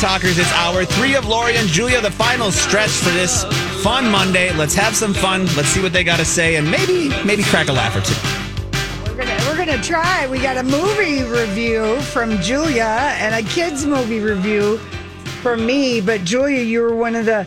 Talkers 0.00 0.36
this 0.36 0.50
hour. 0.54 0.86
Three 0.86 1.14
of 1.14 1.26
Lori 1.26 1.56
and 1.56 1.68
Julia, 1.68 2.00
the 2.00 2.10
final 2.10 2.50
stretch 2.50 2.88
for 2.88 3.10
this 3.10 3.44
fun 3.82 4.10
Monday. 4.10 4.50
Let's 4.54 4.74
have 4.74 4.96
some 4.96 5.12
fun. 5.12 5.42
Let's 5.56 5.68
see 5.68 5.82
what 5.82 5.92
they 5.92 6.04
got 6.04 6.18
to 6.18 6.24
say 6.24 6.56
and 6.56 6.70
maybe 6.70 7.10
maybe 7.22 7.42
crack 7.42 7.68
a 7.68 7.72
laugh 7.74 7.94
or 7.94 8.00
two. 8.00 9.10
We're 9.10 9.26
gonna 9.26 9.36
we're 9.46 9.58
gonna 9.58 9.82
try. 9.82 10.26
We 10.28 10.38
got 10.38 10.56
a 10.56 10.62
movie 10.62 11.22
review 11.24 12.00
from 12.00 12.38
Julia 12.40 13.12
and 13.18 13.34
a 13.34 13.46
kids 13.50 13.84
movie 13.84 14.20
review 14.20 14.78
from 15.42 15.66
me. 15.66 16.00
But 16.00 16.24
Julia, 16.24 16.62
you 16.62 16.80
were 16.80 16.96
one 16.96 17.14
of 17.14 17.26
the. 17.26 17.46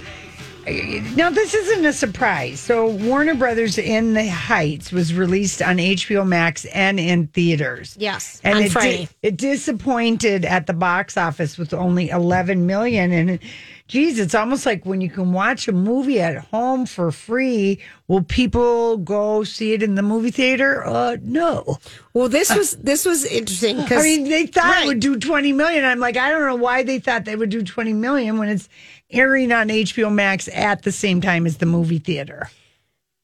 Now 0.65 1.29
this 1.29 1.53
isn't 1.53 1.85
a 1.85 1.91
surprise. 1.93 2.59
So 2.59 2.87
Warner 2.87 3.35
Brothers 3.35 3.77
in 3.77 4.13
the 4.13 4.27
Heights 4.27 4.91
was 4.91 5.13
released 5.13 5.61
on 5.61 5.77
HBO 5.77 6.25
Max 6.25 6.65
and 6.65 6.99
in 6.99 7.27
theaters. 7.27 7.95
Yes, 7.99 8.39
and 8.43 8.55
on 8.57 8.63
it, 8.63 8.71
Friday. 8.71 9.05
di- 9.05 9.09
it 9.23 9.37
disappointed 9.37 10.45
at 10.45 10.67
the 10.67 10.73
box 10.73 11.17
office 11.17 11.57
with 11.57 11.73
only 11.73 12.09
11 12.09 12.65
million. 12.65 13.11
And 13.11 13.39
geez, 13.87 14.19
it's 14.19 14.33
almost 14.35 14.65
like 14.65 14.85
when 14.85 15.01
you 15.01 15.09
can 15.09 15.33
watch 15.33 15.67
a 15.67 15.73
movie 15.73 16.21
at 16.21 16.37
home 16.45 16.85
for 16.85 17.11
free. 17.11 17.79
Will 18.07 18.23
people 18.23 18.97
go 18.97 19.43
see 19.43 19.73
it 19.73 19.81
in 19.83 19.95
the 19.95 20.01
movie 20.01 20.31
theater? 20.31 20.85
Uh, 20.85 21.17
no. 21.21 21.77
Well, 22.13 22.29
this 22.29 22.53
was 22.55 22.75
this 22.77 23.05
was 23.05 23.25
interesting 23.25 23.77
because 23.81 24.01
I 24.01 24.03
mean, 24.03 24.29
they 24.29 24.45
thought 24.45 24.65
Right. 24.65 24.83
it 24.85 24.87
would 24.87 24.99
do 24.99 25.17
20 25.17 25.51
million. 25.53 25.83
I'm 25.83 25.99
like, 25.99 26.15
I 26.15 26.29
don't 26.29 26.45
know 26.45 26.55
why 26.55 26.83
they 26.83 26.99
thought 26.99 27.25
they 27.25 27.35
would 27.35 27.49
do 27.49 27.63
20 27.63 27.93
million 27.93 28.37
when 28.37 28.49
it's 28.49 28.69
airing 29.13 29.51
on 29.51 29.67
HBO 29.69 30.11
Max 30.13 30.49
at 30.53 30.83
the 30.83 30.91
same 30.91 31.21
time 31.21 31.45
as 31.45 31.57
the 31.57 31.65
movie 31.65 31.99
theater. 31.99 32.49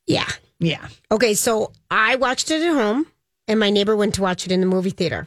yeah. 0.07 0.29
Yeah. 0.61 0.89
Okay, 1.09 1.35
so 1.35 1.71
I 1.89 2.17
watched 2.17 2.51
it 2.51 2.61
at 2.61 2.73
home, 2.73 3.05
and 3.47 3.61
my 3.61 3.69
neighbor 3.69 3.95
went 3.95 4.15
to 4.15 4.21
watch 4.21 4.45
it 4.45 4.51
in 4.51 4.59
the 4.59 4.65
movie 4.67 4.89
theater. 4.89 5.25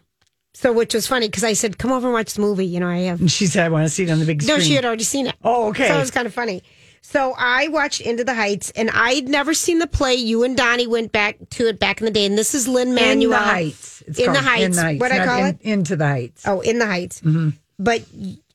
So, 0.53 0.75
which 0.75 0.93
was 0.93 1.07
funny 1.07 1.27
because 1.29 1.43
I 1.43 1.55
said, 1.55 1.79
"Come 1.79 1.91
over 1.91 2.09
and 2.09 2.13
watch 2.13 2.35
the 2.35 2.43
movie." 2.43 2.67
You 2.67 2.81
know, 2.81 2.89
I 2.91 2.99
have 3.09 3.19
And 3.19 3.31
she 3.33 3.47
said, 3.47 3.65
I 3.65 3.71
want 3.71 3.87
to 3.87 3.89
see 3.89 4.03
it 4.05 4.11
on 4.11 4.19
the 4.19 4.27
big 4.27 4.47
no. 4.47 4.59
She 4.59 4.75
had 4.75 4.85
already 4.85 5.05
seen 5.05 5.27
it. 5.29 5.35
Oh, 5.43 5.69
okay. 5.71 5.89
So 5.89 5.97
it 5.97 6.01
was 6.01 6.11
kind 6.11 6.27
of 6.27 6.35
funny. 6.35 6.63
So 7.01 7.35
I 7.39 7.69
watched 7.69 8.03
Into 8.03 8.25
the 8.25 8.35
Heights, 8.35 8.71
and 8.77 8.91
I'd 8.93 9.27
never 9.27 9.55
seen 9.55 9.79
the 9.79 9.87
play. 9.87 10.15
You 10.17 10.45
and 10.45 10.55
Donnie 10.55 10.87
went 10.87 11.13
back 11.13 11.39
to 11.53 11.67
it 11.69 11.79
back 11.81 12.03
in 12.03 12.05
the 12.05 12.11
day, 12.11 12.27
and 12.27 12.37
this 12.37 12.55
is 12.55 12.69
Lin-Manuel. 12.69 13.23
in 13.23 13.31
the 13.31 13.37
Heights. 13.39 14.03
It's 14.07 14.19
In 14.19 14.27
the 14.27 14.39
called 14.39 14.45
Heights. 14.45 15.01
What 15.01 15.13
I 15.13 15.25
call 15.25 15.39
in- 15.41 15.47
it? 15.47 15.59
Into 15.63 15.97
the 15.97 16.07
Heights. 16.07 16.47
Oh, 16.47 16.61
in 16.61 16.79
the 16.79 16.87
Heights. 16.87 17.23
Mm-hmm. 17.23 17.49
But 17.79 18.03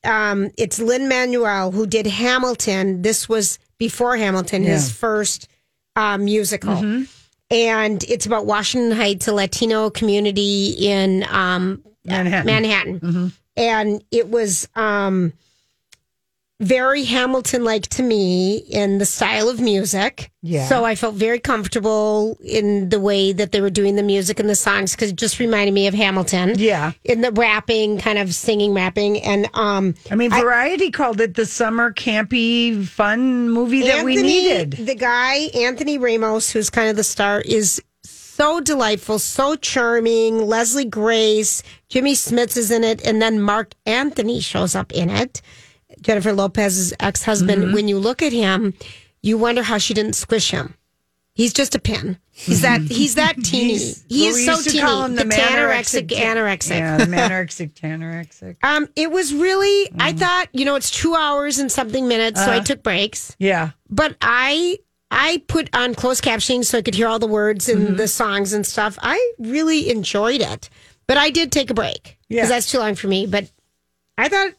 um, 0.08 0.50
it's 0.58 0.80
Lin-Manuel 0.80 1.72
who 1.72 1.86
did 1.86 2.08
Hamilton. 2.08 3.02
This 3.04 3.28
was 3.30 3.60
before 3.78 4.18
Hamilton, 4.18 4.64
his 4.64 4.70
Yeah. 4.70 4.78
Mm-hmm. 4.90 4.96
first 4.98 5.48
uh, 5.96 6.18
musical. 6.18 7.06
And 7.50 8.04
it's 8.04 8.26
about 8.26 8.46
Washington 8.46 8.92
Heights, 8.92 9.28
a 9.28 9.34
Latino 9.34 9.90
community 9.90 10.72
in 10.80 11.24
um, 11.30 11.84
Manhattan. 12.04 12.46
Manhattan. 12.46 13.00
Mm-hmm. 13.00 13.28
And 13.56 14.04
it 14.12 14.30
was 14.30 14.68
um, 14.76 15.34
very 16.60 17.04
Hamilton 17.04 17.64
like 17.64 17.84
to 17.88 18.02
me 18.02 18.58
in 18.58 18.98
the 18.98 19.06
style 19.06 19.48
of 19.48 19.60
music. 19.60 20.32
Yeah. 20.42 20.68
So 20.68 20.84
I 20.86 20.96
felt 20.96 21.14
very 21.16 21.40
comfortable 21.40 22.38
in 22.44 22.90
the 22.90 23.00
way 23.00 23.32
that 23.34 23.52
they 23.52 23.62
were 23.62 23.70
doing 23.70 23.96
the 23.96 24.02
music 24.04 24.40
and 24.40 24.50
the 24.50 24.56
songs 24.56 24.94
because 24.94 25.12
it 25.12 25.18
just 25.18 25.40
reminded 25.40 25.74
me 25.74 25.86
of 25.86 25.94
Hamilton 25.94 26.54
Yeah. 26.58 26.94
in 27.04 27.22
the 27.22 27.32
rapping, 27.32 28.00
kind 28.00 28.18
of 28.18 28.34
singing, 28.34 28.74
rapping, 28.74 29.22
and 29.22 29.48
um, 29.54 29.94
I 30.10 30.16
mean, 30.16 30.32
Variety 30.32 30.90
called 30.90 31.22
it 31.22 31.36
the 31.36 31.46
summer 31.46 31.94
campy 31.94 32.84
fun 32.86 33.50
movie 33.52 33.84
that 33.84 34.04
we 34.04 34.16
needed. 34.16 34.72
The 34.72 34.96
guy 34.96 35.36
Anthony 35.54 36.00
Ramos, 36.00 36.50
who's 36.50 36.72
kind 36.72 36.90
of 36.90 36.96
the 36.96 37.04
star, 37.04 37.42
is 37.42 37.80
so 38.04 38.62
delightful, 38.62 39.20
so 39.20 39.56
charming. 39.56 40.40
Leslie 40.48 40.86
Grace, 40.86 41.62
Jimmy 41.90 42.14
Smits 42.14 42.58
is 42.58 42.72
in 42.72 42.84
it, 42.84 43.06
and 43.06 43.22
then 43.22 43.42
Marc 43.42 43.74
Anthony 43.86 44.40
shows 44.40 44.74
up 44.76 44.92
in 44.92 45.10
it. 45.12 45.42
Jennifer 46.02 46.34
Lopez's 46.34 46.94
ex 47.00 47.24
husband. 47.24 47.64
Mm-hmm. 47.64 47.74
When 47.74 47.88
you 47.88 47.98
look 48.00 48.22
at 48.22 48.34
him, 48.34 48.74
you 49.22 49.38
wonder 49.38 49.64
how 49.64 49.78
she 49.78 49.94
didn't 49.94 50.14
squish 50.14 50.52
him. 50.52 50.76
He's 51.34 51.54
just 51.54 51.76
a 51.76 51.80
pin. 51.80 52.18
He's 52.32 52.62
that. 52.64 52.82
He's 52.82 53.14
that 53.16 53.36
teeny. 53.44 53.74
He's- 53.78 54.04
he 54.10 54.26
is 54.28 54.44
so 54.46 54.60
teeny. 54.60 54.80
the, 54.82 55.24
the 55.24 55.30
tanorexic, 55.30 56.08
anorexic. 56.08 56.70
Yeah, 56.80 56.98
the 56.98 57.06
manorexic, 57.06 57.74
tanorexic. 57.74 58.56
Um, 58.64 58.88
it 58.96 59.12
was 59.12 59.34
really. 59.36 59.88
I 60.00 60.14
Mm. 60.14 60.20
thought 60.20 60.48
you 60.54 60.66
know 60.66 60.76
it's 60.76 60.90
two 60.90 61.14
hours 61.14 61.60
and 61.60 61.72
something 61.72 62.08
minutes, 62.08 62.40
Uh-huh. 62.40 62.48
so 62.54 62.54
I 62.54 62.60
took 62.62 62.82
breaks. 62.82 63.36
Yeah. 63.38 63.72
But 63.90 64.18
I 64.22 64.80
I 65.12 65.44
put 65.48 65.70
on 65.76 65.94
closed 65.94 66.24
captioning 66.24 66.66
so 66.66 66.80
I 66.80 66.82
could 66.82 66.96
hear 66.96 67.08
all 67.08 67.20
the 67.20 67.28
words 67.28 67.70
and 67.70 67.84
Mm-hmm. 67.90 67.96
the 67.98 68.08
songs 68.08 68.54
and 68.54 68.66
stuff. 68.66 68.98
I 69.02 69.34
really 69.38 69.90
enjoyed 69.92 70.42
it, 70.42 70.70
but 71.06 71.18
I 71.18 71.30
did 71.30 71.52
take 71.52 71.70
a 71.70 71.76
break 71.76 72.18
because 72.30 72.46
Yeah. 72.46 72.48
that's 72.48 72.72
too 72.72 72.80
long 72.80 72.96
for 72.96 73.08
me. 73.08 73.28
But 73.28 73.50
I 74.18 74.28
thought, 74.28 74.54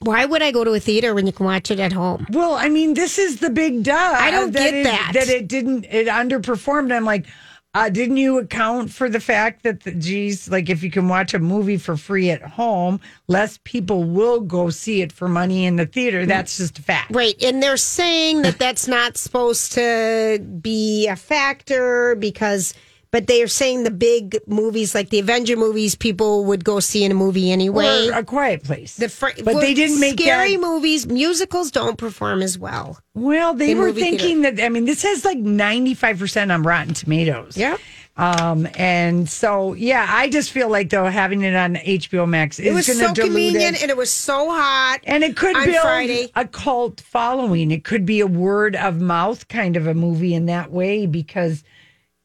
why 0.00 0.24
would 0.24 0.42
I 0.42 0.52
go 0.52 0.62
to 0.62 0.72
a 0.72 0.80
theater 0.80 1.14
when 1.14 1.26
you 1.26 1.32
can 1.32 1.46
watch 1.46 1.70
it 1.70 1.80
at 1.80 1.92
home? 1.92 2.26
Well, 2.30 2.54
I 2.54 2.68
mean, 2.68 2.94
this 2.94 3.18
is 3.18 3.40
the 3.40 3.50
big 3.50 3.82
duh. 3.82 3.94
I 3.94 4.30
don't 4.30 4.52
get 4.52 4.74
it, 4.74 4.84
that. 4.84 5.12
That 5.14 5.28
it 5.28 5.48
didn't, 5.48 5.84
it 5.84 6.06
underperformed. 6.06 6.94
I'm 6.94 7.04
like, 7.04 7.26
uh, 7.74 7.90
didn't 7.90 8.16
you 8.16 8.38
account 8.38 8.90
for 8.90 9.08
the 9.08 9.20
fact 9.20 9.62
that, 9.62 9.82
the, 9.82 9.92
geez, 9.92 10.48
like 10.48 10.70
if 10.70 10.82
you 10.82 10.90
can 10.90 11.08
watch 11.08 11.34
a 11.34 11.38
movie 11.38 11.76
for 11.76 11.96
free 11.96 12.30
at 12.30 12.42
home, 12.42 13.00
less 13.26 13.58
people 13.64 14.04
will 14.04 14.40
go 14.40 14.70
see 14.70 15.02
it 15.02 15.12
for 15.12 15.28
money 15.28 15.66
in 15.66 15.76
the 15.76 15.86
theater. 15.86 16.24
That's 16.24 16.56
just 16.56 16.78
a 16.78 16.82
fact. 16.82 17.14
Right, 17.14 17.34
and 17.42 17.62
they're 17.62 17.76
saying 17.76 18.42
that 18.42 18.58
that's 18.58 18.88
not 18.88 19.16
supposed 19.16 19.72
to 19.72 20.38
be 20.60 21.06
a 21.08 21.16
factor 21.16 22.14
because. 22.16 22.74
But 23.12 23.28
they 23.28 23.40
are 23.42 23.48
saying 23.48 23.84
the 23.84 23.90
big 23.90 24.38
movies, 24.46 24.94
like 24.94 25.10
the 25.10 25.18
Avenger 25.20 25.56
movies, 25.56 25.94
people 25.94 26.44
would 26.46 26.64
go 26.64 26.80
see 26.80 27.04
in 27.04 27.12
a 27.12 27.14
movie 27.14 27.50
anyway. 27.50 28.08
Or 28.08 28.18
a 28.18 28.24
quiet 28.24 28.64
place. 28.64 28.96
The 28.96 29.08
fr- 29.08 29.28
but 29.44 29.60
they 29.60 29.74
didn't 29.74 30.00
make 30.00 30.20
scary 30.20 30.56
that. 30.56 30.60
movies. 30.60 31.06
Musicals 31.06 31.70
don't 31.70 31.96
perform 31.96 32.42
as 32.42 32.58
well. 32.58 32.98
Well, 33.14 33.54
they 33.54 33.74
were 33.74 33.92
thinking 33.92 34.42
that. 34.42 34.60
I 34.60 34.68
mean, 34.68 34.84
this 34.84 35.02
has 35.02 35.24
like 35.24 35.38
95 35.38 36.18
percent 36.18 36.52
on 36.52 36.62
Rotten 36.62 36.94
Tomatoes. 36.94 37.56
Yeah. 37.56 37.76
Um, 38.18 38.66
and 38.76 39.28
so 39.28 39.74
yeah, 39.74 40.06
I 40.08 40.30
just 40.30 40.50
feel 40.50 40.70
like 40.70 40.88
though 40.88 41.04
having 41.04 41.42
it 41.42 41.54
on 41.54 41.74
HBO 41.76 42.26
Max 42.26 42.58
is 42.58 42.66
It 42.66 42.72
was 42.72 42.86
so 42.86 43.12
convenient 43.12 43.76
it. 43.76 43.82
and 43.82 43.90
it 43.90 43.96
was 43.96 44.10
so 44.10 44.50
hot. 44.50 45.00
And 45.04 45.22
it 45.22 45.36
could 45.36 45.54
build 45.64 45.76
Friday. 45.82 46.30
a 46.34 46.46
cult 46.46 47.02
following. 47.02 47.70
It 47.70 47.84
could 47.84 48.06
be 48.06 48.20
a 48.20 48.26
word 48.26 48.74
of 48.74 49.00
mouth 49.02 49.48
kind 49.48 49.76
of 49.76 49.86
a 49.86 49.92
movie 49.92 50.32
in 50.34 50.46
that 50.46 50.70
way 50.72 51.04
because, 51.06 51.62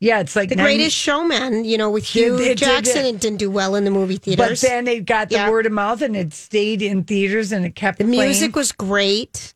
yeah, 0.02 0.20
it's 0.20 0.36
like 0.36 0.50
The 0.50 0.56
90 0.56 0.76
Greatest 0.76 0.98
Showman, 0.98 1.64
you 1.64 1.78
know, 1.78 1.90
with 1.90 2.04
Hugh 2.06 2.36
it 2.36 2.44
did, 2.44 2.58
Jackson, 2.58 3.06
it- 3.06 3.16
it 3.16 3.22
didn't 3.22 3.38
do 3.40 3.50
well 3.50 3.76
in 3.76 3.86
the 3.86 3.92
movie 3.92 4.18
theaters. 4.18 4.62
But 4.62 4.68
then 4.68 4.88
it 4.88 5.06
got 5.06 5.30
the 5.30 5.36
Yeah. 5.36 5.50
word 5.50 5.66
of 5.66 5.72
mouth 5.72 6.02
and 6.02 6.18
it 6.18 6.34
stayed 6.34 6.82
in 6.82 7.04
theaters 7.06 7.54
and 7.54 7.66
it 7.66 7.76
kept 7.76 8.00
the 8.00 8.04
playing. 8.04 8.20
music 8.20 8.56
was 8.56 8.74
great. 8.74 9.54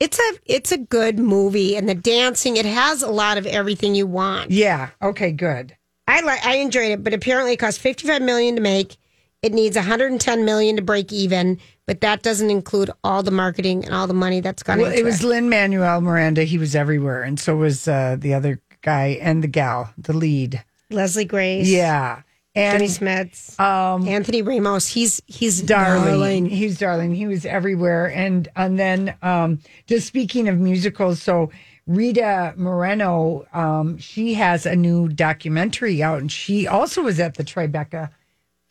It's 0.00 0.18
a 0.18 0.32
it's 0.46 0.72
a 0.72 0.78
good 0.78 1.20
movie, 1.20 1.76
and 1.76 1.88
the 1.88 1.94
dancing 1.94 2.56
it 2.56 2.66
has 2.66 3.02
a 3.02 3.08
lot 3.10 3.38
of 3.38 3.46
everything 3.46 3.94
you 3.94 4.04
want. 4.06 4.50
Yeah. 4.50 4.88
Okay. 5.00 5.30
Good. 5.30 5.76
I 6.08 6.22
like 6.22 6.44
I 6.44 6.56
enjoyed 6.56 6.90
it, 6.90 7.04
but 7.04 7.14
apparently 7.14 7.52
it 7.52 7.58
cost 7.58 7.78
fifty 7.78 8.08
five 8.08 8.20
million 8.20 8.56
to 8.56 8.60
make. 8.62 8.96
It 9.42 9.52
needs 9.52 9.76
one 9.76 9.84
hundred 9.84 10.10
and 10.10 10.20
ten 10.20 10.44
million 10.44 10.74
to 10.76 10.82
break 10.82 11.12
even, 11.12 11.58
but 11.86 12.00
that 12.00 12.22
doesn't 12.22 12.50
include 12.50 12.90
all 13.04 13.22
the 13.22 13.30
marketing 13.30 13.84
and 13.84 13.94
all 13.94 14.08
the 14.08 14.14
money 14.14 14.40
that's 14.40 14.64
gone 14.64 14.78
Well, 14.78 14.86
into 14.90 14.98
it 15.00 15.04
was 15.04 15.22
Lin-Manuel 15.22 16.00
Miranda. 16.00 16.42
He 16.44 16.58
was 16.58 16.74
everywhere, 16.74 17.22
and 17.22 17.38
so 17.38 17.54
was 17.54 17.86
uh, 17.86 18.16
the 18.18 18.34
other 18.34 18.60
guy 18.82 19.18
and 19.20 19.42
the 19.42 19.48
gal, 19.48 19.92
the 19.96 20.12
lead. 20.12 20.62
Leslie 20.90 21.24
Grace, 21.24 21.68
Yeah. 21.68 22.22
And 22.54 22.80
Jimmy 22.80 22.90
Smits, 22.90 23.58
um, 23.58 24.06
Anthony 24.06 24.42
Ramos. 24.42 24.86
He's 24.86 25.22
he's 25.26 25.62
darling. 25.62 26.04
darling. 26.04 26.46
He 26.46 26.66
was 26.66 26.78
darling. 26.78 27.14
He 27.14 27.26
was 27.26 27.46
everywhere. 27.46 28.12
And 28.12 28.46
and 28.54 28.78
then 28.78 29.14
um, 29.22 29.60
just 29.86 30.06
speaking 30.06 30.48
of 30.48 30.58
musicals, 30.58 31.22
so 31.22 31.50
Rita 31.86 32.52
Moreno, 32.58 33.46
um, 33.54 33.96
she 33.96 34.34
has 34.34 34.66
a 34.66 34.76
new 34.76 35.08
documentary 35.08 36.02
out, 36.02 36.20
and 36.20 36.30
she 36.30 36.66
also 36.66 37.02
was 37.02 37.18
at 37.18 37.36
the 37.36 37.42
Tribeca 37.42 38.10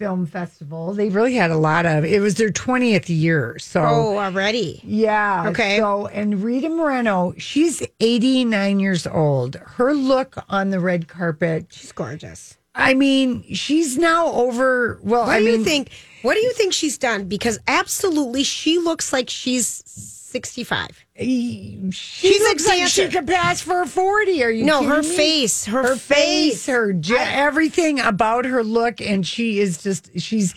Film 0.01 0.25
Festival. 0.25 0.94
They 0.94 1.09
really 1.09 1.35
had 1.35 1.51
a 1.51 1.57
lot 1.57 1.85
of. 1.85 2.03
It 2.03 2.22
was 2.22 2.34
their 2.34 2.50
twentieth 2.50 3.07
year, 3.07 3.59
so. 3.59 3.84
Oh, 3.84 4.17
already. 4.17 4.81
Yeah. 4.84 5.49
Okay. 5.49 5.78
So, 5.78 6.08
and 6.08 6.41
Rita 6.43 6.70
Moreno, 6.70 7.35
she's 7.37 7.84
89 7.99 8.79
years 8.79 9.05
old. 9.05 9.58
Her 9.58 9.93
look 9.93 10.43
on 10.49 10.72
the 10.72 10.79
red 10.79 11.08
carpet, 11.08 11.67
She's 11.70 11.91
gorgeous. 11.91 12.58
I 12.73 12.96
mean, 12.96 13.43
she's 13.53 13.96
now 13.99 14.31
over. 14.31 14.99
Well, 15.03 15.22
What 15.28 15.29
I 15.29 15.37
do 15.40 15.46
mean, 15.46 15.59
you 15.59 15.64
think? 15.66 15.91
What 16.23 16.34
do 16.34 16.40
you 16.40 16.53
think 16.53 16.73
she's 16.73 16.97
done? 16.97 17.26
Because 17.26 17.59
absolutely, 17.67 18.41
she 18.43 18.79
looks 18.79 19.14
like 19.14 19.29
she's 19.29 19.84
sixty-five. 19.85 21.01
She 21.17 21.90
She's 21.91 22.41
a 22.41 22.43
looks 22.46 22.67
like 22.67 22.87
she 22.87 23.08
could 23.09 23.28
pass 23.28 23.61
for 23.61 23.85
40. 23.85 24.43
Are 24.43 24.49
you 24.49 24.66
No, 24.66 24.79
kidding 24.79 24.90
her 24.96 25.02
me? 25.03 25.16
face, 25.16 25.66
her, 25.66 25.84
her 25.84 25.96
face, 25.96 26.66
face, 26.66 26.67
her 26.67 26.93
everything 27.17 27.99
about 27.99 28.46
her 28.46 28.63
look, 28.63 29.02
and 29.02 29.28
she 29.28 29.59
is 29.59 29.84
just 29.84 30.09
she's 30.19 30.55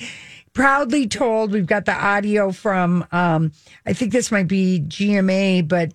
proudly 0.53 1.09
told. 1.09 1.53
We've 1.53 1.67
got 1.67 1.85
the 1.87 1.93
audio 1.95 2.53
from 2.53 3.05
um, 3.11 3.53
I 3.85 3.93
think 3.93 4.13
this 4.13 4.31
might 4.31 4.47
be 4.49 4.81
GMA, 4.87 5.67
but 5.67 5.93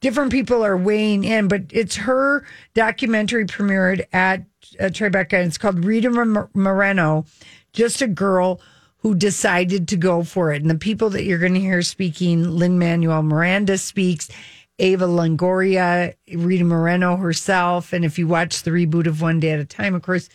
different 0.00 0.30
people 0.30 0.62
are 0.64 0.76
weighing 0.76 1.24
in. 1.24 1.48
But 1.48 1.62
it's 1.70 1.96
her 1.96 2.44
documentary 2.74 3.46
premiered 3.46 4.04
at 4.12 4.40
uh, 4.78 4.84
Tribeca, 4.84 5.32
and 5.34 5.46
it's 5.46 5.58
called 5.58 5.84
Rita 5.84 6.10
Moreno, 6.54 7.24
just 7.72 8.02
a 8.02 8.06
girl 8.06 8.60
who 9.02 9.14
decided 9.16 9.88
to 9.88 9.96
go 9.96 10.22
for 10.22 10.52
it. 10.52 10.62
And 10.62 10.70
the 10.70 10.78
people 10.78 11.10
that 11.10 11.24
you're 11.24 11.38
going 11.38 11.54
to 11.54 11.60
hear 11.60 11.82
speaking, 11.82 12.48
Lin-Manuel 12.48 13.24
Miranda 13.24 13.76
speaks, 13.76 14.30
Eva 14.78 15.06
Longoria, 15.06 16.14
Rita 16.32 16.64
Moreno 16.64 17.16
herself. 17.16 17.92
And 17.92 18.04
if 18.04 18.16
you 18.16 18.28
watch 18.28 18.62
the 18.62 18.70
reboot 18.70 19.08
of 19.08 19.20
One 19.20 19.40
Day 19.40 19.50
at 19.50 19.58
a 19.58 19.64
Time, 19.64 19.96
of 19.96 20.02
course, 20.02 20.28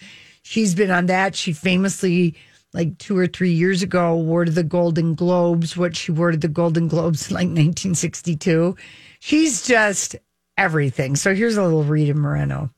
she's 0.43 0.75
been 0.75 0.91
on 0.91 1.05
that. 1.05 1.33
She 1.33 1.53
famously, 1.53 2.35
like 2.73 2.97
two 2.97 3.17
or 3.17 3.27
three 3.27 3.53
years 3.53 3.83
ago, 3.83 4.11
awarded 4.11 4.55
the 4.55 4.63
Golden 4.63 5.15
Globes, 5.15 5.77
what 5.77 5.95
she 5.95 6.11
awarded 6.11 6.41
the 6.41 6.49
Golden 6.49 6.89
Globes 6.89 7.29
in 7.29 7.35
like 7.35 7.47
1962. 7.47 8.75
She's 9.19 9.65
just 9.65 10.17
everything. 10.57 11.15
So 11.15 11.33
here's 11.33 11.55
a 11.55 11.63
little 11.63 11.83
Rita 11.83 12.13
Moreno. 12.15 12.69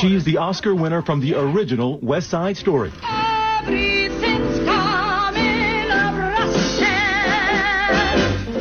She's 0.00 0.24
the 0.24 0.38
Oscar 0.38 0.74
winner 0.74 1.02
from 1.02 1.20
the 1.20 1.34
original 1.34 1.98
West 1.98 2.30
Side 2.30 2.56
Story. 2.56 2.90
Everything's 3.02 4.58
coming 4.64 5.90
of 5.90 6.56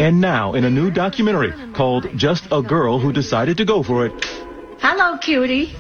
And 0.02 0.20
now 0.20 0.54
in 0.54 0.66
a 0.66 0.70
new 0.70 0.92
documentary 0.92 1.54
called 1.74 2.08
Just 2.18 2.46
a 2.52 2.62
Girl 2.62 3.00
Who 3.00 3.14
Decided 3.14 3.56
to 3.56 3.64
Go 3.64 3.84
For 3.84 4.08
It, 4.08 4.26
Hello, 4.82 5.18
cutie. 5.18 5.74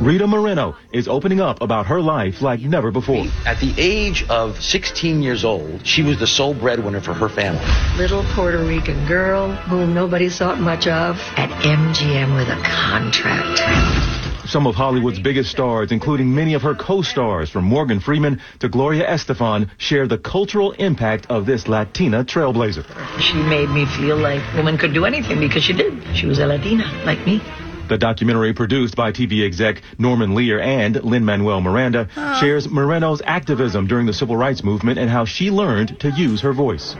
Rita 0.00 0.26
Moreno 0.26 0.76
is 0.92 1.08
opening 1.08 1.40
up 1.40 1.62
about 1.62 1.86
her 1.86 2.00
life 2.00 2.42
like 2.42 2.60
never 2.60 2.90
before. 2.90 3.24
At 3.46 3.60
the 3.60 3.74
age 3.78 4.24
of 4.28 4.62
16 4.62 5.22
years 5.22 5.44
old, 5.44 5.86
she 5.86 6.02
was 6.02 6.18
the 6.18 6.26
sole 6.26 6.52
breadwinner 6.52 7.00
for 7.00 7.14
her 7.14 7.28
family. 7.30 7.64
little 7.96 8.24
Puerto 8.34 8.62
Rican 8.64 9.06
girl 9.06 9.52
whom 9.52 9.94
nobody 9.94 10.28
thought 10.28 10.58
much 10.58 10.86
of 10.86 11.16
at 11.36 11.50
MGM 11.62 12.34
with 12.36 12.48
a 12.48 12.60
contract. 12.62 14.15
Some 14.46 14.68
of 14.68 14.76
Hollywood's 14.76 15.18
biggest 15.18 15.50
stars, 15.50 15.90
including 15.90 16.32
many 16.32 16.54
of 16.54 16.62
her 16.62 16.74
co-stars 16.74 17.50
from 17.50 17.64
Morgan 17.64 17.98
Freeman 17.98 18.40
to 18.60 18.68
Gloria 18.68 19.04
Estefan, 19.04 19.68
share 19.76 20.06
the 20.06 20.18
cultural 20.18 20.70
impact 20.72 21.26
of 21.28 21.46
this 21.46 21.66
Latina 21.66 22.24
trailblazer. 22.24 22.84
She 23.20 23.34
made 23.34 23.70
me 23.70 23.86
feel 23.86 24.16
like 24.16 24.40
woman 24.54 24.78
could 24.78 24.94
do 24.94 25.04
anything 25.04 25.40
because 25.40 25.64
she 25.64 25.72
did. 25.72 26.00
She 26.16 26.26
was 26.26 26.38
a 26.38 26.46
Latina 26.46 26.84
like 27.04 27.26
me. 27.26 27.42
The 27.88 27.98
documentary, 27.98 28.52
produced 28.52 28.94
by 28.94 29.10
TV 29.10 29.44
exec 29.44 29.82
Norman 29.98 30.34
Lear 30.36 30.60
and 30.60 31.02
Lin-Manuel 31.02 31.60
Miranda, 31.60 32.08
ah. 32.16 32.38
shares 32.40 32.68
Moreno's 32.68 33.22
activism 33.24 33.88
during 33.88 34.06
the 34.06 34.12
civil 34.12 34.36
rights 34.36 34.62
movement 34.62 34.98
and 34.98 35.10
how 35.10 35.24
she 35.24 35.50
learned 35.50 35.98
to 36.00 36.10
use 36.10 36.40
her 36.42 36.52
voice. 36.52 36.94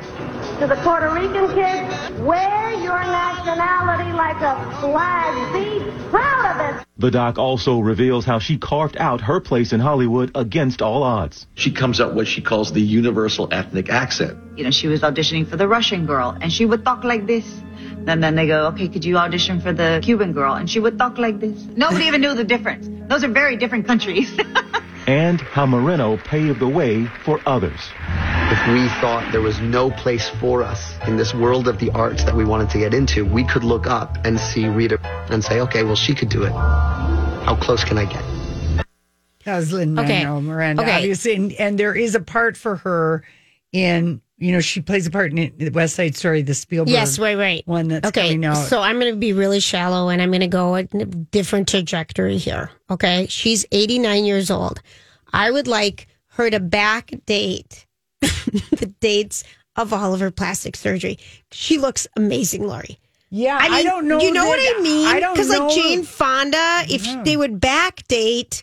To 0.61 0.67
the 0.67 0.77
Puerto 0.77 1.13
Rican 1.13 1.49
kids, 1.55 2.21
wear 2.21 2.73
your 2.73 2.99
nationality 2.99 4.11
like 4.13 4.37
a 4.41 4.81
flag. 4.81 5.53
Be 5.53 5.81
proud 6.09 6.47
of 6.51 6.81
it. 6.81 6.87
The 6.97 7.11
doc 7.11 7.37
also 7.39 7.81
reveals 7.81 8.25
how 8.25 8.39
she 8.39 8.57
carved 8.57 8.97
out 8.97 9.21
her 9.21 9.39
place 9.39 9.75
in 9.75 9.81
Hollywood 9.81 10.31
against 10.35 10.81
all 10.81 11.03
odds. 11.03 11.47
She 11.55 11.73
comes 11.73 12.01
up 12.01 12.15
what 12.15 12.27
she 12.27 12.41
calls 12.41 12.73
the 12.73 12.81
universal 12.81 13.53
ethnic 13.53 13.91
accent. 13.91 14.39
you 14.57 14.65
know, 14.65 14.71
she 14.71 14.89
was 14.89 15.03
auditioning 15.03 15.47
for 15.47 15.59
the 15.59 15.69
Russian 15.69 16.07
girl 16.07 16.35
and 16.41 16.51
she 16.51 16.65
would 16.65 16.87
talk 16.87 17.05
like 17.05 17.27
this. 17.27 17.45
And 18.07 18.23
then 18.23 18.35
they 18.35 18.47
go, 18.47 18.69
okay, 18.69 18.89
could 18.89 19.05
you 19.05 19.19
audition 19.19 19.61
for 19.61 19.75
the 19.75 20.01
Cuban 20.03 20.33
girl? 20.33 20.55
And 20.55 20.71
she 20.71 20.81
would 20.81 20.97
talk 20.97 21.19
like 21.19 21.39
this. 21.39 21.63
Nobody 21.77 22.07
even 22.07 22.23
knew 22.23 22.35
the 22.35 22.45
difference. 22.45 22.89
Those 23.11 23.25
are 23.25 23.29
very 23.29 23.57
different 23.59 23.87
countries. 23.87 24.35
And 25.07 25.41
how 25.41 25.67
Moreno 25.67 26.17
paved 26.17 26.59
the 26.59 26.67
way 26.69 27.05
for 27.25 27.41
others. 27.47 27.79
If 28.49 28.69
we 28.69 28.89
thought 29.01 29.29
there 29.33 29.41
was 29.41 29.59
no 29.61 29.91
place 29.91 30.29
for 30.29 30.63
us 30.63 30.95
in 31.09 31.17
this 31.17 31.35
world 31.35 31.67
of 31.67 31.79
the 31.81 31.91
arts 31.91 32.23
that 32.25 32.35
we 32.35 32.45
wanted 32.45 32.71
to 32.71 32.79
get 32.79 32.95
into, 32.95 33.25
we 33.25 33.43
could 33.45 33.65
look 33.65 33.89
up 33.89 34.19
and 34.25 34.39
see 34.39 34.67
Rita 34.69 35.01
and 35.31 35.43
say, 35.43 35.61
okay, 35.61 35.83
well, 35.83 35.97
she 35.97 36.15
could 36.15 36.29
do 36.29 36.45
it. 36.45 36.53
How 36.53 37.57
close 37.61 37.83
can 37.83 37.99
I 37.99 38.05
get? 38.05 38.23
That 39.45 39.57
was 39.57 39.73
Lin 39.73 39.99
Okay. 39.99 40.25
Manuel 40.25 40.43
Miranda, 40.43 40.83
Okay. 40.83 40.93
obviously, 40.97 41.35
and, 41.35 41.53
and 41.55 41.79
there 41.79 41.95
is 41.95 42.15
a 42.15 42.21
part 42.21 42.57
for 42.57 42.77
her 42.77 43.25
in 43.73 44.21
you 44.39 44.53
know 44.53 44.61
she 44.61 44.81
plays 44.81 45.07
a 45.07 45.11
part 45.11 45.33
in 45.33 45.53
the 45.57 45.71
West 45.71 45.97
Side 45.97 46.15
Story, 46.15 46.43
the 46.43 46.55
Spielberg. 46.55 46.93
Yes, 46.93 47.19
right, 47.19 47.37
right. 47.39 47.67
One 47.67 47.89
that's 47.89 48.07
okay. 48.09 48.29
coming 48.29 48.45
out. 48.45 48.57
So 48.57 48.81
I'm 48.81 49.01
going 49.01 49.13
to 49.13 49.19
be 49.19 49.33
really 49.33 49.61
shallow 49.61 50.09
and 50.09 50.21
I'm 50.21 50.31
going 50.31 50.41
to 50.43 50.47
go 50.47 50.75
a 50.77 50.85
different 50.85 51.69
trajectory 51.69 52.37
here. 52.37 52.71
Okay. 52.91 53.27
She's 53.29 53.65
89 53.73 54.25
years 54.25 54.51
old. 54.51 54.83
I 55.33 55.51
would 55.51 55.67
like 55.67 56.07
her 56.27 56.51
to 56.51 56.61
backdate 56.61 57.86
the 58.21 58.93
dates 59.01 59.45
of 59.77 59.93
all 59.93 60.15
of 60.15 60.21
her 60.21 60.31
plastic 60.31 60.77
surgery. 60.77 61.19
She 61.53 61.79
looks 61.79 62.07
amazing, 62.17 62.67
Lori. 62.67 62.99
yeah, 63.31 63.59
I, 63.61 63.69
mean, 63.69 63.85
don't 63.87 64.09
know. 64.09 64.21
You 64.21 64.33
know 64.33 64.43
that- 64.45 64.49
what 64.49 64.79
I 64.79 64.81
mean? 64.83 65.07
I 65.07 65.21
don't 65.21 65.35
Because 65.35 65.51
like. 65.51 65.75
Jane 65.75 66.03
Fonda, 66.05 66.85
if 66.89 67.25
they 67.25 67.37
would 67.37 67.61
backdate, 67.61 68.63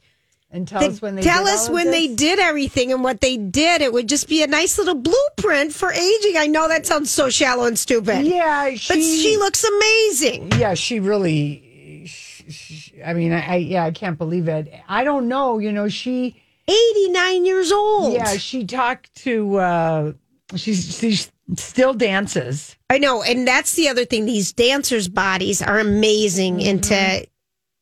and 0.50 0.68
tell 0.68 0.84
us 0.84 1.02
when 1.02 1.16
they 1.16 1.24
tell 1.24 1.46
did 1.46 1.54
us 1.54 1.68
when 1.70 1.90
they 1.90 2.08
did 2.14 2.38
everything 2.38 2.92
and 2.94 3.04
what 3.04 3.22
they 3.22 3.38
did, 3.38 3.82
it 3.82 3.92
would 3.92 4.08
just 4.08 4.28
be 4.30 4.44
a 4.44 4.48
nice 4.48 4.78
little 4.78 4.94
blueprint 4.96 5.74
for 5.74 5.92
aging. 5.92 6.38
I 6.38 6.46
know 6.48 6.68
that 6.68 6.86
sounds 6.86 7.10
so 7.10 7.30
shallow 7.32 7.66
and 7.66 7.78
stupid. 7.78 8.26
Yeah, 8.28 8.70
she, 8.76 8.94
But 8.94 9.02
she 9.02 9.38
looks 9.38 9.64
amazing. 9.64 10.52
Yeah, 10.60 10.76
she 10.76 11.00
really. 11.00 12.04
sh- 12.06 12.44
sh- 12.50 12.92
I 13.04 13.14
mean, 13.14 13.34
I, 13.34 13.54
I 13.54 13.56
yeah, 13.56 13.84
I 13.84 13.90
can't 13.92 14.18
believe 14.18 14.48
it. 14.48 14.72
I 14.88 15.04
don't 15.04 15.28
know. 15.28 15.58
You 15.58 15.72
know, 15.72 15.88
she 15.90 16.40
89 16.68 17.45
years 17.45 17.71
old. 17.71 18.13
yeah, 18.13 18.38
she 18.38 18.65
talked 18.65 19.13
to. 19.24 19.57
uh 19.57 20.13
She's 20.56 21.00
she 21.00 21.18
still 21.56 21.94
dances. 21.95 22.75
I 22.89 23.00
know. 23.00 23.24
And 23.24 23.48
that's 23.48 23.74
the 23.74 23.89
other 23.89 24.06
thing. 24.06 24.25
These 24.25 24.54
dancers' 24.54 25.07
bodies 25.07 25.62
are 25.63 25.80
amazing 25.80 26.57
Mm-hmm. 26.57 26.68
into 26.68 27.27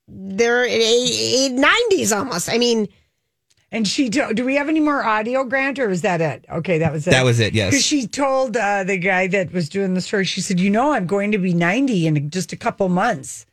their 0.08 0.64
eight, 0.66 1.52
90s 1.52 2.16
almost. 2.16 2.50
I 2.50 2.58
mean, 2.58 2.88
And 3.72 3.86
she, 3.88 4.10
to- 4.10 4.34
do 4.34 4.46
we 4.46 4.56
have 4.56 4.70
any 4.70 4.80
more 4.80 5.04
audio, 5.04 5.44
Grant, 5.44 5.80
or 5.80 5.90
is 5.90 6.02
that 6.02 6.22
it? 6.22 6.46
Okay, 6.50 6.78
that 6.80 6.92
was 6.94 7.08
it. 7.08 7.12
That 7.12 7.24
was 7.26 7.40
it, 7.42 7.54
yes. 7.54 7.72
Because 7.72 7.86
she 7.86 8.08
told 8.08 8.56
uh, 8.58 8.84
the 8.86 8.98
guy 8.98 9.28
that 9.28 9.52
was 9.52 9.68
doing 9.70 9.94
the 9.96 10.02
story, 10.02 10.24
she 10.26 10.40
said, 10.42 10.60
"You 10.60 10.70
know, 10.70 10.94
I'm 10.94 11.08
going 11.08 11.32
to 11.34 11.38
be 11.38 11.54
90 11.54 12.08
in 12.08 12.30
just 12.30 12.52
a 12.54 12.58
couple 12.58 12.88
months." 12.90 13.46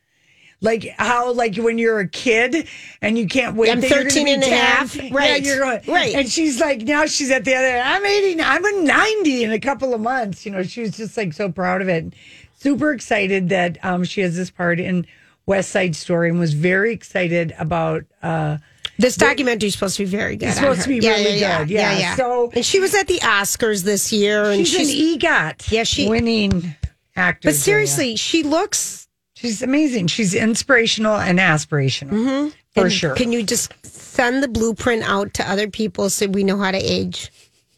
Like 0.60 0.88
how, 0.98 1.32
like 1.32 1.56
when 1.56 1.78
you're 1.78 2.00
a 2.00 2.08
kid 2.08 2.66
and 3.00 3.16
you 3.16 3.28
can't 3.28 3.54
wait. 3.56 3.70
I'm 3.70 3.80
that 3.80 3.90
you're 3.90 3.98
gonna 4.00 4.10
13 4.10 4.28
and 4.28 4.42
a 4.42 4.46
10. 4.46 4.58
half. 4.58 4.96
Yeah, 4.96 5.08
Right. 5.12 5.42
you're 5.44 5.60
going, 5.60 5.80
Right. 5.86 6.14
And 6.16 6.28
she's 6.28 6.60
like, 6.60 6.80
now 6.82 7.06
she's 7.06 7.30
at 7.30 7.44
the 7.44 7.54
other. 7.54 7.66
end. 7.66 7.88
I'm 7.88 8.04
80. 8.04 8.40
I'm 8.42 8.64
a 8.64 8.82
90 8.84 9.44
in 9.44 9.52
a 9.52 9.60
couple 9.60 9.94
of 9.94 10.00
months. 10.00 10.44
You 10.44 10.52
know, 10.52 10.62
she 10.64 10.80
was 10.80 10.96
just 10.96 11.16
like 11.16 11.32
so 11.32 11.50
proud 11.52 11.80
of 11.80 11.88
it, 11.88 12.12
super 12.58 12.90
excited 12.92 13.50
that 13.50 13.78
um, 13.84 14.02
she 14.02 14.20
has 14.22 14.36
this 14.36 14.50
part 14.50 14.80
in 14.80 15.06
West 15.46 15.70
Side 15.70 15.94
Story, 15.96 16.28
and 16.28 16.38
was 16.40 16.52
very 16.54 16.92
excited 16.92 17.54
about. 17.58 18.04
uh 18.22 18.58
this 19.00 19.14
documentary 19.14 19.68
is 19.68 19.74
supposed 19.74 19.96
to 19.98 20.02
be 20.02 20.10
very 20.10 20.34
good. 20.34 20.46
It's 20.48 20.56
supposed 20.58 20.80
to 20.82 20.86
her. 20.92 21.00
be 21.00 21.06
really 21.06 21.38
good, 21.38 21.70
yeah. 21.70 21.96
yeah. 21.96 22.16
So- 22.16 22.50
and 22.52 22.66
she 22.66 22.80
was 22.80 22.96
at 22.96 23.06
the 23.06 23.20
Oscars 23.20 23.84
this 23.84 24.12
year. 24.12 24.42
And 24.50 24.66
she's, 24.66 24.90
an 24.90 25.20
EGOT 25.20 25.70
Yeah, 25.70 25.84
she- 25.84 26.08
winning 26.08 26.74
actor. 27.14 27.48
But 27.50 27.54
seriously, 27.54 28.16
she 28.16 28.42
looks 28.42 29.07
she's 29.38 29.62
amazing. 29.62 30.08
She's 30.08 30.34
inspirational 30.34 31.16
and 31.16 31.38
aspirational 31.38 32.10
mm-hmm. 32.10 32.48
for 32.74 32.84
and 32.84 32.92
sure. 32.92 33.14
Can 33.14 33.32
you 33.32 33.42
just 33.42 33.72
send 33.86 34.42
the 34.42 34.48
blueprint 34.48 35.02
out 35.04 35.34
to 35.34 35.50
other 35.50 35.68
people 35.68 36.10
so 36.10 36.26
we 36.26 36.44
know 36.44 36.58
how 36.58 36.70
to 36.70 36.78
age? 36.78 37.30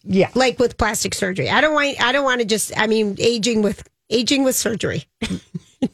yeah, 0.03 0.31
Like 0.35 0.59
with 0.59 0.79
plastic 0.79 1.15
surgery. 1.15 1.51
I 1.51 1.61
don't 1.61 1.75
want 1.75 2.01
I 2.03 2.13
don't 2.13 2.25
want 2.25 2.41
to 2.41 2.47
just 2.47 2.73
I 2.77 2.87
mean 2.87 3.17
aging 3.19 3.63
with 3.63 3.87
aging 4.09 4.45
with 4.45 4.57
surgery. 4.57 5.05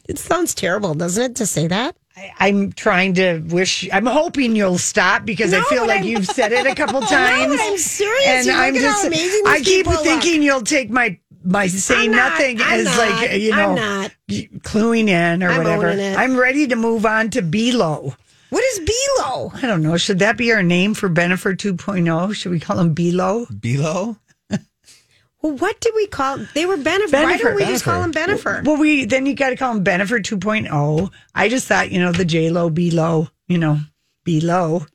it 0.07 0.17
sounds 0.17 0.55
terrible, 0.55 0.93
doesn't 0.93 1.23
it, 1.31 1.35
to 1.35 1.45
say 1.45 1.67
that? 1.67 1.95
I, 2.15 2.31
I'm 2.39 2.71
trying 2.71 3.13
to 3.15 3.39
wish. 3.47 3.87
I'm 3.91 4.05
hoping 4.05 4.55
you'll 4.55 4.77
stop 4.79 5.25
because 5.25 5.53
I 5.53 5.61
feel 5.63 5.85
like 5.85 5.99
I'm- 5.99 6.05
you've 6.07 6.25
said 6.25 6.51
it 6.51 6.65
a 6.65 6.73
couple 6.73 7.01
times. 7.01 7.55
but 7.55 7.61
I'm 7.61 7.77
serious. 7.77 8.47
and 8.47 8.55
I'm 8.57 8.73
just. 8.75 9.05
I 9.45 9.61
keep 9.63 9.85
thinking 9.85 10.41
you'll 10.41 10.61
take 10.63 10.89
my 10.89 11.19
my 11.43 11.67
saying 11.67 12.11
not- 12.11 12.33
nothing 12.33 12.61
I'm 12.61 12.79
as 12.79 12.85
not. 12.85 12.97
like 12.97 13.31
you 13.41 13.51
know 13.51 13.69
I'm 13.69 13.75
not. 13.75 14.11
cluing 14.29 15.07
in 15.09 15.43
or 15.43 15.49
I'm 15.49 15.57
whatever. 15.59 15.89
it. 15.89 16.17
I'm 16.17 16.37
ready 16.37 16.67
to 16.67 16.75
move 16.75 17.05
on 17.05 17.29
to 17.31 17.41
Below. 17.41 18.15
What 18.49 18.63
is 18.63 18.79
Below? 18.79 19.51
I 19.55 19.61
don't 19.67 19.81
know. 19.81 19.97
Should 19.97 20.19
that 20.19 20.37
be 20.37 20.51
our 20.53 20.63
name 20.63 20.93
for 20.93 21.09
Bennifer 21.09 21.53
2.0? 21.55 22.33
Should 22.33 22.51
we 22.51 22.59
call 22.61 22.79
him 22.79 22.93
Below? 22.93 23.45
Below? 23.59 24.17
Well, 25.43 25.55
what 25.55 25.79
did 25.79 25.93
we 25.95 26.07
call 26.07 26.39
they 26.55 26.65
were 26.65 26.77
Bennifer. 26.77 27.13
Why 27.23 27.37
don't 27.37 27.55
we 27.55 27.63
just 27.65 27.83
call 27.85 28.01
them 28.01 28.11
Bennifer. 28.11 28.61
Bennifer? 28.61 28.65
Well, 28.65 28.77
we 28.77 29.05
then 29.05 29.27
you 29.27 29.35
got 29.35 29.51
to 29.51 29.55
call 29.55 29.71
him 29.75 29.83
Bennifer 29.83 30.19
2.0. 30.19 31.11
I 31.35 31.47
just 31.47 31.67
thought, 31.67 31.91
you 31.91 31.99
know, 31.99 32.11
the 32.11 32.25
J 32.25 32.49
Lo, 32.49 32.71
B 32.71 32.89
Lo, 32.89 33.29
you 33.47 33.59
know, 33.59 33.79
B 34.23 34.41
Lo. 34.41 34.87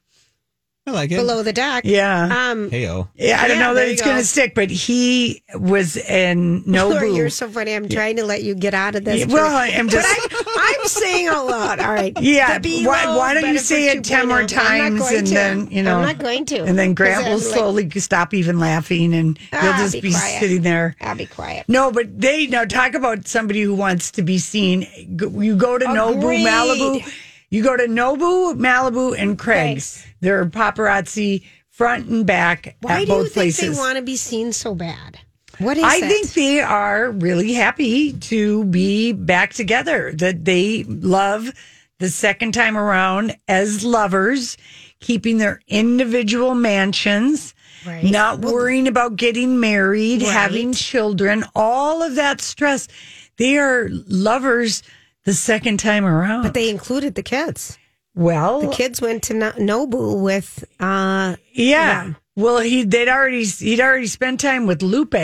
I 0.85 0.91
like 0.91 1.13
it. 1.13 1.17
Below 1.17 1.45
the 1.45 1.53
deck. 1.53 1.85
Yeah. 1.87 2.25
Um 2.25 2.69
Heyo. 2.69 3.09
Yeah, 3.15 3.41
I 3.41 3.47
don't 3.47 3.59
Yeah, 3.59 3.63
know 3.69 3.75
there 3.75 3.85
that 3.85 3.87
you 3.87 3.93
it's 3.93 4.03
going 4.03 4.17
go. 4.17 4.21
to 4.23 4.27
stick, 4.27 4.53
but 4.57 4.69
he 4.69 5.45
was 5.55 5.97
in 5.97 6.65
Lori, 6.67 6.95
Nobu. 7.11 7.17
you're 7.17 7.31
so 7.31 7.49
funny. 7.49 7.73
I'm 7.73 7.89
trying 7.89 8.17
to 8.17 8.25
let 8.25 8.43
you 8.43 8.57
get 8.57 8.75
out 8.75 8.97
of 8.97 9.05
this. 9.05 9.21
Yeah, 9.21 9.27
well, 9.33 9.55
I'm 9.57 9.87
but 9.87 9.93
just- 9.93 10.09
I'm, 10.35 10.49
I'm 10.59 10.85
saying 10.89 11.29
out 11.29 11.47
loud. 11.47 11.79
All 11.79 11.93
right. 11.93 12.13
Yeah, 12.21 12.59
The 12.59 12.81
Below 12.81 12.89
why, 12.91 13.17
why 13.17 13.35
don't 13.35 13.45
you 13.55 13.61
Bennifer 13.61 13.65
say 13.65 13.89
it 13.97 14.03
10 14.03 14.27
more 14.27 14.39
2.0. 14.41 14.43
I'm 14.43 14.49
not 14.49 14.49
times 14.49 14.99
going 15.01 15.17
and 15.19 15.27
to. 15.29 15.35
then, 15.35 15.71
you 15.71 15.83
know. 15.85 15.97
I'm 15.99 16.03
not 16.03 16.19
going 16.19 16.45
to. 16.47 16.65
And 16.65 16.77
then 16.77 16.95
Grant 16.95 17.19
will 17.29 17.37
Because 17.37 17.45
I'm 17.47 17.51
like, 17.53 17.59
slowly 17.59 17.91
stop 18.01 18.35
even 18.35 18.59
laughing 18.59 19.15
and 19.15 19.39
he'll 19.39 19.61
Ah, 19.61 19.77
just 19.79 19.93
be 19.93 20.01
be, 20.01 20.11
quiet. 20.11 20.41
sitting 20.41 20.63
there. 20.63 20.97
I'll 21.01 21.15
be 21.15 21.27
quiet. 21.27 21.65
No, 21.69 21.93
but 21.93 22.21
they 22.21 22.49
now 22.49 22.65
talk 22.65 22.95
about 22.95 23.29
somebody 23.29 23.63
who 23.63 23.75
wants 23.75 24.11
to 24.13 24.23
be 24.23 24.39
seen. 24.39 24.89
Go- 25.15 25.29
You 25.41 25.55
go 25.55 25.79
to 25.79 25.85
Nobu, 25.87 26.19
Agreed. 26.19 26.45
Malibu. 26.47 27.13
You 27.53 27.63
go 27.63 27.77
to 27.77 27.83
Nobu, 27.87 28.55
Malibu, 28.57 29.15
and 29.19 29.39
Craig's. 29.39 30.07
They're 30.21 30.47
paparazzi 30.47 31.45
front 31.69 32.09
and 32.09 32.25
back 32.25 32.77
Why 32.81 33.03
at 33.03 33.07
do 33.07 33.13
you 33.13 33.23
think 33.25 33.33
places. 33.35 33.77
they 33.77 33.79
want 33.79 33.97
to 33.97 34.03
be 34.03 34.17
seen 34.17 34.55
so 34.55 34.75
bad? 34.75 35.19
What 35.59 35.77
is 35.77 35.85
I 35.85 35.97
it? 35.97 36.09
think 36.09 36.33
they 36.33 36.61
are 36.63 37.11
really 37.11 37.53
happy 37.53 38.15
to 38.15 38.65
be 38.65 39.13
back 39.13 39.53
together, 39.53 40.13
that 40.15 40.47
they 40.47 40.85
love 40.85 41.51
the 41.99 42.09
second 42.09 42.53
time 42.55 42.79
around 42.79 43.37
as 43.49 43.85
lovers, 43.85 44.57
keeping 45.01 45.37
their 45.37 45.61
individual 45.69 46.55
mansions, 46.55 47.53
Right. 47.87 48.03
not 48.03 48.39
worrying 48.39 48.89
about 48.89 49.17
getting 49.17 49.61
married, 49.61 50.23
Right. 50.23 50.33
having 50.33 50.73
children, 50.73 51.45
all 51.55 52.03
of 52.03 52.15
that 52.15 52.41
stress. 52.41 52.89
They 53.37 53.59
are 53.59 53.89
lovers 54.09 54.83
the 55.25 55.35
second 55.35 55.79
time 55.79 56.05
around. 56.05 56.43
But 56.43 56.55
they 56.55 56.69
included 56.71 57.15
the 57.15 57.23
kids. 57.23 57.79
well, 58.15 58.61
The 58.63 58.69
kids 58.69 59.01
went 59.01 59.23
to 59.25 59.35
No- 59.35 59.53
Nobu 59.53 60.21
with 60.23 60.65
uh 60.81 61.37
Yeah. 61.53 62.15
Well, 62.37 62.61
he 62.61 62.85
they'd 62.85 63.09
already 63.09 63.45
he'd 63.45 63.81
already 63.81 64.07
spent 64.07 64.41
time 64.41 64.67
with 64.67 64.83
Lupe 64.83 65.15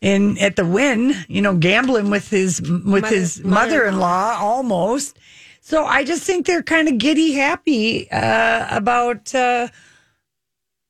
in 0.00 0.36
at 0.38 0.56
the 0.56 0.64
Wynn, 0.66 1.14
you 1.28 1.40
know, 1.40 1.54
gambling 1.56 2.10
with 2.10 2.28
his 2.30 2.60
with 2.60 2.84
Mother- 2.84 3.06
his 3.08 3.42
mother-in-law 3.44 4.36
almost. 4.40 5.18
So 5.60 5.84
I 5.84 6.04
just 6.04 6.22
think 6.24 6.46
they're 6.46 6.62
kind 6.62 6.86
of 6.88 6.98
giddy 6.98 7.32
happy 7.32 8.08
uh, 8.10 8.66
about 8.70 9.34
uh, 9.34 9.68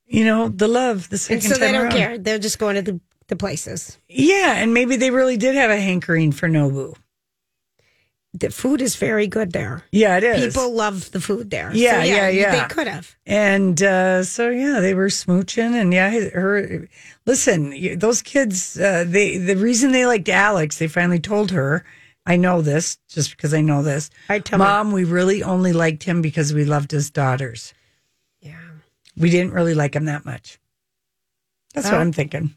you 0.05 0.23
know 0.25 0.49
the 0.49 0.67
love 0.67 1.09
the 1.09 1.13
and 1.15 1.19
second 1.19 1.41
so 1.41 1.53
they 1.55 1.65
time 1.67 1.73
don't 1.73 1.83
around. 1.85 1.91
care. 1.93 2.17
They're 2.17 2.37
just 2.39 2.59
going 2.59 2.75
to 2.75 2.81
the, 2.81 2.99
the 3.27 3.35
places. 3.35 3.97
Yeah, 4.07 4.53
and 4.55 4.73
maybe 4.73 4.95
they 4.95 5.09
really 5.11 5.37
did 5.37 5.55
have 5.55 5.71
a 5.71 5.77
hankering 5.79 6.31
for 6.31 6.47
Nobu. 6.47 6.95
The 8.33 8.49
food 8.51 8.81
is 8.81 8.95
very 8.95 9.25
good 9.25 9.51
there. 9.53 9.83
Yeah, 9.91 10.17
it 10.17 10.23
is. 10.23 10.53
People 10.53 10.73
love 10.73 11.11
the 11.11 11.19
food 11.21 11.49
there. 11.49 11.71
So, 11.71 11.77
Yeah, 11.77 12.03
yeah, 12.03 12.27
yeah. 12.29 12.67
They 12.67 12.73
could 12.73 12.87
have. 12.87 13.15
And 13.25 13.81
uh, 13.81 14.23
so 14.23 14.49
yeah, 14.49 14.79
they 14.79 14.93
were 14.93 15.07
smooching, 15.07 15.73
and 15.73 15.93
yeah, 15.93 16.11
her. 16.29 16.87
Listen, 17.25 17.97
those 17.97 18.21
kids. 18.21 18.79
Uh, 18.79 19.05
they 19.07 19.37
the 19.37 19.55
reason 19.55 19.91
they 19.91 20.05
liked 20.05 20.29
Alex, 20.29 20.77
they 20.77 20.87
finally 20.87 21.19
told 21.19 21.51
her. 21.51 21.83
I 22.27 22.35
know 22.35 22.61
this 22.61 22.97
just 23.07 23.31
because 23.31 23.53
I 23.53 23.61
know 23.61 23.81
this. 23.81 24.09
I 24.27 24.39
tell 24.39 24.59
Mom, 24.59 24.91
we 24.91 25.05
really 25.05 25.41
only 25.43 25.71
liked 25.71 26.03
him 26.03 26.21
because 26.21 26.53
we 26.53 26.65
loved 26.65 26.91
his 26.91 27.09
daughters. 27.09 27.73
Yeah. 28.41 28.59
We 29.15 29.29
didn't 29.29 29.53
really 29.53 29.73
like 29.73 29.95
him 29.95 30.05
that 30.05 30.25
much. 30.25 30.59
That's 31.73 31.87
what. 31.87 31.95
I'm 32.01 32.11
thinking. 32.11 32.53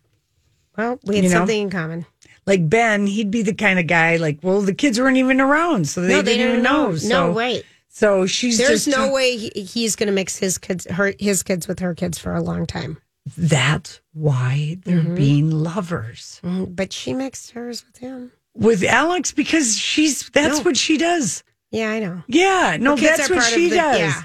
Well, 0.77 0.99
we 1.05 1.17
had 1.17 1.25
You 1.25 1.31
know? 1.31 1.37
something 1.37 1.63
in 1.63 1.71
common. 1.71 2.05
Like 2.47 2.69
Ben, 2.69 3.07
he'd 3.07 3.31
be 3.31 3.43
the 3.43 3.55
kind 3.55 3.79
of 3.79 3.87
guy. 3.87 4.17
Like, 4.17 4.39
well, 4.43 4.61
the 4.63 4.75
kids 4.75 4.99
weren't 4.99 5.17
even 5.19 5.41
around, 5.41 5.89
so 5.89 6.01
they 6.01 6.09
no, 6.15 6.23
didn't 6.23 6.49
even 6.49 6.63
know. 6.63 6.91
know. 6.91 6.97
So, 6.97 7.09
no, 7.09 7.33
way. 7.33 7.63
So 7.89 8.27
she's 8.27 8.59
There's 8.59 8.85
just 8.87 8.97
no 8.97 9.13
way 9.13 9.37
he, 9.37 9.51
he's 9.63 9.97
going 9.97 10.07
to 10.07 10.13
mix 10.13 10.37
his 10.37 10.59
kids, 10.59 10.87
her, 10.91 11.13
his 11.19 11.43
kids 11.43 11.67
with 11.69 11.81
her 11.81 11.95
kids 11.95 12.19
for 12.19 12.35
a 12.35 12.41
long 12.43 12.65
time. 12.67 12.99
That's 13.37 14.01
why 14.15 14.79
they're 14.85 14.99
Mm-hmm. 15.01 15.15
being 15.15 15.51
lovers. 15.51 16.41
Mhm. 16.43 16.75
But 16.75 16.93
she 16.93 17.13
mixed 17.13 17.51
hers 17.53 17.85
with 17.87 17.99
him. 17.99 18.33
with 18.55 18.83
Alex 18.83 19.33
because 19.33 19.77
she's 19.79 20.29
that's 20.31 20.59
No. 20.59 20.63
what 20.65 20.77
she 20.77 20.97
does. 20.99 21.45
Yeah, 21.71 21.91
I 21.91 21.99
know. 22.01 22.23
Yeah, 22.27 22.77
no, 22.81 22.97
that's 22.97 23.29
what 23.31 23.43
she 23.45 23.69
the- 23.69 23.77
does. 23.77 23.99
yeah. 23.99 24.23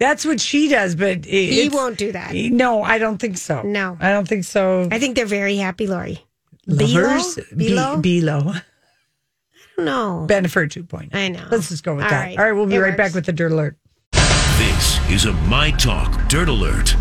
That's 0.00 0.24
what 0.26 0.40
she 0.40 0.68
does, 0.68 0.94
but 0.96 1.18
it, 1.18 1.24
He 1.26 1.68
won't 1.68 1.96
do 1.96 2.12
that. 2.12 2.34
No, 2.34 2.82
I 2.82 2.98
don't 2.98 3.18
think 3.18 3.38
so. 3.38 3.62
No. 3.62 3.96
I 4.00 4.10
don't 4.10 4.28
think 4.28 4.44
so. 4.44 4.88
I 4.90 4.98
think 4.98 5.14
they're 5.16 5.24
very 5.24 5.56
happy, 5.56 5.86
Lori. 5.86 6.20
Lovers, 6.66 7.36
Bilo? 7.54 8.00
Be- 8.02 8.20
Bilo, 8.22 8.62
No. 9.78 10.26
Bennifer 10.28 10.66
2.0. 10.68 11.14
I 11.14 11.28
know. 11.28 11.46
Let's 11.50 11.68
just 11.68 11.82
go 11.84 11.94
with 11.96 12.04
All 12.04 12.10
that. 12.10 12.20
right. 12.24 12.38
All 12.38 12.44
right, 12.44 12.52
we'll 12.52 12.66
be 12.66 12.76
It 12.76 12.80
right 12.80 12.96
back 12.96 13.06
works. 13.06 13.14
with 13.16 13.26
the 13.26 13.32
dirt 13.32 13.52
alert. 13.52 13.76
This 14.12 14.98
is 15.10 15.24
a 15.26 15.32
My 15.48 15.70
Talk 15.72 16.28
Dirt 16.28 16.48
Alert. 16.48 16.94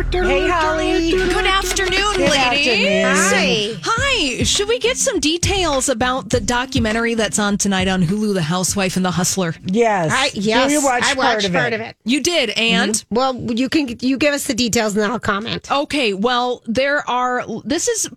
Hey, 0.00 0.48
Holly. 0.48 1.10
Good 1.10 1.44
afternoon, 1.46 2.14
Good 2.16 2.30
ladies. 2.30 2.66
afternoon. 2.68 3.04
Hi. 3.04 3.80
Hi. 3.84 4.42
Should 4.44 4.66
we 4.68 4.78
get 4.78 4.96
some 4.96 5.20
details 5.20 5.90
about 5.90 6.30
the 6.30 6.40
documentary 6.40 7.14
that's 7.14 7.38
on 7.38 7.58
tonight 7.58 7.86
on 7.86 8.02
Hulu, 8.02 8.32
The 8.32 8.40
Housewife 8.42 8.96
and 8.96 9.04
the 9.04 9.10
Hustler? 9.10 9.54
Yes. 9.66 10.10
I, 10.10 10.30
yes, 10.32 10.72
You 10.72 10.82
watched 10.82 11.04
I 11.04 11.14
part, 11.14 11.34
watched 11.34 11.46
of, 11.48 11.52
part 11.52 11.72
it. 11.74 11.80
of 11.82 11.86
it. 11.86 11.96
You 12.04 12.22
did, 12.22 12.48
and 12.50 12.92
mm-hmm. 12.92 13.14
Well, 13.14 13.36
you 13.52 13.68
can 13.68 13.94
you 14.00 14.16
give 14.16 14.32
us 14.32 14.46
the 14.46 14.54
details 14.54 14.94
and 14.94 15.02
then 15.02 15.10
I'll 15.10 15.20
comment. 15.20 15.70
okay. 15.70 16.14
Well, 16.14 16.62
there 16.66 17.08
are. 17.08 17.44
This 17.64 17.86
is 17.88 18.08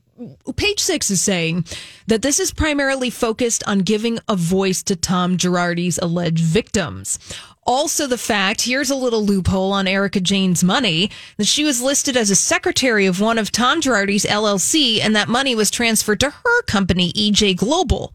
page 0.55 0.79
six 0.79 1.09
is 1.11 1.21
saying 1.21 1.65
that 2.07 2.21
this 2.21 2.39
is 2.39 2.51
primarily 2.51 3.09
focused 3.09 3.63
on 3.67 3.79
giving 3.79 4.19
a 4.27 4.35
voice 4.35 4.83
to 4.83 4.95
Tom 4.95 5.37
Girardi's 5.37 5.97
alleged 5.99 6.43
victims. 6.43 7.19
Also, 7.65 8.07
the 8.07 8.17
fact 8.17 8.63
here's 8.63 8.89
a 8.89 8.95
little 8.95 9.23
loophole 9.23 9.71
on 9.71 9.87
Erika 9.87 10.19
Jayne's 10.19 10.63
money 10.63 11.09
that 11.37 11.47
she 11.47 11.63
was 11.63 11.81
listed 11.81 12.17
as 12.17 12.29
a 12.29 12.35
secretary 12.35 13.05
of 13.05 13.21
one 13.21 13.37
of 13.37 13.51
Tom 13.51 13.79
Girardi's 13.79 14.25
LLC, 14.25 14.99
and 14.99 15.15
that 15.15 15.29
money 15.29 15.55
was 15.55 15.71
transferred 15.71 16.19
to 16.19 16.29
her 16.29 16.61
company, 16.63 17.13
EJ 17.13 17.55
Global. 17.55 18.13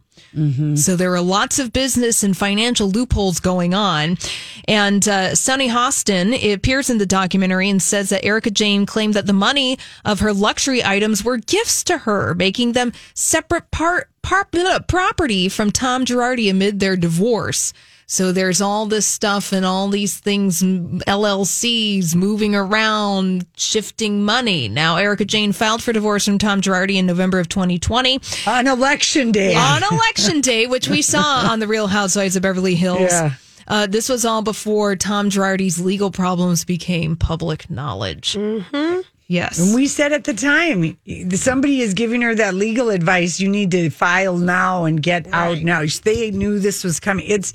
So 0.76 0.96
there 0.96 1.14
are 1.14 1.20
lots 1.20 1.58
of 1.58 1.72
business 1.72 2.22
and 2.22 2.36
financial 2.36 2.88
loopholes 2.88 3.40
going 3.40 3.74
on. 3.74 4.18
And 4.66 5.06
uh, 5.08 5.34
Sunny 5.34 5.68
Hostin 5.68 6.54
appears 6.54 6.90
in 6.90 6.98
the 6.98 7.06
documentary 7.06 7.68
and 7.68 7.82
says 7.82 8.10
that 8.10 8.24
Erika 8.24 8.50
Jayne 8.50 8.86
claimed 8.86 9.14
that 9.14 9.26
the 9.26 9.32
money 9.32 9.78
of 10.04 10.20
her 10.20 10.32
luxury 10.32 10.84
items 10.84 11.24
were 11.24 11.38
gifts 11.38 11.82
to 11.84 11.98
her, 11.98 12.34
making 12.34 12.72
them 12.72 12.92
separate 13.14 13.70
part, 13.70 14.08
part 14.22 14.48
property 14.88 15.48
from 15.48 15.70
Tom 15.70 16.04
Girardi 16.04 16.50
amid 16.50 16.80
their 16.80 16.96
divorce. 16.96 17.72
So 18.10 18.32
there's 18.32 18.62
all 18.62 18.86
this 18.86 19.06
stuff 19.06 19.52
and 19.52 19.66
all 19.66 19.88
these 19.88 20.16
things, 20.18 20.62
LLCs 20.62 22.14
moving 22.14 22.54
around, 22.56 23.44
shifting 23.54 24.24
money. 24.24 24.66
Now, 24.66 24.96
Erika 24.96 25.26
Jayne 25.26 25.52
filed 25.52 25.82
for 25.82 25.92
divorce 25.92 26.24
from 26.24 26.38
Tom 26.38 26.62
Girardi 26.62 26.94
in 26.96 27.04
November 27.04 27.38
of 27.38 27.50
2020 27.50 28.18
On 28.46 28.66
election 28.66 29.30
day. 29.30 29.54
on 29.54 29.82
election 29.92 30.40
day, 30.40 30.66
which 30.66 30.88
we 30.88 31.02
saw 31.02 31.50
on 31.50 31.60
the 31.60 31.66
Real 31.66 31.86
Housewives 31.86 32.34
of 32.34 32.40
Beverly 32.42 32.74
Hills. 32.74 33.12
Yeah. 33.12 33.34
Uh, 33.66 33.86
this 33.86 34.08
was 34.08 34.24
all 34.24 34.40
before 34.40 34.96
Tom 34.96 35.28
Girardi's 35.28 35.78
legal 35.78 36.10
problems 36.10 36.64
became 36.64 37.14
public 37.14 37.68
knowledge. 37.68 38.32
Mm-hmm. 38.32 39.00
Yes. 39.26 39.58
And 39.58 39.74
we 39.74 39.86
said 39.86 40.14
at 40.14 40.24
the 40.24 40.32
time, 40.32 40.96
somebody 41.36 41.82
is 41.82 41.92
giving 41.92 42.22
her 42.22 42.34
that 42.34 42.54
legal 42.54 42.88
advice. 42.88 43.38
You 43.38 43.50
need 43.50 43.70
to 43.72 43.90
file 43.90 44.38
now 44.38 44.86
and 44.86 45.02
get 45.02 45.26
out 45.34 45.58
now. 45.58 45.82
They 46.02 46.30
knew 46.30 46.58
this 46.58 46.82
was 46.82 46.98
coming. 46.98 47.26
It's, 47.28 47.52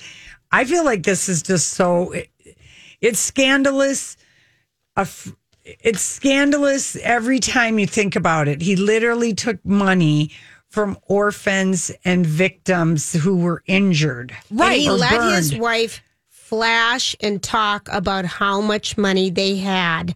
I 0.53 0.65
feel 0.65 0.85
like 0.85 1.01
this 1.03 1.27
is 1.27 1.41
just 1.41 1.69
so, 1.69 2.13
it's 3.01 3.19
scandalous. 3.19 4.15
It's 5.65 6.01
scandalous 6.01 6.95
every 6.97 7.39
time 7.39 7.79
you 7.79 7.87
think 7.87 8.15
about 8.15 8.47
it. 8.47 8.61
He 8.61 8.75
literally 8.75 9.33
took 9.33 9.65
money 9.65 10.31
from 10.69 10.97
orphans 11.07 11.91
and 12.05 12.25
victims 12.25 13.13
who 13.13 13.37
were 13.37 13.63
injured. 13.65 14.35
And 14.49 14.73
he 14.73 14.89
let 14.89 15.35
his 15.35 15.55
wife 15.55 16.01
flash 16.29 17.15
and 17.19 17.41
talk 17.41 17.89
about 17.91 18.25
how 18.25 18.61
much 18.61 18.95
money 18.97 19.31
they 19.31 19.57
had 19.57 20.13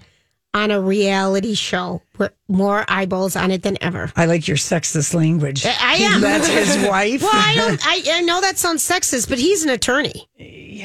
on 0.57 0.71
a 0.71 0.81
reality 0.81 1.53
show 1.55 2.01
with 2.17 2.33
more 2.47 2.83
eyeballs 2.87 3.35
on 3.35 3.51
it 3.51 3.63
than 3.63 3.77
ever. 3.81 4.11
I 4.15 4.25
like 4.25 4.47
your 4.47 4.57
sexist 4.57 5.13
language. 5.13 5.65
I 5.65 5.75
I 5.79 5.93
am. 5.95 6.21
That's 6.21 6.47
his 6.47 6.77
wife. 6.89 7.21
Well, 7.21 7.31
I 7.33 7.55
don't. 7.55 7.79
I, 7.85 8.01
I 8.17 8.21
know 8.21 8.41
that 8.41 8.57
sounds 8.57 8.87
sexist, 8.87 9.29
but 9.29 9.37
he's 9.39 9.63
an 9.63 9.69
attorney. 9.69 10.27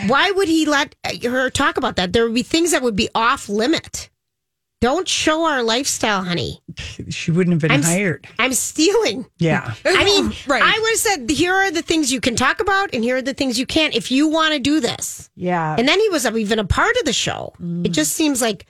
Why 0.06 0.30
would 0.30 0.48
he 0.48 0.66
let 0.66 0.94
her 1.24 1.50
talk 1.50 1.76
about 1.76 1.96
that? 1.96 2.12
There 2.12 2.24
would 2.24 2.34
be 2.34 2.42
things 2.42 2.70
that 2.72 2.82
would 2.82 2.96
be 2.96 3.08
off 3.14 3.48
limit. 3.48 4.10
Don't 4.82 5.06
show 5.06 5.44
our 5.44 5.62
lifestyle, 5.62 6.24
honey. 6.24 6.60
she 7.08 7.30
wouldn't 7.30 7.52
have 7.54 7.60
been 7.60 7.70
I'm 7.70 7.84
hired. 7.84 8.26
I'm 8.40 8.52
stealing. 8.52 9.26
Yeah. 9.38 9.74
I 9.84 10.02
mean, 10.04 10.32
Right. 10.48 10.60
I 10.60 10.76
would 10.80 10.90
have 10.90 10.98
said, 10.98 11.30
here 11.30 11.54
are 11.54 11.70
the 11.70 11.82
things 11.82 12.12
you 12.12 12.20
can 12.20 12.34
talk 12.34 12.58
about, 12.60 12.92
and 12.92 13.04
here 13.04 13.18
are 13.18 13.22
the 13.22 13.32
things 13.32 13.60
you 13.60 13.66
can't 13.66 13.94
if 13.94 14.10
you 14.10 14.26
want 14.26 14.54
to 14.54 14.58
do 14.58 14.80
this. 14.80 15.30
Yeah. 15.36 15.76
And 15.78 15.86
then 15.86 16.00
he 16.00 16.08
was 16.08 16.26
even 16.26 16.58
a 16.58 16.64
part 16.64 16.96
of 16.96 17.04
the 17.04 17.12
show. 17.12 17.52
Mm. 17.60 17.86
It 17.86 17.90
just 17.90 18.14
seems 18.14 18.42
like 18.42 18.66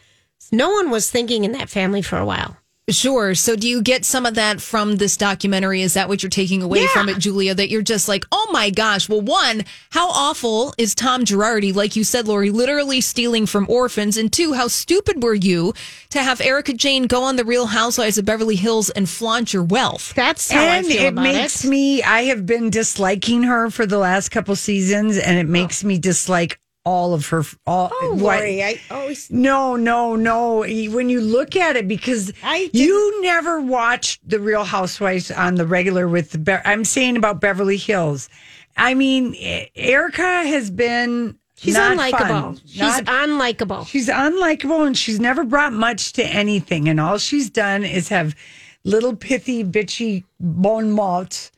no 0.51 0.71
one 0.71 0.91
was 0.91 1.11
thinking 1.11 1.45
in 1.45 1.53
that 1.53 1.69
family 1.71 2.03
for 2.03 2.19
a 2.19 2.27
while. 2.27 2.57
Sure. 2.91 3.37
So, 3.37 3.55
do 3.55 3.69
you 3.69 3.81
get 3.81 4.05
some 4.05 4.27
of 4.27 4.35
that 4.35 4.61
from 4.61 4.97
this 4.97 5.17
documentary? 5.17 5.83
Is 5.83 5.95
that 5.95 6.09
what 6.09 6.21
you're 6.23 6.31
taking 6.31 6.63
away 6.63 6.81
Yeah. 6.81 6.89
from 6.89 7.09
it, 7.09 7.19
Julia? 7.19 7.55
That 7.55 7.71
you're 7.71 7.81
just 7.81 8.09
like, 8.09 8.25
oh 8.33 8.49
my 8.53 8.71
gosh. 8.71 9.09
Well, 9.09 9.21
one, 9.21 9.65
how 9.91 10.11
awful 10.11 10.75
is 10.79 10.93
Tom 10.93 11.25
Girardi, 11.25 11.73
like 11.73 11.95
you 11.95 12.03
said, 12.03 12.27
Lori, 12.27 12.51
literally 12.51 13.01
stealing 13.01 13.47
from 13.47 13.67
orphans? 13.69 14.17
And 14.17 14.33
two, 14.33 14.55
how 14.55 14.67
stupid 14.67 15.23
were 15.23 15.33
you 15.35 15.75
to 16.11 16.23
have 16.25 16.41
Erika 16.41 16.73
Jayne 16.73 17.05
go 17.05 17.23
on 17.23 17.37
the 17.37 17.45
Real 17.45 17.67
Housewives 17.67 18.19
of 18.19 18.25
Beverly 18.25 18.57
Hills 18.57 18.91
and 18.91 19.09
flaunt 19.09 19.53
your 19.55 19.63
wealth? 19.63 20.13
That's 20.17 20.51
how 20.51 20.61
and 20.61 20.85
I 20.85 20.89
feel 20.89 21.05
it 21.05 21.09
about 21.09 21.23
makes 21.23 21.65
it. 21.65 21.69
me 21.69 22.03
i 22.03 22.23
have 22.25 22.45
been 22.47 22.69
disliking 22.71 23.45
her 23.45 23.71
for 23.71 23.87
the 23.87 23.99
last 23.99 24.31
couple 24.31 24.57
seasons 24.57 25.17
and 25.19 25.39
it 25.39 25.47
oh. 25.47 25.51
makes 25.51 25.85
me 25.85 25.99
dislike 25.99 26.59
all 26.85 27.15
of 27.15 27.27
her 27.29 27.45
all 27.67 27.91
Oh, 27.93 28.15
what- 28.15 28.41
Lori, 28.41 28.63
I 28.63 28.81
always 28.91 29.31
no 29.31 29.77
no 29.77 30.17
no 30.17 30.59
when 30.59 31.09
you 31.09 31.21
look 31.21 31.55
at 31.55 31.77
it 31.77 31.87
because 31.87 32.33
I 32.43 32.63
didn't- 32.73 32.75
you 32.75 33.23
never 33.23 33.61
watched 33.61 34.29
the 34.29 34.41
real 34.41 34.65
housewives 34.65 35.31
on 35.31 35.55
the 35.55 35.67
regular 35.67 36.09
with 36.09 36.33
the 36.33 36.39
Be- 36.39 36.59
i'm 36.65 36.85
saying 36.85 37.17
about 37.17 37.41
beverly 37.41 37.77
hills 37.77 38.29
I 38.75 38.95
mean, 38.95 39.37
Erika 39.77 40.23
has 40.47 40.71
been. 40.71 41.37
She's 41.59 41.77
unlikable. 41.77 42.29
fun. 42.29 42.61
She's 42.67 42.79
Not- 42.81 43.05
unlikable. 43.05 43.87
She's 43.87 44.09
unlikable 44.09 44.87
and 44.87 44.97
she's 44.97 45.21
never 45.21 45.45
brought 45.45 45.75
much 45.75 46.15
to 46.15 46.25
anything. 46.25 46.89
And 46.89 46.99
all 46.99 47.19
she's 47.19 47.51
done 47.51 47.85
is 47.85 48.09
have 48.09 48.35
little 48.83 49.15
pithy, 49.15 49.63
bitchy 49.63 50.25
bon 50.41 50.91
mots 50.91 51.53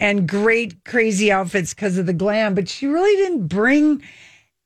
and 0.00 0.26
great, 0.26 0.82
crazy 0.84 1.30
outfits 1.30 1.74
because 1.74 1.98
of 1.98 2.06
the 2.06 2.14
glam. 2.14 2.54
But 2.54 2.70
she 2.70 2.86
really 2.86 3.14
didn't 3.14 3.46
bring 3.48 4.02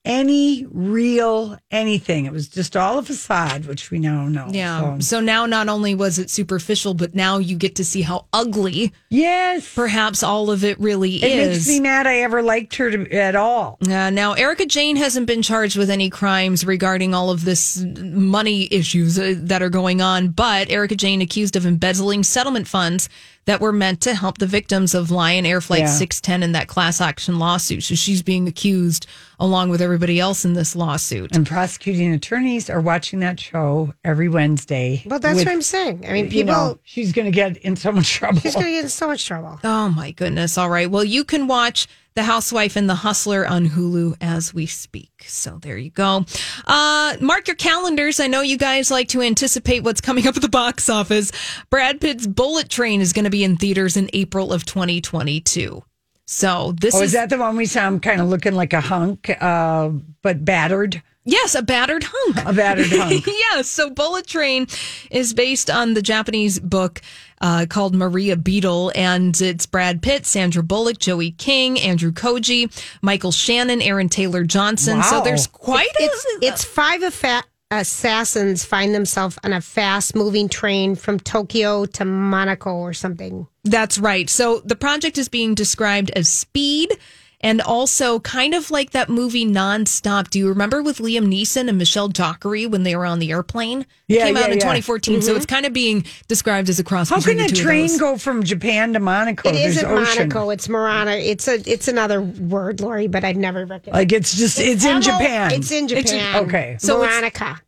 any 0.09 0.67
real 0.71 1.57
anything. 1.71 2.25
It 2.25 2.33
was 2.33 2.49
just 2.49 2.77
all 2.77 2.99
a 2.99 3.03
facade, 3.03 3.67
which 3.67 3.91
we 3.91 3.99
now 3.99 4.27
know. 4.27 4.49
Yeah. 4.51 4.97
So- 4.97 5.19
So 5.19 5.21
now 5.21 5.47
not 5.47 5.69
only 5.69 5.95
was 5.95 6.19
it 6.19 6.31
superficial, 6.31 6.95
but 6.95 7.15
now 7.15 7.39
you 7.39 7.57
get 7.57 7.77
to 7.77 7.85
see 7.85 8.03
how 8.03 8.27
ugly 8.33 8.93
yes, 9.11 9.73
perhaps 9.75 10.23
all 10.23 10.51
of 10.51 10.65
it 10.65 10.81
really 10.81 11.17
it 11.17 11.25
is. 11.25 11.33
It 11.33 11.51
makes 11.51 11.69
me 11.69 11.81
mad 11.81 12.07
I 12.07 12.17
ever 12.19 12.43
liked 12.43 12.75
her 12.77 12.91
to, 12.91 13.11
at 13.13 13.37
all. 13.37 13.79
Uh, 13.87 14.11
now, 14.11 14.33
Erika 14.33 14.65
Jayne 14.67 14.97
hasn't 14.97 15.27
been 15.27 15.43
charged 15.43 15.77
with 15.77 15.91
any 15.91 16.09
crimes 16.11 16.65
regarding 16.65 17.15
all 17.15 17.31
of 17.31 17.45
this 17.45 17.79
money 18.01 18.67
issues 18.71 19.19
uh, 19.19 19.35
that 19.37 19.63
are 19.63 19.69
going 19.69 20.01
on, 20.01 20.29
but 20.29 20.71
Erika 20.71 20.97
Jayne 20.97 21.21
accused 21.21 21.55
of 21.57 21.67
embezzling 21.67 22.25
settlement 22.25 22.67
funds 22.67 23.09
that 23.49 23.63
were 23.63 23.73
meant 23.73 24.03
to 24.03 24.15
help 24.15 24.37
the 24.37 24.47
victims 24.47 24.95
of 24.95 25.11
Lion 25.11 25.47
Air 25.47 25.63
Flight 25.63 25.81
Yeah. 25.81 25.87
610 25.87 26.43
in 26.43 26.53
that 26.53 26.69
class 26.69 27.01
action 27.01 27.39
lawsuit. 27.39 27.83
So 27.83 27.95
she's 27.95 28.23
being 28.23 28.47
accused 28.47 29.07
along 29.41 29.71
with 29.71 29.81
everybody 29.81 30.21
else 30.21 30.45
in 30.45 30.53
this 30.53 30.77
lawsuit. 30.77 31.35
And 31.35 31.47
prosecuting 31.47 32.13
attorneys 32.13 32.69
are 32.69 32.81
watching 32.83 33.21
that 33.21 33.41
show 33.41 33.95
every 34.05 34.29
Wednesday. 34.29 35.03
Well, 35.07 35.19
that's 35.19 35.37
with- 35.37 35.47
what 35.47 35.53
I'm 35.53 35.63
saying. 35.63 36.05
I 36.07 36.13
mean, 36.13 36.27
you 36.27 36.31
people. 36.31 36.53
know, 36.55 36.79
she's 36.85 37.13
going 37.13 37.25
to 37.25 37.33
get 37.35 37.57
in 37.57 37.75
so 37.75 37.91
much 37.91 38.11
trouble. 38.13 38.39
she's 38.41 38.53
going 38.55 38.67
to 38.67 38.73
get 38.73 38.85
in 38.85 38.91
so 38.91 39.07
much 39.09 39.25
trouble. 39.25 39.59
Oh 39.65 39.89
my 39.89 40.11
goodness. 40.11 40.59
All 40.59 40.69
right. 40.69 40.91
Well, 40.91 41.05
you 41.05 41.25
can 41.25 41.47
watch 41.47 41.87
The 42.19 42.25
Housewife 42.25 42.75
and 42.75 42.91
The 42.91 42.97
Hustler 42.97 43.47
on 43.47 43.69
Hulu 43.69 44.17
as 44.21 44.53
we 44.53 44.67
speak. 44.67 45.27
So 45.29 45.61
there 45.63 45.79
you 45.79 45.91
go. 45.91 46.25
Uh, 46.67 47.17
mark 47.21 47.47
your 47.47 47.55
calendars. 47.55 48.19
I 48.19 48.27
know 48.27 48.41
you 48.41 48.59
guys 48.59 48.91
like 48.91 49.07
to 49.11 49.23
anticipate 49.23 49.85
what's 49.85 50.01
coming 50.01 50.27
up 50.27 50.35
at 50.35 50.43
the 50.43 50.49
box 50.49 50.89
office. 50.89 51.31
Brad 51.71 52.01
Pitt's 52.01 52.27
Bullet 52.27 52.69
Train 52.69 53.01
is 53.01 53.13
going 53.13 53.27
to 53.27 53.31
be 53.31 53.45
in 53.45 53.57
theaters 53.57 53.97
in 53.97 54.11
April 54.13 54.53
of 54.53 54.67
2022. 54.67 55.85
So 56.31 56.75
this 56.79 56.95
oh, 56.95 56.99
is, 56.99 57.05
is 57.05 57.13
that 57.13 57.31
the 57.31 57.39
one 57.39 57.57
we 57.57 57.65
saw 57.65 57.89
him 57.89 58.01
kind 58.01 58.21
of 58.21 58.29
looking 58.29 58.53
like 58.53 58.75
a 58.75 58.83
hunk, 58.83 59.31
uh, 59.43 59.89
but 60.21 60.45
battered? 60.45 61.03
Yes, 61.25 61.55
a 61.55 61.63
battered 61.63 62.05
hunk. 62.07 62.47
A 62.47 62.53
battered 62.53 62.91
hunk. 62.91 63.27
yes. 63.27 63.67
So 63.67 63.89
Bullet 63.89 64.27
Train 64.27 64.67
is 65.11 65.33
based 65.33 65.71
on 65.71 65.95
the 65.95 66.03
Japanese 66.03 66.61
book 66.61 67.01
uh, 67.41 67.65
called 67.71 67.95
Maria 67.95 68.37
Beetle, 68.37 68.93
and 68.95 69.41
it's 69.41 69.65
Brad 69.65 70.03
Pitt, 70.03 70.27
Sandra 70.27 70.63
Bullock, 70.63 70.99
Joey 70.99 71.31
King, 71.31 71.81
Andrew 71.81 72.13
Koji, 72.13 72.71
Michael 73.01 73.33
Shannon, 73.33 73.81
Aaron 73.81 74.11
Taylor 74.11 74.45
Johnson. 74.45 75.03
So 75.03 75.23
there's 75.23 75.47
quite 75.47 75.89
a. 75.99 76.03
It's, 76.03 76.27
it's 76.43 76.65
five 76.65 77.01
affa- 77.01 77.45
assassins 77.71 78.65
find 78.65 78.95
themselves 78.95 79.39
on 79.45 79.53
a 79.53 79.61
fast 79.61 80.15
moving 80.15 80.49
train 80.49 80.95
from 80.95 81.21
Tokyo 81.21 81.85
to 81.87 82.05
Monaco 82.05 82.75
or 82.75 82.93
something. 82.93 83.47
That's 83.65 83.99
right. 83.99 84.29
So 84.31 84.61
the 84.65 84.77
project 84.77 85.19
is 85.19 85.29
being 85.29 85.55
described 85.55 86.11
as 86.11 86.29
speed. 86.29 86.91
And 87.41 87.61
also, 87.61 88.19
kind 88.19 88.53
of 88.53 88.71
like 88.73 88.91
that 88.91 89.09
movie 89.09 89.47
Nonstop. 89.47 90.29
Do 90.29 90.41
you 90.41 90.49
remember 90.49 90.83
with 90.83 90.99
Liam 90.99 91.27
Neeson 91.33 91.69
and 91.69 91.79
Michelle 91.79 92.09
Dockery 92.09 92.67
when 92.67 92.83
they 92.83 92.97
were 92.97 93.07
on 93.07 93.21
the 93.21 93.31
airplane? 93.31 93.83
It 93.83 93.87
Yeah, 94.17 94.25
came 94.27 94.37
out 94.37 94.47
in 94.51 94.59
yeah. 94.59 94.65
2014. 94.65 95.23
So 95.23 95.29
mm-hmm. 95.29 95.37
it's 95.37 95.47
kind 95.47 95.65
of 95.65 95.73
being 95.73 96.05
described 96.27 96.69
as 96.69 96.81
a 96.81 96.85
cross 96.85 97.09
How 97.11 97.17
between 97.19 97.37
can 97.39 97.47
the 97.47 97.53
a 97.53 97.57
two 97.57 97.63
train 97.63 97.97
go 97.99 98.19
from 98.19 98.43
Japan 98.43 98.93
to 98.95 98.99
Monaco? 99.01 99.51
It 99.51 99.53
There's 99.53 99.77
isn't 99.77 99.89
ocean. 99.89 100.29
Monaco. 100.29 100.51
It's 100.51 100.69
Murano. 100.69 101.13
It's 101.13 101.47
a. 101.47 101.63
It's 101.71 101.87
another 101.87 102.21
word, 102.23 102.81
Lori, 102.81 103.07
but 103.07 103.23
I'd 103.23 103.37
never 103.37 103.65
recognize. 103.67 103.95
Like 103.95 104.13
it's 104.13 104.37
just 104.37 104.59
it's, 104.59 104.85
in 104.85 105.01
Japan. 105.01 105.53
It's 105.53 105.71
in 105.71 105.85
It's 105.85 105.93
in- 105.93 106.19
Japan. 106.19 106.45
okay. 106.47 106.77
So 106.81 107.03
it's- 107.05 107.15
Monica. 107.15 107.61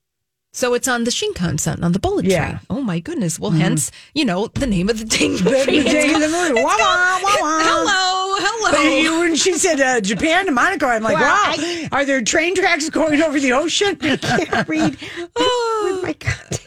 So 0.52 0.74
it's 0.74 0.88
on 0.88 1.04
the 1.04 1.12
Shinkansen, 1.12 1.80
on 1.84 1.92
the 1.92 2.00
bullet 2.00 2.24
Yeah. 2.24 2.44
train. 2.44 2.60
Oh 2.68 2.80
my 2.80 2.98
goodness. 2.98 3.38
Well, 3.38 3.52
hence, 3.52 3.92
you 4.14 4.24
know, 4.24 4.48
the 4.48 4.66
name 4.66 4.88
of 4.88 4.98
the 4.98 5.04
dang 5.04 5.36
The, 5.36 5.44
movie. 5.44 5.78
the 5.78 5.84
day 5.84 6.12
of 6.12 6.20
the 6.20 6.28
movie. 6.28 6.54
Wah, 6.54 6.76
wah, 6.76 7.20
wah, 7.22 7.36
wah. 7.40 7.60
Hello, 7.62 8.36
But 8.72 8.74
hello. 8.80 8.96
you, 8.98 9.20
when 9.20 9.36
she 9.36 9.52
said 9.54 9.80
uh, 9.80 10.00
Japan 10.00 10.46
to 10.46 10.52
Monaco, 10.52 10.86
I'm 10.86 11.04
like, 11.04 11.14
Well, 11.14 11.22
wow. 11.24 11.54
I- 11.56 11.88
are 11.92 12.04
there 12.04 12.20
train 12.22 12.56
tracks 12.56 12.90
going 12.90 13.22
over 13.22 13.38
the 13.38 13.52
ocean? 13.52 13.96
I 14.02 14.16
can't 14.16 14.68
read. 14.68 14.96
Oh 15.36 16.00
my 16.02 16.12
god. 16.14 16.58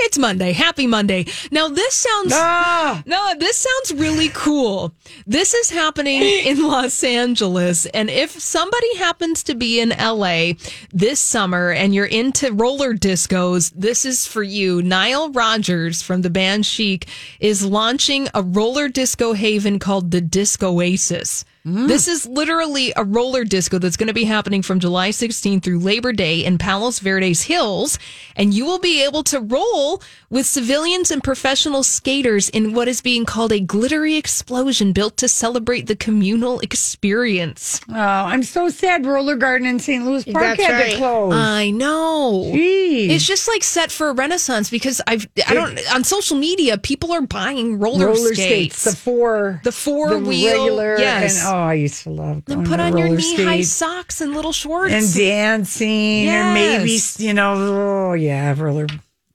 It's 0.00 0.18
Monday. 0.18 0.52
Happy 0.52 0.86
Monday. 0.86 1.26
Now 1.50 1.68
this 1.68 1.94
sounds 1.94 2.32
ah, 2.34 3.02
No, 3.06 3.34
this 3.38 3.58
sounds 3.58 4.00
really 4.00 4.28
cool. 4.30 4.92
This 5.26 5.54
is 5.54 5.70
happening 5.70 6.22
in 6.46 6.66
Los 6.66 7.02
Angeles. 7.04 7.86
And 7.86 8.10
if 8.10 8.30
somebody 8.30 8.96
happens 8.96 9.42
to 9.44 9.54
be 9.54 9.80
in 9.80 9.90
LA 9.90 10.52
this 10.92 11.20
summer 11.20 11.70
and 11.70 11.94
you're 11.94 12.06
into 12.06 12.52
roller 12.52 12.94
discos, 12.94 13.72
this 13.74 14.04
is 14.04 14.26
for 14.26 14.42
you. 14.42 14.82
Nile 14.82 15.30
Rodgers 15.30 16.02
from 16.02 16.22
the 16.22 16.30
band 16.30 16.66
Chic 16.66 17.08
is 17.40 17.64
launching 17.64 18.28
a 18.34 18.42
roller 18.42 18.88
disco 18.88 19.32
haven 19.32 19.78
called 19.78 20.10
the 20.10 20.20
Disco 20.20 20.72
Oasis. 20.72 21.44
Mm. 21.66 21.86
This 21.86 22.08
is 22.08 22.26
literally 22.26 22.92
a 22.96 23.04
roller 23.04 23.44
disco 23.44 23.78
that's 23.78 23.96
going 23.96 24.08
to 24.08 24.12
be 24.12 24.24
happening 24.24 24.62
from 24.62 24.80
July 24.80 25.10
16th 25.10 25.62
through 25.62 25.78
Labor 25.78 26.12
Day 26.12 26.44
in 26.44 26.58
Palos 26.58 26.98
Verdes 26.98 27.42
Hills. 27.42 27.98
And 28.34 28.52
you 28.52 28.64
will 28.66 28.80
be 28.80 29.04
able 29.04 29.22
to 29.24 29.38
roll 29.38 30.02
with 30.28 30.44
civilians 30.46 31.10
and 31.12 31.22
professional 31.22 31.82
skaters 31.84 32.48
in 32.48 32.72
what 32.74 32.88
is 32.88 33.00
being 33.00 33.24
called 33.24 33.52
a 33.52 33.60
glittery 33.60 34.16
explosion 34.16 34.92
built 34.92 35.16
to 35.18 35.28
celebrate 35.28 35.82
the 35.86 35.94
communal 35.94 36.58
experience. 36.60 37.80
oh, 37.88 37.92
I'm 37.94 38.42
so 38.42 38.68
sad. 38.68 39.06
Roller 39.06 39.36
Garden 39.36 39.66
in 39.66 39.78
St. 39.78 40.04
Louis 40.04 40.24
Park 40.24 40.56
That's 40.56 40.62
had 40.62 40.72
right. 40.80 40.90
to 40.92 40.96
close. 40.96 41.32
I 41.34 41.70
know. 41.70 42.50
Jeez. 42.54 43.10
It's 43.10 43.26
just 43.26 43.46
like 43.48 43.62
set 43.62 43.90
for 43.92 44.08
a 44.08 44.12
renaissance 44.12 44.70
because 44.70 45.00
I've 45.06 45.28
I 45.46 45.54
don't 45.54 45.78
on 45.94 46.04
social 46.04 46.36
media 46.36 46.78
people 46.78 47.12
are 47.12 47.22
buying 47.22 47.78
roller, 47.78 48.06
roller 48.06 48.34
skates. 48.34 48.78
skates, 48.78 48.84
the 48.84 48.96
four, 48.96 49.60
The 49.64 49.72
four 49.72 50.18
wheel, 50.18 50.50
regular, 50.64 50.98
yes. 50.98 51.44
and 51.44 51.51
oh, 51.52 51.62
I 51.68 51.74
used 51.74 52.02
to 52.04 52.10
love. 52.10 52.44
Then 52.46 52.58
going 52.58 52.66
put 52.68 52.76
to 52.78 52.82
on 52.84 52.96
your 52.96 53.08
knee 53.16 53.44
high 53.44 53.60
socks 53.62 54.20
and 54.20 54.34
little 54.34 54.52
shorts. 54.52 54.92
and 54.92 55.14
dancing, 55.14 56.28
or 56.28 56.54
maybe 56.54 56.98
you 57.18 57.34
know, 57.34 57.54
oh 57.54 58.12
yeah, 58.14 58.54
roller 58.58 58.86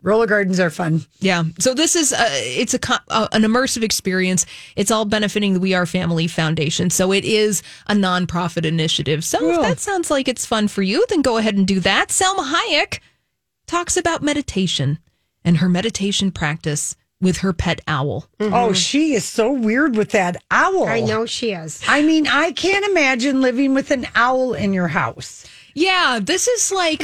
roller 0.01 0.25
gardens 0.27 0.59
are 0.59 0.69
fun. 0.69 1.01
Yeah. 1.19 1.43
So 1.59 1.73
this 1.73 1.95
is 1.95 2.13
uh, 2.13 2.27
it's 2.29 2.73
a 2.73 2.79
uh, 3.09 3.27
an 3.31 3.43
immersive 3.43 3.83
experience. 3.83 4.45
It's 4.75 4.91
all 4.91 5.05
benefiting 5.05 5.53
the 5.53 5.59
We 5.59 5.73
Are 5.73 5.85
Family 5.85 6.27
Foundation. 6.27 6.89
So 6.89 7.11
it 7.11 7.25
is 7.25 7.61
a 7.87 7.93
nonprofit 7.93 8.65
initiative. 8.65 9.23
So 9.23 9.39
Cool. 9.39 9.51
if 9.51 9.61
that 9.61 9.79
sounds 9.79 10.09
like 10.09 10.27
it's 10.27 10.45
fun 10.45 10.67
for 10.67 10.81
you, 10.81 11.05
then 11.09 11.21
go 11.21 11.37
ahead 11.37 11.55
and 11.55 11.67
do 11.67 11.79
that. 11.81 12.09
Salma 12.09 12.53
Hayek 12.53 12.99
talks 13.67 13.97
about 13.97 14.23
meditation 14.23 14.99
and 15.43 15.57
her 15.57 15.69
meditation 15.69 16.31
practice 16.31 16.95
with 17.19 17.37
her 17.37 17.53
pet 17.53 17.81
owl. 17.87 18.27
Oh, 18.39 18.73
she 18.73 19.13
is 19.13 19.25
so 19.25 19.51
weird 19.51 19.95
with 19.95 20.11
that 20.11 20.37
owl. 20.51 20.87
I 20.87 21.01
know 21.01 21.25
she 21.25 21.51
is. 21.51 21.81
I 21.87 22.01
mean, 22.01 22.27
I 22.27 22.51
can't 22.51 22.85
imagine 22.85 23.41
living 23.41 23.73
with 23.73 23.91
an 23.91 24.07
owl 24.15 24.53
in 24.53 24.73
your 24.73 24.87
house. 24.87 25.45
Yeah, 25.73 26.19
this 26.21 26.47
is 26.47 26.71
like 26.71 27.03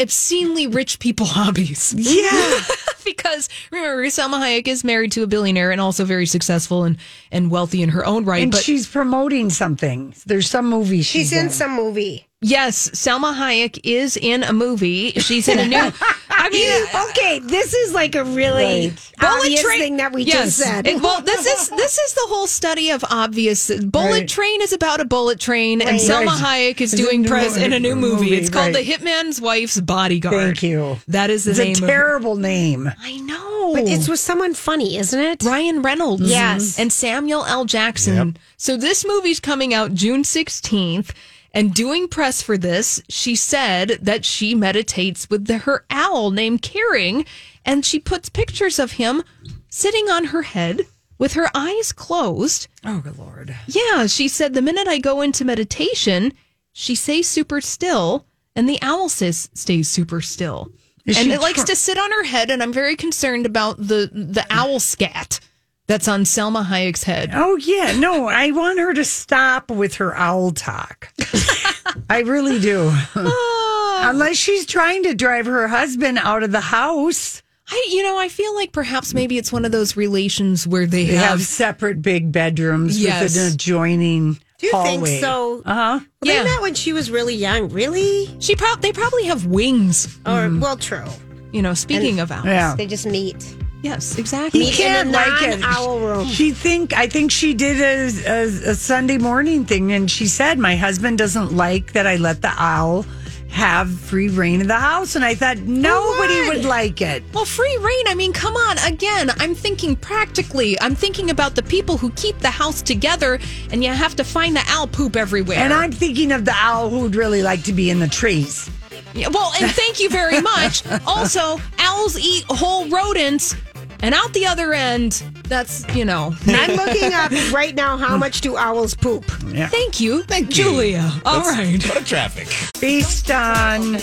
obscenely 0.00 0.66
rich 0.66 0.98
people 0.98 1.26
hobbies. 1.28 1.94
Yeah. 1.96 2.60
because 3.04 3.48
remember, 3.70 4.04
Salma 4.06 4.38
Hayek 4.40 4.68
is 4.68 4.84
married 4.84 5.12
to 5.12 5.22
a 5.22 5.26
billionaire 5.26 5.70
and 5.70 5.80
also 5.80 6.04
very 6.04 6.26
successful 6.26 6.84
and, 6.84 6.98
and 7.32 7.50
wealthy 7.50 7.82
in 7.82 7.90
her 7.90 8.04
own 8.04 8.24
right. 8.24 8.42
and 8.42 8.52
but 8.52 8.62
she's 8.62 8.86
promoting 8.86 9.50
something. 9.50 10.14
There's 10.26 10.48
some 10.48 10.68
movie 10.68 11.02
she's, 11.02 11.28
She's 11.28 11.32
in 11.32 11.50
some 11.50 11.74
movie. 11.74 12.26
Yes, 12.40 12.90
Salma 12.90 13.34
Hayek 13.34 13.80
is 13.82 14.16
in 14.16 14.44
a 14.44 14.52
movie. 14.52 15.10
She's 15.12 15.48
in 15.48 15.58
a 15.58 15.66
new. 15.66 15.92
I 16.40 16.50
mean, 16.50 16.86
uh, 16.94 17.06
okay, 17.10 17.40
this 17.40 17.74
is 17.74 17.92
like 17.92 18.14
a 18.14 18.24
really 18.24 18.88
Right. 18.88 19.12
obvious 19.20 19.60
train- 19.62 19.80
thing 19.80 19.96
that 19.98 20.12
we 20.12 20.22
Yes. 20.22 20.44
just 20.44 20.58
said. 20.58 20.86
It- 20.86 21.00
well, 21.02 21.20
this 21.20 21.44
is 21.46 21.68
this 21.70 21.98
is 21.98 22.12
the 22.14 22.26
whole 22.28 22.46
study 22.46 22.90
of 22.90 23.04
obvious. 23.10 23.70
Bullet 23.84 24.10
Right. 24.10 24.28
Train 24.28 24.62
is 24.62 24.72
about 24.72 25.00
a 25.00 25.04
bullet 25.04 25.40
train, 25.40 25.82
and 25.82 25.98
Salma 26.00 26.26
Right. 26.40 26.74
Hayek 26.76 26.80
is 26.80 26.94
It's 26.94 27.02
doing 27.02 27.24
press 27.24 27.56
in 27.56 27.72
a 27.72 27.80
new 27.80 27.96
movie. 27.96 28.24
movie, 28.26 28.36
It's 28.36 28.50
called 28.50 28.74
right. 28.74 28.86
The 28.86 28.92
Hitman's 28.92 29.40
Wife's 29.40 29.80
Bodyguard. 29.80 30.34
Thank 30.36 30.62
you. 30.62 30.98
That 31.08 31.30
is 31.30 31.44
the 31.44 31.50
It's 31.50 31.58
name. 31.58 31.68
a 31.68 31.72
of 31.72 31.86
terrible 31.88 32.36
name. 32.36 32.90
I 33.02 33.16
know. 33.18 33.74
but 33.74 33.86
it's 33.86 34.08
with 34.08 34.18
someone 34.20 34.54
funny, 34.54 34.96
isn't 34.96 35.20
it? 35.20 35.42
Ryan 35.42 35.82
Reynolds. 35.82 36.22
Yes. 36.22 36.78
And 36.78 36.90
Samuel 36.90 37.44
L. 37.46 37.64
Jackson. 37.66 38.36
So 38.56 38.76
this 38.78 39.04
movie's 39.04 39.40
coming 39.40 39.74
out 39.74 39.92
June 39.92 40.22
16th. 40.24 41.08
And 41.52 41.74
doing 41.74 42.08
press 42.08 42.42
for 42.42 42.58
this, 42.58 43.02
she 43.08 43.34
said 43.34 43.98
that 44.02 44.24
she 44.24 44.54
meditates 44.54 45.30
with 45.30 45.46
the, 45.46 45.58
her 45.58 45.84
owl 45.90 46.30
named 46.30 46.62
Kering, 46.62 47.26
and 47.64 47.84
she 47.84 47.98
puts 47.98 48.28
pictures 48.28 48.78
of 48.78 48.92
him 48.92 49.22
sitting 49.68 50.08
on 50.08 50.26
her 50.26 50.42
head 50.42 50.82
with 51.18 51.32
her 51.32 51.50
eyes 51.54 51.92
closed. 51.92 52.68
Oh, 52.84 53.00
good 53.00 53.18
lord. 53.18 53.54
Yeah, 53.66 54.06
she 54.06 54.28
said 54.28 54.54
the 54.54 54.62
minute 54.62 54.88
I 54.88 54.98
go 54.98 55.20
into 55.20 55.44
meditation, 55.44 56.32
she 56.72 56.94
stays 56.94 57.28
super 57.28 57.60
still, 57.60 58.26
and 58.54 58.68
the 58.68 58.78
owl 58.82 59.08
says 59.08 59.50
stays 59.54 59.88
super 59.88 60.20
still. 60.20 60.70
Is 61.04 61.18
and 61.18 61.32
it 61.32 61.40
likes 61.40 61.64
to 61.64 61.74
sit 61.74 61.98
on 61.98 62.10
her 62.12 62.24
head, 62.24 62.50
and 62.50 62.62
I'm 62.62 62.72
very 62.72 62.94
concerned 62.94 63.46
about 63.46 63.78
the 63.78 64.10
the 64.12 64.46
owl 64.50 64.78
scat 64.78 65.40
that's 65.88 66.06
on 66.06 66.22
Salma 66.22 66.64
Hayek's 66.64 67.02
head. 67.02 67.30
Oh 67.34 67.56
yeah, 67.56 67.98
no, 67.98 68.28
I 68.28 68.52
want 68.52 68.78
her 68.78 68.94
to 68.94 69.04
stop 69.04 69.70
with 69.70 69.96
her 69.96 70.14
owl 70.16 70.52
talk. 70.52 71.12
I 72.10 72.20
really 72.20 72.60
do. 72.60 72.92
Unless 73.16 74.36
she's 74.36 74.64
trying 74.66 75.02
to 75.02 75.14
drive 75.14 75.46
her 75.46 75.66
husband 75.66 76.18
out 76.18 76.42
of 76.44 76.52
the 76.52 76.60
house. 76.60 77.42
I, 77.70 77.86
you 77.90 78.02
know, 78.02 78.16
I 78.18 78.28
feel 78.28 78.54
like 78.54 78.72
perhaps 78.72 79.12
maybe 79.12 79.36
it's 79.36 79.52
one 79.52 79.64
of 79.66 79.72
those 79.72 79.94
relations 79.96 80.66
where 80.66 80.86
they, 80.86 81.04
They 81.04 81.16
have, 81.16 81.30
have 81.30 81.42
separate 81.42 82.00
big 82.00 82.32
bedrooms 82.32 82.98
Yes. 83.02 83.22
with 83.22 83.36
an 83.42 83.52
adjoining 83.52 84.38
Do 84.58 84.66
you 84.66 84.72
hallway. 84.72 85.06
think 85.10 85.20
so? 85.20 85.62
Uh 85.66 85.74
huh. 85.74 86.00
Well, 86.00 86.02
Yeah. 86.34 86.42
They 86.44 86.48
met 86.50 86.62
when 86.62 86.74
she 86.74 86.94
was 86.94 87.10
really 87.10 87.34
young. 87.34 87.68
Really? 87.68 88.34
She 88.40 88.54
prob 88.56 88.80
they 88.80 88.92
probably 88.92 89.24
have 89.24 89.44
wings. 89.46 90.18
Or 90.24 90.48
well, 90.58 90.76
true. 90.78 91.04
You 91.52 91.60
know, 91.60 91.74
speaking 91.74 92.20
of 92.20 92.30
owls. 92.32 92.46
Yeah. 92.46 92.74
They 92.74 92.86
just 92.86 93.04
meet. 93.06 93.56
Yes, 93.82 94.18
exactly. 94.18 94.64
He 94.64 94.72
can't 94.72 95.08
in 95.08 95.14
a 95.14 95.18
like 95.18 95.42
it. 95.42 95.60
non-owl 95.60 96.00
room. 96.00 96.26
She 96.26 96.50
think 96.52 96.92
I 96.92 97.06
think 97.06 97.30
she 97.30 97.54
did 97.54 97.80
a, 97.80 98.28
a, 98.28 98.70
a 98.70 98.74
Sunday 98.74 99.18
morning 99.18 99.64
thing, 99.64 99.92
and 99.92 100.10
she 100.10 100.26
said 100.26 100.58
my 100.58 100.76
husband 100.76 101.18
doesn't 101.18 101.52
like 101.52 101.92
that 101.92 102.06
I 102.06 102.16
let 102.16 102.42
the 102.42 102.52
owl 102.56 103.06
have 103.50 103.90
free 103.98 104.28
reign 104.28 104.60
of 104.60 104.68
the 104.68 104.74
house, 104.74 105.16
and 105.16 105.24
I 105.24 105.34
thought 105.34 105.58
nobody 105.58 106.34
would? 106.40 106.48
would 106.48 106.64
like 106.64 107.00
it. 107.00 107.22
Well, 107.32 107.44
free 107.44 107.76
reign. 107.78 108.08
I 108.08 108.14
mean, 108.14 108.32
come 108.32 108.56
on. 108.56 108.78
Again, 108.78 109.30
I'm 109.38 109.54
thinking 109.54 109.96
practically. 109.96 110.78
I'm 110.80 110.94
thinking 110.94 111.30
about 111.30 111.54
the 111.54 111.62
people 111.62 111.96
who 111.96 112.10
keep 112.10 112.38
the 112.40 112.50
house 112.50 112.82
together, 112.82 113.38
and 113.70 113.82
you 113.82 113.90
have 113.90 114.14
to 114.16 114.24
find 114.24 114.54
the 114.54 114.64
owl 114.66 114.86
poop 114.86 115.16
everywhere. 115.16 115.58
And 115.58 115.72
I'm 115.72 115.92
thinking 115.92 116.32
of 116.32 116.44
the 116.44 116.54
owl 116.54 116.90
who'd 116.90 117.14
really 117.14 117.42
like 117.42 117.62
to 117.64 117.72
be 117.72 117.90
in 117.90 118.00
the 118.00 118.08
trees. 118.08 118.70
Yeah, 119.14 119.28
well, 119.28 119.52
and 119.60 119.70
thank 119.70 120.00
you 120.00 120.10
very 120.10 120.40
much. 120.40 120.82
also, 121.06 121.58
owls 121.78 122.18
eat 122.18 122.44
whole 122.48 122.88
rodents, 122.88 123.56
and 124.02 124.14
out 124.14 124.32
the 124.32 124.46
other 124.46 124.72
end, 124.72 125.22
that's 125.44 125.86
you 125.94 126.04
know. 126.04 126.34
I'm 126.46 126.76
looking 126.76 127.12
up 127.12 127.30
right 127.52 127.74
now. 127.74 127.96
How 127.96 128.16
much 128.16 128.40
do 128.40 128.56
owls 128.56 128.94
poop? 128.94 129.24
Yeah. 129.48 129.68
Thank 129.68 130.00
you, 130.00 130.22
Thank 130.24 130.56
you. 130.56 130.64
Julia. 130.64 131.12
All 131.24 131.38
Let's 131.38 131.58
right. 131.58 131.82
Go 131.82 131.94
to 131.94 132.04
traffic. 132.04 132.48
Based 132.80 133.30
on 133.30 133.98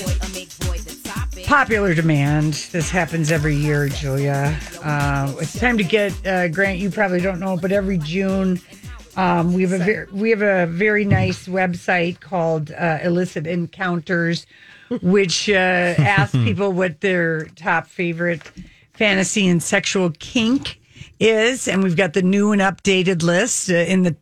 popular 1.46 1.94
demand, 1.94 2.54
this 2.72 2.90
happens 2.90 3.32
every 3.32 3.56
year, 3.56 3.88
Julia. 3.90 4.58
Uh, 4.84 5.34
it's 5.40 5.58
time 5.60 5.78
to 5.78 5.84
get 5.84 6.14
uh, 6.26 6.48
Grant. 6.50 6.80
You 6.80 6.90
probably 6.90 7.22
don't 7.22 7.40
know, 7.40 7.58
but 7.58 7.72
every 7.72 7.98
June. 7.98 8.60
Um, 9.18 9.54
we 9.54 9.62
have 9.62 9.72
a 9.72 9.78
very, 9.78 10.08
we 10.12 10.30
have 10.32 10.42
a 10.42 10.66
very 10.66 11.06
nice 11.06 11.48
website 11.48 12.20
called 12.20 12.72
uh, 12.72 13.00
Illicit 13.02 13.48
Encounters, 13.48 14.46
which 15.02 15.50
uh, 15.50 15.54
asks 15.54 16.34
people 16.44 16.74
what 16.74 17.00
their 17.00 17.46
top 17.56 17.88
favorite 17.88 18.42
fantasy 18.98 19.48
and 19.48 19.62
sexual 19.62 20.12
kink 20.20 20.80
is, 21.20 21.68
and 21.68 21.84
we've 21.84 21.96
got 21.96 22.14
the 22.14 22.22
new 22.22 22.52
and 22.52 22.62
updated 22.62 23.24
list 23.24 23.70
uh, 23.70 23.76
in 23.76 24.04
the 24.04 24.16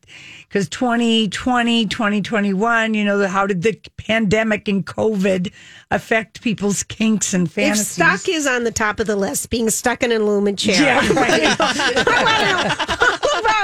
because 0.54 0.70
2020, 0.70 1.88
2021, 1.88 2.94
you 2.94 3.04
know, 3.04 3.18
the, 3.18 3.28
how 3.28 3.48
did 3.48 3.64
the 3.64 3.76
pandemic 3.98 4.68
and 4.68 4.86
COVID 4.86 5.52
affect 5.90 6.44
people's 6.44 6.84
kinks 6.84 7.34
and 7.34 7.52
fantasies? 7.52 7.98
If 7.98 8.22
stuck 8.22 8.30
is 8.30 8.46
on 8.46 8.64
the 8.64 8.72
top 8.72 9.00
of 9.00 9.08
the 9.08 9.16
list, 9.16 9.50
being 9.50 9.72
stuck 9.72 10.04
in 10.04 10.12
an 10.12 10.22
aluminum 10.22 10.56
chair. 10.56 10.80
Yeah, 10.80 11.12
right. 11.14 11.56
I 11.60 13.13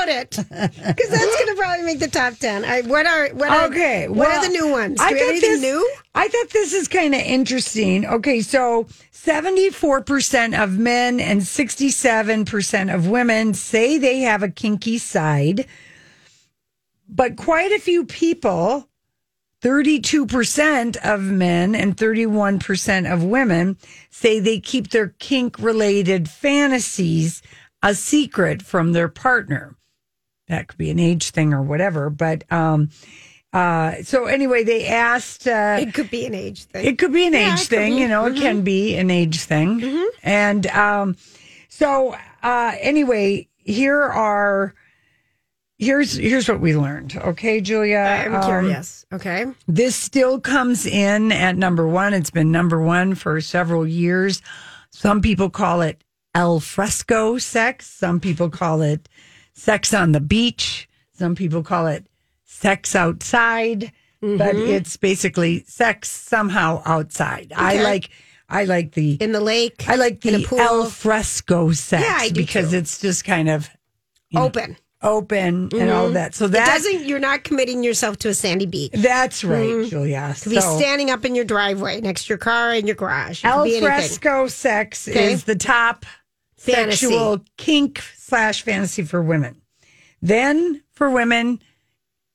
about 0.04 0.10
it 0.10 0.30
because 0.32 1.10
that's 1.10 1.36
going 1.36 1.48
to 1.48 1.56
probably 1.58 1.86
make 1.86 2.00
the 2.00 2.08
top 2.08 2.36
ten. 2.38 2.64
I, 2.66 2.82
what 2.82 3.06
are 3.06 3.30
what 3.30 3.50
are 3.50 3.66
Okay, 3.68 4.08
What 4.08 4.18
well, 4.18 4.40
are 4.40 4.48
the 4.48 4.52
new 4.54 4.70
ones? 4.72 4.98
Do 5.00 5.04
I 5.04 5.12
we 5.14 5.20
have 5.20 5.28
thought 5.28 5.32
anything 5.32 5.52
this- 5.52 5.62
new? 5.62 5.94
I 6.16 6.28
thought 6.28 6.50
this 6.52 6.74
is 6.74 6.88
kind 6.88 7.14
of 7.14 7.22
interesting. 7.22 8.06
Okay, 8.06 8.42
so 8.42 8.86
74% 9.14 10.62
of 10.62 10.78
men 10.78 11.20
and 11.20 11.42
67% 11.42 12.94
of 12.94 13.08
women 13.08 13.54
say 13.54 13.98
they 13.98 14.20
have 14.22 14.44
a 14.44 14.50
kinky 14.50 14.98
side, 14.98 15.66
but 17.08 17.36
quite 17.38 17.72
a 17.72 17.80
few 17.80 18.06
people, 18.06 18.90
32% 19.62 20.98
of 20.98 21.22
men 21.22 21.76
and 21.76 21.96
31% 21.96 23.12
of 23.14 23.24
women, 23.24 23.78
say 24.10 24.40
they 24.40 24.60
keep 24.60 24.90
their 24.90 25.10
kink 25.20 25.60
related 25.60 26.30
fantasies 26.30 27.42
a 27.84 27.94
secret 27.94 28.62
from 28.62 28.92
their 28.94 29.08
partner. 29.10 29.76
That 30.50 30.68
could 30.68 30.78
be 30.78 30.90
an 30.90 31.00
age 31.00 31.30
thing 31.30 31.54
or 31.54 31.62
whatever, 31.62 32.10
but 32.10 32.44
um, 32.52 32.90
uh, 33.54 33.96
so 34.04 34.26
anyway, 34.26 34.64
they 34.64 34.88
asked. 34.88 35.48
Uh, 35.48 35.78
It 35.80 35.94
could 35.94 36.10
be 36.12 36.26
an 36.26 36.34
age 36.36 36.66
thing. 36.66 36.86
it 36.86 36.98
could 36.98 37.14
be 37.14 37.26
an 37.26 37.34
Yeah, 37.34 37.54
age 37.54 37.68
thing, 37.68 37.96
be. 37.96 38.02
you 38.02 38.08
know. 38.08 38.26
It 38.26 38.36
can 38.36 38.64
be 38.64 38.96
an 38.98 39.10
age 39.10 39.40
thing, 39.42 40.08
and 40.24 40.68
um, 40.68 41.16
so 41.70 42.16
uh, 42.44 42.74
anyway, 42.82 43.48
here 43.58 44.02
are 44.02 44.74
here's 45.78 46.16
here's 46.18 46.50
what 46.50 46.60
we 46.60 46.76
learned. 46.76 47.16
Okay, 47.16 47.62
Julia, 47.62 47.98
I'm 48.00 48.36
Um, 48.36 48.44
curious. 48.44 49.06
Okay. 49.14 49.46
this 49.68 49.96
still 49.96 50.40
comes 50.40 50.86
in 50.86 51.32
at 51.32 51.58
number 51.58 51.88
one. 51.88 52.14
It's 52.14 52.32
been 52.32 52.52
number 52.52 52.82
one 52.82 53.16
for 53.16 53.40
several 53.42 53.88
years. 53.88 54.42
Some 54.92 55.22
people 55.22 55.50
call 55.50 55.82
it 55.82 56.04
al 56.36 56.60
fresco 56.60 57.38
sex. 57.38 57.88
Some 57.88 58.20
people 58.20 58.50
call 58.50 58.82
it 58.82 59.08
sex 59.60 59.94
on 59.94 60.12
the 60.14 60.20
beach. 60.22 60.88
Some 61.18 61.36
people 61.36 61.64
call 61.64 61.88
it 61.88 62.08
sex 62.46 62.96
outside. 62.96 63.92
But 64.22 64.56
Mhm. 64.56 64.68
it's 64.70 64.98
basically 64.98 65.64
sex 65.68 66.10
somehow 66.10 66.82
outside. 66.86 67.54
I 67.56 67.82
like 67.82 68.10
I 68.50 68.66
like 68.66 68.94
the 68.94 69.14
in 69.22 69.32
the 69.32 69.40
lake. 69.40 69.86
I 69.88 69.96
like 69.96 70.22
the 70.22 70.46
al 70.60 70.90
fresco 70.90 71.72
sex 71.72 72.04
Yeah, 72.04 72.18
I 72.20 72.28
do 72.30 72.34
because 72.42 72.72
too. 72.72 72.78
it's 72.78 73.00
just 73.00 73.24
kind 73.24 73.48
of 73.50 73.70
you 74.30 74.40
know, 74.40 74.46
Open. 74.48 74.76
open 75.02 75.70
and 75.72 75.90
all 75.90 76.10
Mhm. 76.10 76.14
that. 76.14 76.36
So 76.36 76.46
It 76.46 76.52
that 76.52 76.66
doesn't. 76.66 77.06
You're 77.06 77.20
not 77.20 77.44
committing 77.46 77.82
yourself 77.84 78.18
to 78.20 78.30
a 78.30 78.34
sandy 78.34 78.66
beach. 78.66 78.92
that's 78.94 79.44
right, 79.46 79.70
Mhm. 79.70 79.90
Julia. 79.90 80.36
Could 80.42 80.50
be 80.52 80.60
standing 80.62 81.10
up 81.10 81.24
in 81.26 81.34
your 81.36 81.46
driveway 81.46 82.02
next 82.02 82.26
to 82.26 82.30
your 82.30 82.38
car 82.40 82.74
in 82.74 82.88
your 82.88 82.96
garage. 82.96 83.44
It 83.44 83.48
Al 83.48 83.70
fresco 83.80 84.48
sex 84.48 85.08
Okay. 85.08 85.32
is 85.32 85.46
the 85.46 85.56
top 85.56 86.06
Fantasy. 86.58 87.06
sexual 87.08 87.46
kink 87.58 88.02
slash 88.30 88.62
fantasy 88.64 89.04
for 89.04 89.22
women. 89.22 89.62
Then 90.22 90.82
for 90.92 91.10
women, 91.10 91.62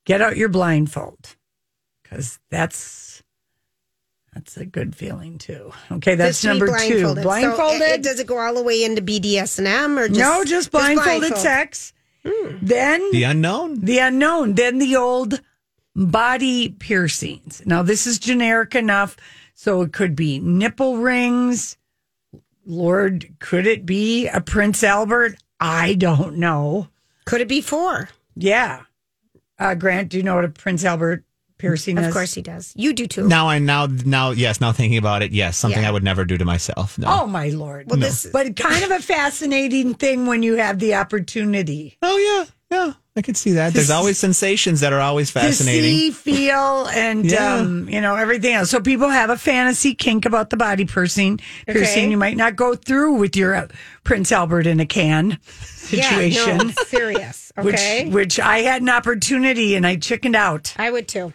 get 0.05 0.21
out 0.23 0.37
your 0.37 0.49
blindfold 0.49 1.37
because 2.03 2.39
that's 2.51 3.23
that's 4.35 4.57
a 4.57 4.65
good 4.67 4.97
feeling 4.97 5.39
too. 5.39 5.73
Okay, 5.93 6.17
that's 6.17 6.43
Just 6.43 6.59
to 6.59 6.65
be 6.67 6.71
number 6.73 6.79
two. 7.17 7.23
blindfolded. 7.23 7.79
So, 7.79 7.85
it- 7.87 7.95
it- 8.01 8.03
does 8.03 8.19
it 8.21 8.27
go 8.27 8.39
all 8.39 8.55
the 8.55 8.63
way 8.63 8.83
into 8.85 9.01
BDSM 9.03 9.97
or 9.99 10.09
just 10.09 10.19
no, 10.21 10.45
just 10.45 10.71
blindfolded 10.73 11.21
blindfold? 11.31 11.41
sex. 11.41 11.93
Hmm. 12.27 12.57
Then 12.63 13.11
The 13.13 13.23
unknown. 13.25 13.81
the 13.81 13.99
unknown. 13.99 14.55
Then 14.55 14.79
the 14.79 14.97
old 14.97 15.41
body 15.95 16.71
piercings. 16.71 17.63
Now, 17.65 17.83
this 17.83 18.07
is 18.07 18.19
generic 18.19 18.75
enough. 18.75 19.17
So 19.55 19.83
it 19.83 19.93
could 19.93 20.17
be 20.17 20.41
nipple 20.41 20.97
rings. 20.97 21.77
Lord, 22.67 23.37
could 23.39 23.67
it 23.69 23.87
be 23.87 24.27
a 24.27 24.41
Prince 24.41 24.83
Albert? 24.83 25.37
I 25.65 25.95
don't 25.95 26.37
know. 26.37 26.89
Could 27.25 27.41
it 27.41 27.49
be 27.49 27.63
four? 27.63 28.11
Yeah. 28.37 28.83
Uh, 29.59 29.75
Grant, 29.75 30.11
do 30.11 30.19
you 30.19 30.23
know 30.23 30.35
what 30.35 30.45
a 30.45 30.49
Prince 30.51 30.85
Albert 30.85 31.25
piercing 31.57 31.97
is? 31.97 32.07
Of 32.07 32.13
course 32.13 32.35
he 32.35 32.43
does. 32.43 32.75
You 32.77 32.93
do 32.93 33.07
too. 33.07 33.27
Now 33.27 33.49
I 33.49 33.59
now 33.61 33.87
now 33.87 34.33
yes. 34.33 34.61
Now 34.61 34.73
thinking 34.73 34.99
about 34.99 35.23
it, 35.23 35.33
yes, 35.33 35.57
something 35.57 35.81
Yeah. 35.83 35.89
I 35.89 35.93
would 35.93 36.05
never 36.05 36.27
do 36.27 36.37
to 36.37 36.45
myself. 36.45 36.99
No. 36.99 37.07
Oh, 37.09 37.27
my 37.27 37.49
Lord. 37.49 37.89
Well, 37.89 37.99
this 37.99 38.27
But 38.31 38.57
kind 38.57 38.85
of 38.85 38.91
a 38.91 39.01
fascinating 39.01 39.95
thing 39.95 40.27
when 40.27 40.43
you 40.43 40.57
have 40.57 40.81
the 40.81 40.95
opportunity. 40.97 41.97
Oh 42.03 42.19
yeah, 42.19 42.45
yeah. 42.71 42.93
I 43.17 43.23
can 43.23 43.37
see 43.37 43.53
that. 43.53 43.73
There's 43.73 43.91
always 43.91 44.19
sensations 44.19 44.81
that 44.81 44.93
are 44.93 44.99
always 45.01 45.31
fascinating. 45.31 45.83
To 45.83 45.97
see, 45.97 46.11
feel, 46.11 46.87
and 46.89 47.25
Yeah. 47.25 47.59
um, 47.59 47.89
you 47.89 48.01
know 48.01 48.17
everything 48.17 48.55
else. 48.55 48.71
So 48.71 48.81
people 48.81 49.09
have 49.09 49.31
a 49.31 49.37
fantasy 49.37 49.95
kink 49.95 50.27
about 50.27 50.51
the 50.51 50.57
body 50.57 50.85
piercing. 50.85 51.39
Piercing. 51.67 51.83
Okay. 52.05 52.11
You 52.11 52.17
might 52.17 52.37
not 52.37 52.57
go 52.57 52.75
through 52.75 53.15
with 53.15 53.37
your 53.37 53.55
uh, 53.55 53.69
Prince 54.03 54.33
Albert 54.33 54.67
in 54.67 54.81
a 54.81 54.87
can 54.87 55.39
situation. 55.45 56.59
Yeah, 56.59 56.63
no, 56.65 56.71
serious. 56.87 57.53
Okay. 57.59 58.07
Which, 58.07 58.15
which 58.15 58.41
I 58.41 58.63
had 58.63 58.83
an 58.83 58.89
opportunity 58.89 59.77
and 59.77 59.87
I 59.87 59.95
chickened 59.95 60.35
out. 60.35 60.75
I 60.77 60.91
would 60.91 61.07
too. 61.07 61.33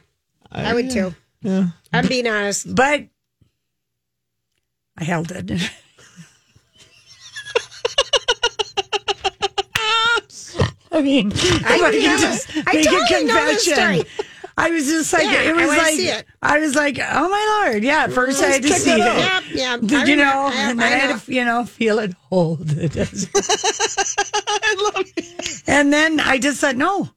I, 0.51 0.73
would 0.73 0.91
too. 0.91 1.15
Yeah. 1.41 1.67
I'm 1.93 2.07
being 2.07 2.27
honest. 2.27 2.75
But 2.75 3.05
I 4.97 5.05
held 5.05 5.31
it. 5.31 5.49
I 10.91 11.01
mean, 11.01 11.31
I, 11.35 11.81
I 11.85 11.91
can 11.91 12.19
just 12.19 12.49
I 12.55 12.73
make 12.73 12.85
totally 12.85 13.29
a 13.29 13.33
confession. 13.35 14.25
I 14.57 14.71
was 14.71 14.85
just 14.87 15.13
like, 15.13 15.23
Yeah, 15.23 15.43
it 15.43 15.55
was 15.55 15.67
like, 15.69 15.93
it. 15.99 16.25
I 16.41 16.59
was 16.59 16.75
like, 16.75 16.99
oh 16.99 17.29
my 17.29 17.63
lord, 17.65 17.81
yeah. 17.83 18.03
At 18.05 18.11
first, 18.11 18.41
I 18.43 18.47
had 18.47 18.61
to 18.63 18.67
Just 18.67 18.83
see 18.83 18.91
it. 18.91 18.99
it. 18.99 19.01
Yep, 19.01 19.43
yeah. 19.51 19.77
Did 19.77 19.93
I 19.93 20.03
you 20.05 20.11
remember- 20.17 20.23
know? 20.25 20.45
I- 20.47 20.53
and 20.69 20.79
then 20.79 20.91
I 20.91 20.95
I, 20.95 20.99
had 20.99 21.19
to, 21.21 21.33
you 21.33 21.45
know, 21.45 21.63
feel 21.65 21.99
it, 21.99 22.13
hold 22.29 22.61
it. 22.77 22.95
and 25.67 25.93
then 25.93 26.19
I 26.19 26.37
just 26.39 26.59
said, 26.59 26.77
no, 26.77 27.09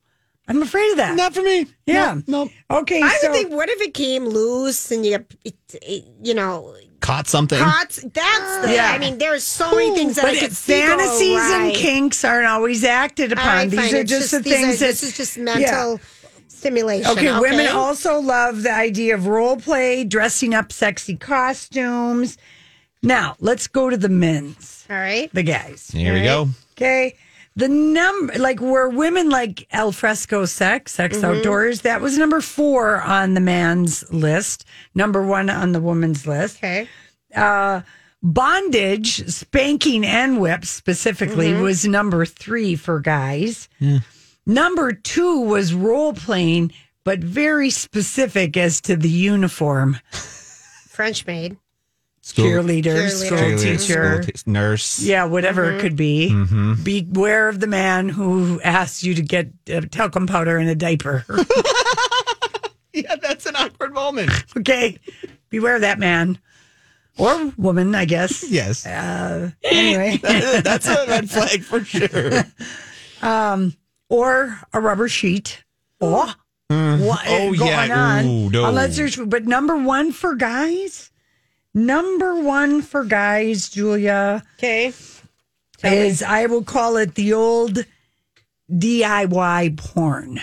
I'm 0.48 0.62
afraid 0.62 0.90
of 0.92 0.96
that. 0.98 1.16
Not 1.16 1.34
for 1.34 1.42
me. 1.42 1.66
Yeah. 1.86 2.20
No. 2.26 2.48
Okay. 2.70 3.02
I 3.02 3.18
so 3.20 3.30
would 3.30 3.36
think, 3.36 3.50
what 3.52 3.68
if 3.68 3.80
it 3.80 3.94
came 3.94 4.26
loose 4.26 4.90
and 4.92 5.04
you, 5.04 5.24
it, 5.44 5.56
it, 5.74 6.04
you 6.22 6.34
know, 6.34 6.76
caught 7.02 7.26
something. 7.28 7.58
Cots, 7.58 7.96
that's 8.14 8.66
the. 8.66 8.72
Yeah. 8.74 8.90
I 8.92 8.98
mean, 8.98 9.18
there's 9.18 9.44
so 9.44 9.70
many 9.74 9.94
things 9.94 10.16
that 10.16 10.22
but 10.24 10.34
I 10.34 10.38
could 10.38 10.52
see 10.56 10.80
go 10.80 10.86
fantasies 10.96 11.40
and 11.50 11.74
kinks 11.74 12.24
aren't 12.24 12.46
always 12.46 12.82
acted 12.84 13.32
upon. 13.32 13.46
I 13.46 13.66
these 13.66 13.78
find 13.80 13.94
are 13.94 13.98
it's 13.98 14.10
just, 14.10 14.30
the 14.30 14.42
things 14.42 14.76
are- 14.76 14.86
that 14.86 14.92
This 14.92 15.02
is 15.02 15.16
just 15.16 15.36
mental 15.36 16.00
stimulation. 16.48 17.10
Okay, 17.10 17.28
Okay, 17.30 17.40
women 17.40 17.66
also 17.68 18.18
love 18.20 18.62
the 18.62 18.72
idea 18.72 19.14
of 19.14 19.26
role 19.26 19.56
play, 19.56 20.04
dressing 20.04 20.54
up 20.54 20.72
sexy 20.72 21.16
costumes. 21.16 22.38
Now, 23.02 23.34
let's 23.40 23.66
go 23.66 23.90
to 23.90 23.96
the 23.96 24.08
men's, 24.08 24.86
All 24.88 24.96
right. 24.96 25.28
the 25.34 25.42
guys. 25.42 25.90
Here 25.92 26.14
we 26.14 26.22
go. 26.22 26.48
Okay. 26.76 27.16
The 27.54 27.68
number, 27.68 28.38
like 28.38 28.60
where 28.60 28.88
women 28.88 29.28
like 29.28 29.66
al 29.72 29.92
fresco 29.92 30.46
sex, 30.46 30.92
sex 30.92 31.18
Mm-hmm. 31.18 31.24
outdoors, 31.38 31.82
that 31.82 32.00
was 32.00 32.16
number 32.16 32.40
four 32.40 33.02
on 33.02 33.34
the 33.34 33.40
man's 33.40 34.10
list, 34.12 34.64
number 34.94 35.22
one 35.24 35.50
on 35.50 35.72
the 35.72 35.80
woman's 35.80 36.26
list. 36.26 36.56
Okay. 36.58 36.88
Uh, 37.34 37.82
bondage, 38.22 39.26
spanking, 39.28 40.04
and 40.06 40.40
whips 40.40 40.70
specifically 40.70 41.48
Mm-hmm. 41.52 41.62
was 41.62 41.84
number 41.86 42.24
three 42.24 42.74
for 42.74 43.00
guys. 43.00 43.68
Number 44.46 44.92
two 44.92 45.40
was 45.40 45.74
role 45.74 46.14
playing, 46.14 46.72
but 47.04 47.18
very 47.20 47.68
specific 47.70 48.56
as 48.56 48.80
to 48.82 48.96
the 48.96 49.08
uniform. 49.10 49.98
French 50.10 51.26
maid. 51.26 51.56
School- 52.24 52.44
Cheerleader, 52.44 52.84
Cheerleader. 52.84 53.10
school 53.10 53.38
Cheerleader, 53.38 53.62
teacher. 53.78 54.22
school 54.22 54.32
te- 54.32 54.50
nurse. 54.50 55.02
Yeah, 55.02 55.24
whatever 55.24 55.64
Mm-hmm. 55.66 55.76
it 55.78 55.80
could 55.80 55.96
be. 55.96 56.30
Mm-hmm. 56.32 56.82
Beware 56.84 57.48
of 57.48 57.58
the 57.60 57.66
man 57.66 58.08
who 58.08 58.60
asks 58.62 59.02
you 59.02 59.14
to 59.14 59.22
get 59.22 59.50
uh, 59.72 59.80
talcum 59.90 60.26
powder 60.28 60.56
in 60.58 60.68
a 60.68 60.74
diaper. 60.74 61.24
Yeah, 62.94 63.16
that's 63.16 63.46
an 63.46 63.56
awkward 63.56 63.94
moment. 63.94 64.30
okay. 64.58 64.98
Beware 65.48 65.76
of 65.76 65.80
that 65.80 65.98
man 65.98 66.38
or 67.16 67.50
woman, 67.56 67.94
I 67.94 68.04
guess. 68.04 68.44
Yes. 68.50 68.84
Uh, 68.84 69.50
anyway, 69.64 70.18
that's 70.62 70.86
a 70.86 71.06
red 71.08 71.30
flag 71.30 71.62
for 71.64 71.82
sure. 71.82 72.44
um, 73.22 73.74
or 74.10 74.60
a 74.74 74.80
rubber 74.82 75.08
sheet. 75.08 75.64
Oh, 76.02 76.34
what 76.68 77.20
Oh, 77.26 77.54
going 77.54 77.70
yeah. 77.70 77.98
on? 78.18 78.26
Ooh, 78.26 78.50
no. 78.50 78.66
Unless 78.66 78.98
there's, 78.98 79.16
but 79.16 79.46
number 79.46 79.78
one 79.78 80.12
for 80.12 80.34
guys, 80.34 81.10
number 81.74 82.40
one 82.40 82.82
for 82.82 83.04
guys, 83.04 83.68
Julia, 83.68 84.42
Okay. 84.58 84.92
is 85.82 86.22
I 86.22 86.46
will 86.46 86.64
call 86.64 86.96
it 86.96 87.14
the 87.14 87.32
old 87.32 87.84
DIY 88.70 89.76
porn. 89.76 90.40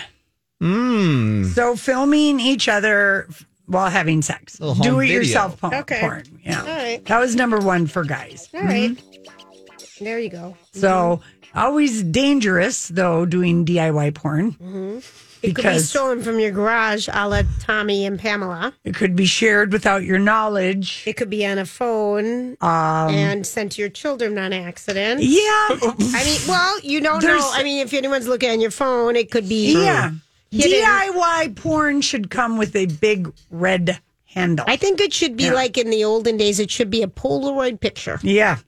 Mm. 0.62 1.46
So 1.46 1.74
filming 1.76 2.38
each 2.40 2.68
other 2.68 3.28
while 3.66 3.88
having 3.88 4.20
sex, 4.22 4.60
Little 4.60 4.74
home 4.74 4.82
do 4.82 5.00
it 5.00 5.08
yourself 5.08 5.60
porn. 5.60 5.74
Okay. 5.74 6.00
porn. 6.00 6.40
Yeah, 6.44 6.60
All 6.60 6.66
right. 6.66 7.04
that 7.06 7.18
was 7.18 7.34
number 7.34 7.58
one 7.58 7.86
for 7.86 8.04
guys. 8.04 8.48
All 8.52 8.62
right. 8.62 8.98
Hmm? 8.98 10.04
There 10.04 10.18
you 10.18 10.30
go. 10.30 10.56
So 10.72 11.22
mm-hmm. 11.22 11.58
always 11.58 12.02
dangerous 12.02 12.88
though 12.88 13.26
doing 13.26 13.64
DIY 13.64 14.14
porn 14.14 14.52
mm-hmm. 14.52 14.98
It 15.42 15.54
could 15.54 15.64
be 15.64 15.78
stolen 15.78 16.22
from 16.22 16.38
your 16.38 16.50
garage, 16.50 17.08
a 17.12 17.28
la 17.28 17.42
Tommy 17.60 18.04
and 18.04 18.18
Pamela. 18.18 18.74
it 18.84 18.94
could 18.94 19.16
be 19.16 19.24
shared 19.26 19.72
without 19.72 20.02
your 20.04 20.18
knowledge. 20.18 21.02
It 21.06 21.14
could 21.16 21.30
be 21.30 21.46
on 21.46 21.58
a 21.58 21.64
phone 21.66 22.56
Um, 22.60 23.10
and 23.14 23.46
sent 23.46 23.72
to 23.72 23.80
your 23.82 23.88
children 23.90 24.38
on 24.38 24.52
accident. 24.52 25.22
yeah, 25.22 25.68
I 25.70 26.22
mean, 26.24 26.40
well, 26.48 26.80
you 26.80 27.00
don't 27.00 27.20
There's- 27.22 27.40
know. 27.40 27.50
I 27.54 27.62
mean, 27.62 27.80
if 27.84 27.94
anyone's 27.94 28.28
looking 28.28 28.50
on 28.50 28.60
your 28.60 28.70
phone, 28.70 29.16
it 29.16 29.30
could 29.30 29.48
be. 29.48 29.72
yeah. 29.72 30.10
Hidden. 30.52 30.82
DIY 30.82 31.54
porn 31.56 32.00
should 32.00 32.28
come 32.28 32.58
with 32.58 32.74
a 32.74 32.86
big 32.86 33.32
red 33.52 34.00
handle. 34.26 34.64
I 34.68 34.76
think 34.76 35.00
it 35.00 35.12
should 35.12 35.36
be 35.36 35.50
like 35.50 35.78
in 35.78 35.90
the 35.90 36.02
olden 36.04 36.36
days. 36.36 36.58
It 36.58 36.70
should 36.72 36.90
be 36.90 37.02
a 37.02 37.06
Polaroid 37.06 37.78
picture. 37.80 38.18
yeah, 38.22 38.58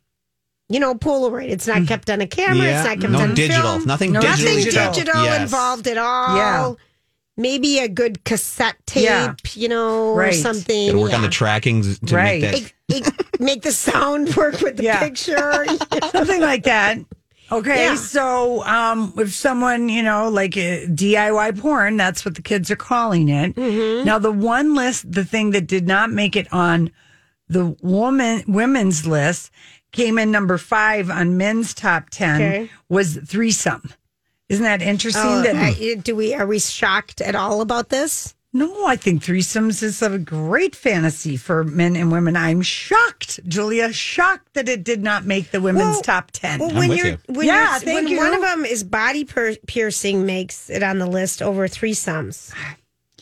You 0.72 0.80
know, 0.80 0.94
Polaroid. 0.94 1.50
It's 1.50 1.66
not 1.66 1.86
kept 1.86 2.08
on 2.08 2.20
a 2.22 2.26
camera. 2.26 2.66
Yeah. 2.66 2.78
It's 2.78 2.86
not 2.88 3.00
kept 3.00 3.12
No 3.12 3.18
on 3.20 3.34
digital. 3.34 3.62
film. 3.62 3.84
Nothing 3.84 4.12
No 4.12 4.20
Nothing 4.20 4.56
digital. 4.56 4.92
digital, 4.92 5.22
Yes. 5.24 5.42
involved 5.42 5.86
at 5.86 5.98
all. 5.98 6.36
Yeah. 6.36 6.72
Maybe 7.36 7.78
a 7.78 7.88
good 7.88 8.24
cassette 8.24 8.76
tape, 8.86 9.04
Yeah. 9.04 9.34
you 9.54 9.68
know, 9.68 10.12
or 10.14 10.32
something. 10.32 10.86
Gotta 10.88 10.98
work 10.98 11.14
on 11.14 11.22
the 11.22 11.28
tracking 11.28 11.82
to 11.82 12.14
Right. 12.16 12.40
make 12.42 12.50
that. 12.88 12.96
It- 12.96 13.06
it- 13.08 13.40
make 13.40 13.62
the 13.62 13.72
sound 13.72 14.34
work 14.36 14.60
with 14.60 14.76
the 14.78 14.84
Yeah. 14.84 15.00
picture. 15.00 15.66
something 16.12 16.40
like 16.40 16.64
that. 16.64 16.98
Okay, 17.50 17.84
Yeah. 17.88 17.94
so 17.96 18.64
um, 18.64 19.12
if 19.18 19.34
someone, 19.34 19.90
you 19.90 20.02
know, 20.02 20.28
like 20.30 20.56
uh, 20.56 20.86
DIY 20.94 21.58
porn, 21.58 21.98
that's 21.98 22.24
what 22.24 22.34
the 22.34 22.42
kids 22.42 22.70
are 22.70 22.76
calling 22.76 23.28
it. 23.28 23.54
Mm-hmm. 23.56 24.06
Now, 24.06 24.18
the 24.18 24.32
one 24.32 24.74
list, 24.74 25.10
the 25.12 25.24
thing 25.24 25.50
that 25.50 25.66
did 25.66 25.86
not 25.86 26.10
make 26.10 26.34
it 26.34 26.46
on 26.52 26.90
the 27.48 27.76
woman 27.82 28.42
women's 28.46 29.06
list 29.06 29.50
came 29.92 30.18
in 30.18 30.30
number 30.30 30.58
five 30.58 31.10
on 31.10 31.36
men's 31.36 31.74
top 31.74 32.10
ten 32.10 32.36
Okay. 32.42 32.70
was 32.88 33.16
threesome. 33.26 33.92
Isn't 34.48 34.64
that 34.64 34.82
interesting? 34.82 35.22
Oh, 35.24 35.42
that 35.42 35.56
I- 35.56 35.94
do 35.94 36.14
we 36.16 36.34
are 36.34 36.46
we 36.46 36.58
shocked 36.58 37.20
at 37.20 37.34
all 37.34 37.60
about 37.60 37.88
this? 37.90 38.34
no, 38.54 38.84
I 38.86 38.96
think 38.96 39.22
threesomes 39.22 39.82
is 39.82 40.02
a 40.02 40.18
great 40.18 40.76
fantasy 40.76 41.38
for 41.38 41.64
men 41.64 41.96
and 41.96 42.12
women. 42.12 42.36
I'm 42.36 42.60
shocked, 42.60 43.40
Julia, 43.48 43.94
shocked 43.94 44.52
that 44.52 44.68
it 44.68 44.84
did 44.84 45.02
not 45.02 45.24
make 45.24 45.52
the 45.52 45.60
women's 45.62 45.84
Well- 45.84 46.02
top 46.02 46.32
ten. 46.32 46.60
Well, 46.60 46.68
I'm 46.68 46.76
when 46.76 46.88
with 46.90 46.98
you're 46.98 47.06
you. 47.06 47.18
when 47.28 47.46
Yeah, 47.46 47.70
you're, 47.70 47.80
thank 47.80 47.94
when 48.04 48.08
you. 48.08 48.18
one 48.18 48.34
of 48.34 48.42
them 48.42 48.66
is 48.66 48.84
body 48.84 49.24
per- 49.24 49.56
piercing 49.66 50.26
makes 50.26 50.68
it 50.68 50.82
on 50.82 50.98
the 50.98 51.06
list 51.06 51.40
over 51.40 51.66
threesomes. 51.66 52.52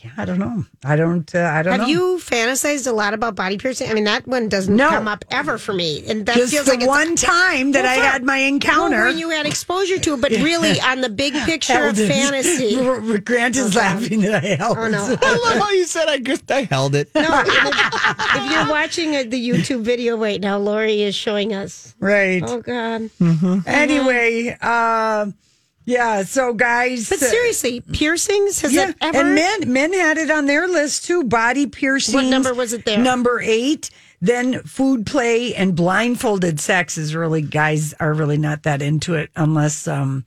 Yeah, 0.02 0.10
I 0.16 0.24
don't 0.24 0.38
know. 0.38 0.64
I 0.84 0.96
don't. 0.96 1.34
Uh, 1.34 1.40
I 1.40 1.62
don't 1.62 1.72
Have 1.72 1.80
know. 1.82 1.86
you 1.86 2.18
fantasized 2.18 2.86
a 2.86 2.92
lot 2.92 3.12
about 3.12 3.34
body 3.34 3.58
piercing? 3.58 3.90
I 3.90 3.94
mean, 3.94 4.04
that 4.04 4.26
one 4.26 4.48
doesn't 4.48 4.74
No. 4.74 4.88
come 4.88 5.06
up 5.08 5.24
ever 5.30 5.58
for 5.58 5.72
me, 5.74 6.02
and 6.08 6.24
that 6.26 6.36
just 6.36 6.52
feels 6.52 6.64
the 6.66 6.72
like 6.72 6.80
it's- 6.80 6.88
one 6.88 7.16
time 7.16 7.72
that 7.72 7.84
Well, 7.84 7.92
I 7.92 7.96
for- 7.96 8.02
had 8.10 8.22
my 8.24 8.38
encounter. 8.38 8.96
Well, 8.96 9.06
when 9.08 9.18
you 9.18 9.30
had 9.30 9.46
exposure 9.46 9.98
to 9.98 10.14
it, 10.14 10.20
but 10.20 10.30
really 10.32 10.80
on 10.80 11.00
the 11.02 11.08
big 11.10 11.34
picture 11.44 11.74
of 11.88 11.96
held 11.96 11.98
it. 11.98 12.08
fantasy. 12.08 13.18
Grant 13.24 13.56
is 13.56 13.74
laughing 13.74 14.20
that 14.22 14.42
I 14.44 14.48
held. 14.56 14.78
Oh 14.78 14.88
no! 14.88 15.04
I 15.20 15.32
love 15.36 15.58
how 15.62 15.70
you 15.70 15.84
said 15.84 16.08
I 16.08 16.18
just 16.18 16.50
I 16.50 16.62
held 16.62 16.94
it. 16.94 17.10
No, 17.14 17.22
if, 17.46 18.34
if 18.36 18.50
you're 18.52 18.68
watching 18.70 19.14
uh, 19.16 19.24
the 19.26 19.48
YouTube 19.50 19.82
video 19.82 20.16
right 20.16 20.40
now, 20.40 20.56
Lori 20.58 21.02
is 21.02 21.14
showing 21.14 21.52
us. 21.54 21.94
Right. 22.00 22.42
Oh 22.46 22.60
God! 22.62 23.10
Anyway, 23.66 24.56
uh, 24.60 25.26
yeah. 25.90 26.22
So 26.22 26.53
guys, 26.55 27.09
But 27.09 27.22
uh, 27.22 27.26
seriously, 27.26 27.81
piercings 27.81 28.61
has 28.61 28.72
yeah, 28.72 28.90
it 28.90 28.96
ever? 29.00 29.18
and 29.18 29.35
men 29.35 29.72
men 29.72 29.92
had 29.92 30.16
it 30.18 30.31
on 30.31 30.46
their 30.46 30.68
list 30.68 31.05
too. 31.05 31.24
Body 31.24 31.66
piercing. 31.66 32.14
What 32.14 32.26
number 32.26 32.55
was 32.55 32.72
it 32.72 32.85
there? 32.85 32.98
Number 32.98 33.40
eight. 33.40 33.90
Then 34.22 34.62
food 34.64 35.07
play 35.07 35.55
and 35.55 35.74
blindfolded 35.74 36.61
sex 36.61 36.98
is 36.98 37.14
really 37.14 37.40
guys 37.42 37.94
are 37.94 38.12
really 38.12 38.37
not 38.37 38.64
that 38.64 38.83
into 38.83 39.14
it 39.14 39.31
unless 39.35 39.88
um 39.88 40.26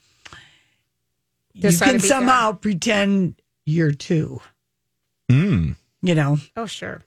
This 1.53 1.79
you 1.79 1.85
can 1.85 1.95
be 1.97 1.99
somehow 1.99 2.53
pretend 2.53 3.35
you're 3.65 3.91
two. 3.91 4.41
Mm. 5.31 5.75
You 6.01 6.15
know 6.15 6.37
Oh 6.57 6.65
sure. 6.65 7.01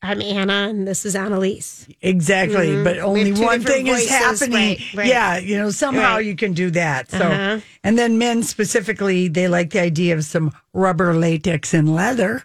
I'm 0.00 0.22
Anna, 0.22 0.68
and 0.70 0.86
this 0.86 1.04
is 1.04 1.16
Annalise. 1.16 1.86
exactly, 2.00 2.68
Mhm. 2.68 2.84
but 2.84 2.98
only 2.98 3.32
one 3.32 3.58
different 3.60 3.66
thing 3.66 3.86
is 3.88 4.08
happening. 4.08 4.52
right, 4.78 4.94
right. 4.94 5.06
Yeah, 5.08 5.38
you 5.38 5.56
know 5.58 5.70
somehow 5.70 6.16
Right. 6.16 6.26
you 6.26 6.36
can 6.36 6.52
do 6.52 6.70
that. 6.70 7.10
So, 7.10 7.18
Uh-huh. 7.18 7.60
and 7.82 7.98
then 7.98 8.16
men 8.16 8.44
specifically, 8.44 9.26
they 9.28 9.48
like 9.48 9.70
the 9.70 9.80
idea 9.80 10.14
of 10.16 10.24
some 10.24 10.52
rubber, 10.72 11.14
latex, 11.14 11.74
and 11.74 11.92
leather. 11.94 12.44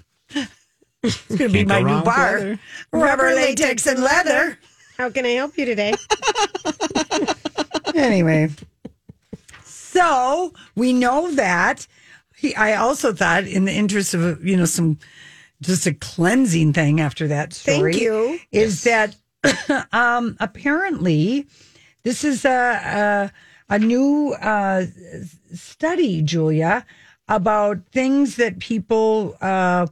It's 1.03 1.17
going 1.27 1.37
to 1.37 1.49
be 1.49 1.65
my 1.65 1.81
new 1.81 2.01
bar. 2.01 2.39
leather. 2.39 2.59
Rubber, 2.91 3.35
latex, 3.35 3.85
and 3.85 3.99
leather. 4.01 4.57
How 4.97 5.09
can 5.09 5.25
I 5.25 5.31
help 5.31 5.55
you 5.57 5.65
today? 5.65 5.93
anyway, 7.95 8.49
so 9.63 10.53
we 10.75 10.93
know 10.93 11.29
that. 11.35 11.85
He, 12.35 12.55
I 12.55 12.75
also 12.75 13.13
thought, 13.13 13.43
in 13.45 13.65
the 13.65 13.73
interest 13.73 14.13
of 14.13 14.43
you 14.45 14.57
know 14.57 14.65
some 14.65 14.97
just 15.63 15.87
a 15.87 15.93
cleansing 15.93 16.73
thing 16.73 16.99
after 17.01 17.27
that 17.27 17.53
story, 17.53 17.93
Thank 17.93 18.03
you. 18.03 18.39
is 18.51 18.83
that 18.83 19.15
um, 19.91 20.37
apparently 20.39 21.47
this 22.03 22.23
is 22.23 22.45
a 22.45 23.31
a, 23.69 23.75
a 23.75 23.79
new 23.79 24.33
uh, 24.33 24.85
study, 25.53 26.21
Julia, 26.21 26.85
about 27.27 27.79
things 27.91 28.35
that 28.35 28.59
people. 28.59 29.35
Uh, 29.41 29.87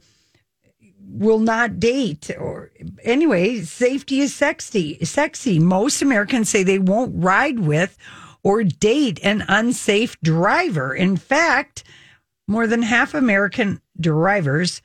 will 1.14 1.40
not 1.40 1.78
date 1.78 2.30
or 2.38 2.70
anyway 3.02 3.60
safety 3.60 4.20
is 4.20 4.34
sexy 4.34 4.96
sexy 5.04 5.58
most 5.58 6.00
americans 6.00 6.48
say 6.48 6.62
they 6.62 6.78
won't 6.78 7.12
ride 7.14 7.58
with 7.58 7.98
or 8.42 8.64
date 8.64 9.20
an 9.22 9.44
unsafe 9.46 10.18
driver 10.22 10.94
in 10.94 11.14
fact 11.18 11.84
more 12.48 12.66
than 12.66 12.80
half 12.80 13.12
american 13.12 13.78
drivers 14.00 14.80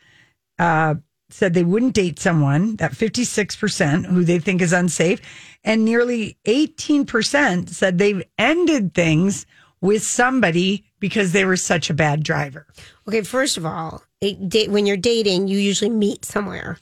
uh, 0.59 0.95
said 1.29 1.53
they 1.53 1.63
wouldn't 1.63 1.93
date 1.93 2.19
someone 2.19 2.77
that 2.77 2.93
56% 2.93 4.05
who 4.05 4.23
they 4.23 4.39
think 4.39 4.61
is 4.61 4.73
unsafe 4.73 5.21
and 5.63 5.83
nearly 5.83 6.37
18% 6.45 7.69
said 7.69 7.97
they've 7.97 8.23
ended 8.37 8.93
things 8.93 9.45
with 9.81 10.03
somebody 10.03 10.85
because 10.99 11.33
they 11.33 11.45
were 11.45 11.57
such 11.57 11.89
a 11.89 11.93
bad 11.93 12.23
driver 12.23 12.65
Okay, 13.07 13.21
first 13.21 13.55
of 13.55 13.65
all, 13.65 14.03
when 14.21 14.85
you're 14.85 14.97
dating, 14.97 15.47
you 15.47 15.57
usually 15.57 15.89
meet 15.89 16.25
somewhere. 16.25 16.77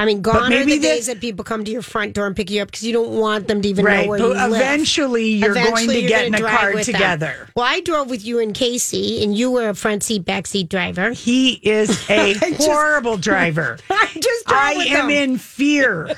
I 0.00 0.04
mean, 0.04 0.22
gone 0.22 0.52
are 0.52 0.64
the 0.64 0.78
days 0.78 1.06
that 1.06 1.20
people 1.20 1.44
come 1.44 1.64
to 1.64 1.70
your 1.72 1.82
front 1.82 2.14
door 2.14 2.28
and 2.28 2.36
pick 2.36 2.50
you 2.52 2.62
up 2.62 2.68
because 2.68 2.84
you 2.84 2.92
don't 2.92 3.18
want 3.18 3.48
them 3.48 3.60
to 3.62 3.68
even 3.68 3.84
Right, 3.84 4.02
know 4.04 4.08
where 4.10 4.18
you 4.20 4.26
live. 4.28 4.52
eventually 4.52 5.26
you're 5.30 5.54
going 5.54 5.88
to 5.88 6.00
you're 6.00 6.08
get 6.08 6.26
in 6.26 6.34
a 6.34 6.40
car 6.40 6.72
with 6.72 6.86
them. 6.86 6.94
together. 6.94 7.48
Well, 7.56 7.66
I 7.66 7.80
drove 7.80 8.08
with 8.08 8.24
you 8.24 8.38
and 8.38 8.54
Casey, 8.54 9.24
and 9.24 9.36
you 9.36 9.50
were 9.50 9.70
a 9.70 9.74
front 9.74 10.04
seat, 10.04 10.24
back 10.24 10.46
seat 10.46 10.68
driver. 10.68 11.10
He 11.10 11.54
is 11.54 11.90
a 12.10 12.34
just- 12.34 12.64
horrible 12.68 13.16
driver. 13.18 13.76
I 13.90 14.06
just 14.14 14.46
drove 14.46 14.60
I 14.60 14.72
am 14.74 15.10
him. 15.10 15.30
in 15.32 15.38
fear 15.38 16.14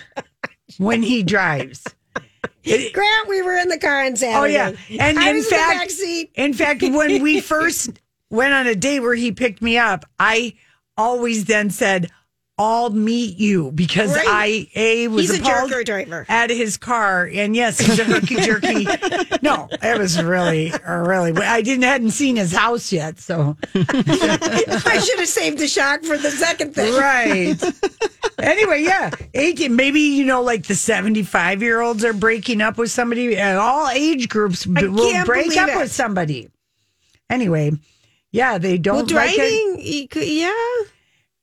when 0.76 1.02
he 1.02 1.22
drives. 1.22 1.82
It- 2.62 2.92
Grant, 2.94 3.28
we 3.28 3.40
were 3.40 3.56
in 3.56 3.68
the 3.68 3.78
car 3.78 4.04
on 4.04 4.12
oh 4.22 4.44
yeah, 4.44 4.72
and 4.98 5.18
I 5.18 5.30
in 5.30 5.36
in 5.36 5.42
fact, 5.42 5.90
seat. 5.92 6.32
in 6.34 6.52
fact, 6.52 6.82
when 6.82 7.22
we 7.22 7.40
first 7.40 7.98
went 8.28 8.52
on 8.52 8.66
a 8.66 8.74
date 8.74 9.00
where 9.00 9.14
he 9.14 9.32
picked 9.32 9.62
me 9.62 9.78
up, 9.78 10.04
I 10.18 10.52
always 10.98 11.46
then 11.46 11.70
said, 11.70 12.10
"I'll 12.60 12.90
meet 12.90 13.38
you" 13.38 13.72
because 13.72 14.14
Right. 14.14 14.26
I 14.28 14.68
a 14.74 15.08
was 15.08 15.30
He's 15.30 15.40
a 15.40 15.42
jerker 15.42 15.84
driver. 15.84 16.26
at 16.28 16.50
his 16.50 16.76
car, 16.76 17.28
and 17.32 17.56
yes, 17.56 17.78
he's 17.80 17.98
a 17.98 18.04
hooky 18.04 18.36
jerky. 18.36 18.84
no, 19.42 19.68
it 19.82 19.98
was 19.98 20.22
really, 20.22 20.72
really. 20.86 21.32
I 21.42 21.62
didn't 21.62 21.84
hadn't 21.84 22.10
seen 22.10 22.36
his 22.36 22.52
house 22.52 22.92
yet, 22.92 23.18
so 23.18 23.56
I 23.74 25.00
should 25.04 25.18
have 25.18 25.28
saved 25.28 25.58
the 25.58 25.66
shock 25.68 26.02
for 26.04 26.18
the 26.18 26.30
second 26.30 26.74
thing. 26.74 26.92
right. 26.94 27.56
anyway, 28.38 28.82
yeah, 28.82 29.10
eighteen. 29.34 29.74
Maybe 29.76 30.00
you 30.00 30.24
know, 30.26 30.42
like 30.42 30.66
the 30.66 30.74
seventy-five 30.74 31.62
year 31.62 31.80
olds 31.80 32.04
are 32.04 32.12
breaking 32.12 32.60
up 32.60 32.76
with 32.78 32.90
somebody. 32.90 33.36
And 33.36 33.58
all 33.58 33.88
age 33.88 34.28
groups 34.28 34.66
b- 34.66 34.86
will 34.86 35.24
break 35.24 35.56
up 35.56 35.70
it. 35.70 35.76
with 35.76 35.90
somebody. 35.92 36.48
Anyway, 37.30 37.72
yeah, 38.32 38.58
they 38.58 38.76
don't 38.76 39.10
like 39.12 39.30
it. 39.32 39.36
driving, 39.36 40.08
could- 40.08 40.26
yeah. 40.28 40.52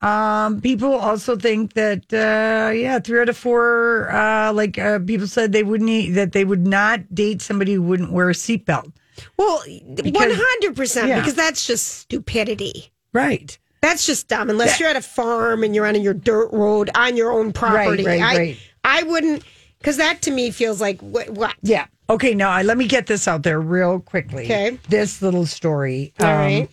Um, 0.02 0.62
people 0.62 0.94
also 0.94 1.36
think 1.36 1.74
that 1.74 2.14
uh, 2.14 2.72
yeah, 2.72 3.00
three 3.00 3.20
out 3.20 3.30
of 3.30 3.38
four, 3.38 4.12
uh, 4.12 4.54
like 4.54 4.78
uh, 4.78 5.00
people 5.00 5.26
said 5.26 5.52
they 5.52 5.64
wouldn't 5.64 5.90
eat, 5.90 6.12
that 6.12 6.34
they 6.34 6.46
would 6.46 6.68
not 6.68 7.16
date 7.16 7.42
somebody 7.42 7.74
who 7.74 7.82
wouldn't 7.82 8.12
wear 8.12 8.30
a 8.30 8.34
seatbelt. 8.34 8.92
Well, 9.38 9.64
one 9.66 10.14
hundred 10.16 10.76
percent, 10.76 11.16
because 11.16 11.34
that's 11.34 11.66
just 11.66 11.88
stupidity. 12.00 12.92
Right. 13.14 13.58
That's 13.82 14.06
just 14.06 14.28
dumb. 14.28 14.50
Unless 14.50 14.80
you're 14.80 14.90
at 14.90 14.96
a 14.96 15.02
farm 15.02 15.64
and 15.64 15.74
you're 15.74 15.88
on 15.88 16.00
your 16.02 16.14
dirt 16.14 16.52
road 16.52 16.92
on 16.94 17.18
your 17.18 17.32
own 17.32 17.52
property. 17.54 18.06
right, 18.06 18.22
I, 18.22 18.38
right. 18.38 18.58
I 18.84 19.04
wouldn't, 19.04 19.44
because 19.80 19.98
that 19.98 20.22
to 20.24 20.32
me 20.32 20.52
feels 20.52 20.80
like 20.80 21.00
what? 21.02 21.30
what? 21.32 21.56
Yeah. 21.62 21.88
Okay. 22.10 22.36
Now 22.36 22.50
I- 22.50 22.62
let 22.64 22.78
me 22.78 22.88
get 22.88 23.08
this 23.08 23.28
out 23.28 23.44
there 23.44 23.60
real 23.60 24.00
quickly. 24.00 24.44
Okay. 24.46 24.80
This 24.90 25.22
little 25.22 25.46
story. 25.48 26.14
Um, 26.20 26.28
All 26.28 26.36
right. 26.36 26.70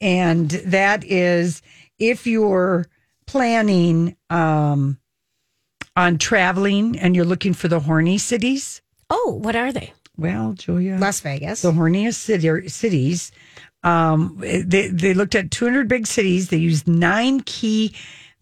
And 0.00 0.50
that 0.50 1.04
is 1.04 1.62
if 2.02 2.26
you're 2.26 2.86
planning 3.26 4.16
um, 4.28 4.98
on 5.96 6.18
traveling 6.18 6.98
and 6.98 7.14
you're 7.14 7.24
looking 7.24 7.54
for 7.54 7.68
the 7.68 7.80
horny 7.80 8.18
cities. 8.18 8.82
Oh, 9.08 9.38
what 9.40 9.54
are 9.56 9.72
they? 9.72 9.92
Well, 10.16 10.52
Julia, 10.52 10.98
Las 10.98 11.20
Vegas. 11.20 11.62
the 11.62 11.72
horniest 11.72 12.14
city, 12.14 12.68
cities. 12.68 13.32
Um, 13.82 14.36
they 14.38 14.88
they 14.88 15.14
looked 15.14 15.34
at 15.34 15.50
200 15.50 15.88
big 15.88 16.06
cities. 16.06 16.48
They 16.48 16.58
used 16.58 16.86
nine 16.86 17.40
key 17.40 17.94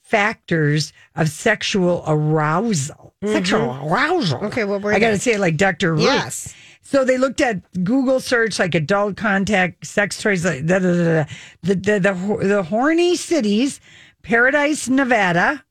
factors 0.02 0.92
of 1.14 1.28
sexual 1.28 2.02
arousal. 2.06 3.14
Sexual 3.24 3.78
arousal. 3.86 4.38
Mm-hmm. 4.38 4.46
Okay, 4.46 4.64
what 4.64 4.82
were 4.82 4.92
I 4.92 4.98
got 4.98 5.10
to 5.10 5.18
say 5.18 5.34
it 5.34 5.40
like 5.40 5.56
Dr. 5.56 5.92
Ruth. 5.92 6.02
Yes. 6.02 6.54
So 6.90 7.04
they 7.04 7.18
looked 7.18 7.40
at 7.40 7.84
Google 7.84 8.18
search 8.18 8.58
like 8.58 8.74
adult 8.74 9.16
contact, 9.16 9.86
sex 9.86 10.20
toys, 10.20 10.44
like 10.44 10.66
da, 10.66 10.80
da, 10.80 10.92
da. 10.92 11.24
The, 11.62 11.74
the 11.76 12.00
the 12.00 12.38
the 12.54 12.62
horny 12.64 13.14
cities: 13.14 13.80
Paradise, 14.22 14.88
Nevada, 14.88 15.64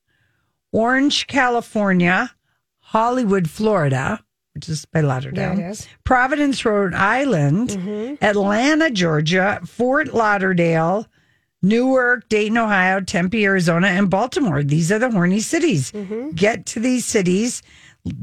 Orange, 0.72 1.28
California, 1.28 2.32
Hollywood, 2.80 3.50
Florida, 3.50 4.24
which 4.54 4.70
is 4.70 4.86
by 4.86 5.02
Lauderdale, 5.02 5.60
Yeah. 5.60 5.74
Providence, 6.06 6.64
Rhode 6.64 6.94
Island, 6.94 8.18
Atlanta, 8.22 8.90
Georgia, 8.90 9.60
Fort 9.66 10.14
Lauderdale, 10.14 11.06
Newark, 11.62 12.30
Dayton, 12.30 12.58
Ohio, 12.58 13.02
Tempe, 13.02 13.44
Arizona, 13.44 13.88
and 13.88 14.10
Baltimore. 14.10 14.64
These 14.64 14.90
are 14.94 15.00
the 15.00 15.12
horny 15.12 15.42
cities. 15.42 15.92
Get 16.34 16.66
to 16.68 16.80
these 16.80 17.06
cities. 17.06 17.62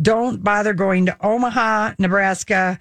Don't 0.02 0.42
bother 0.42 0.72
going 0.74 1.06
to 1.06 1.16
Omaha, 1.24 1.94
Nebraska, 1.98 2.78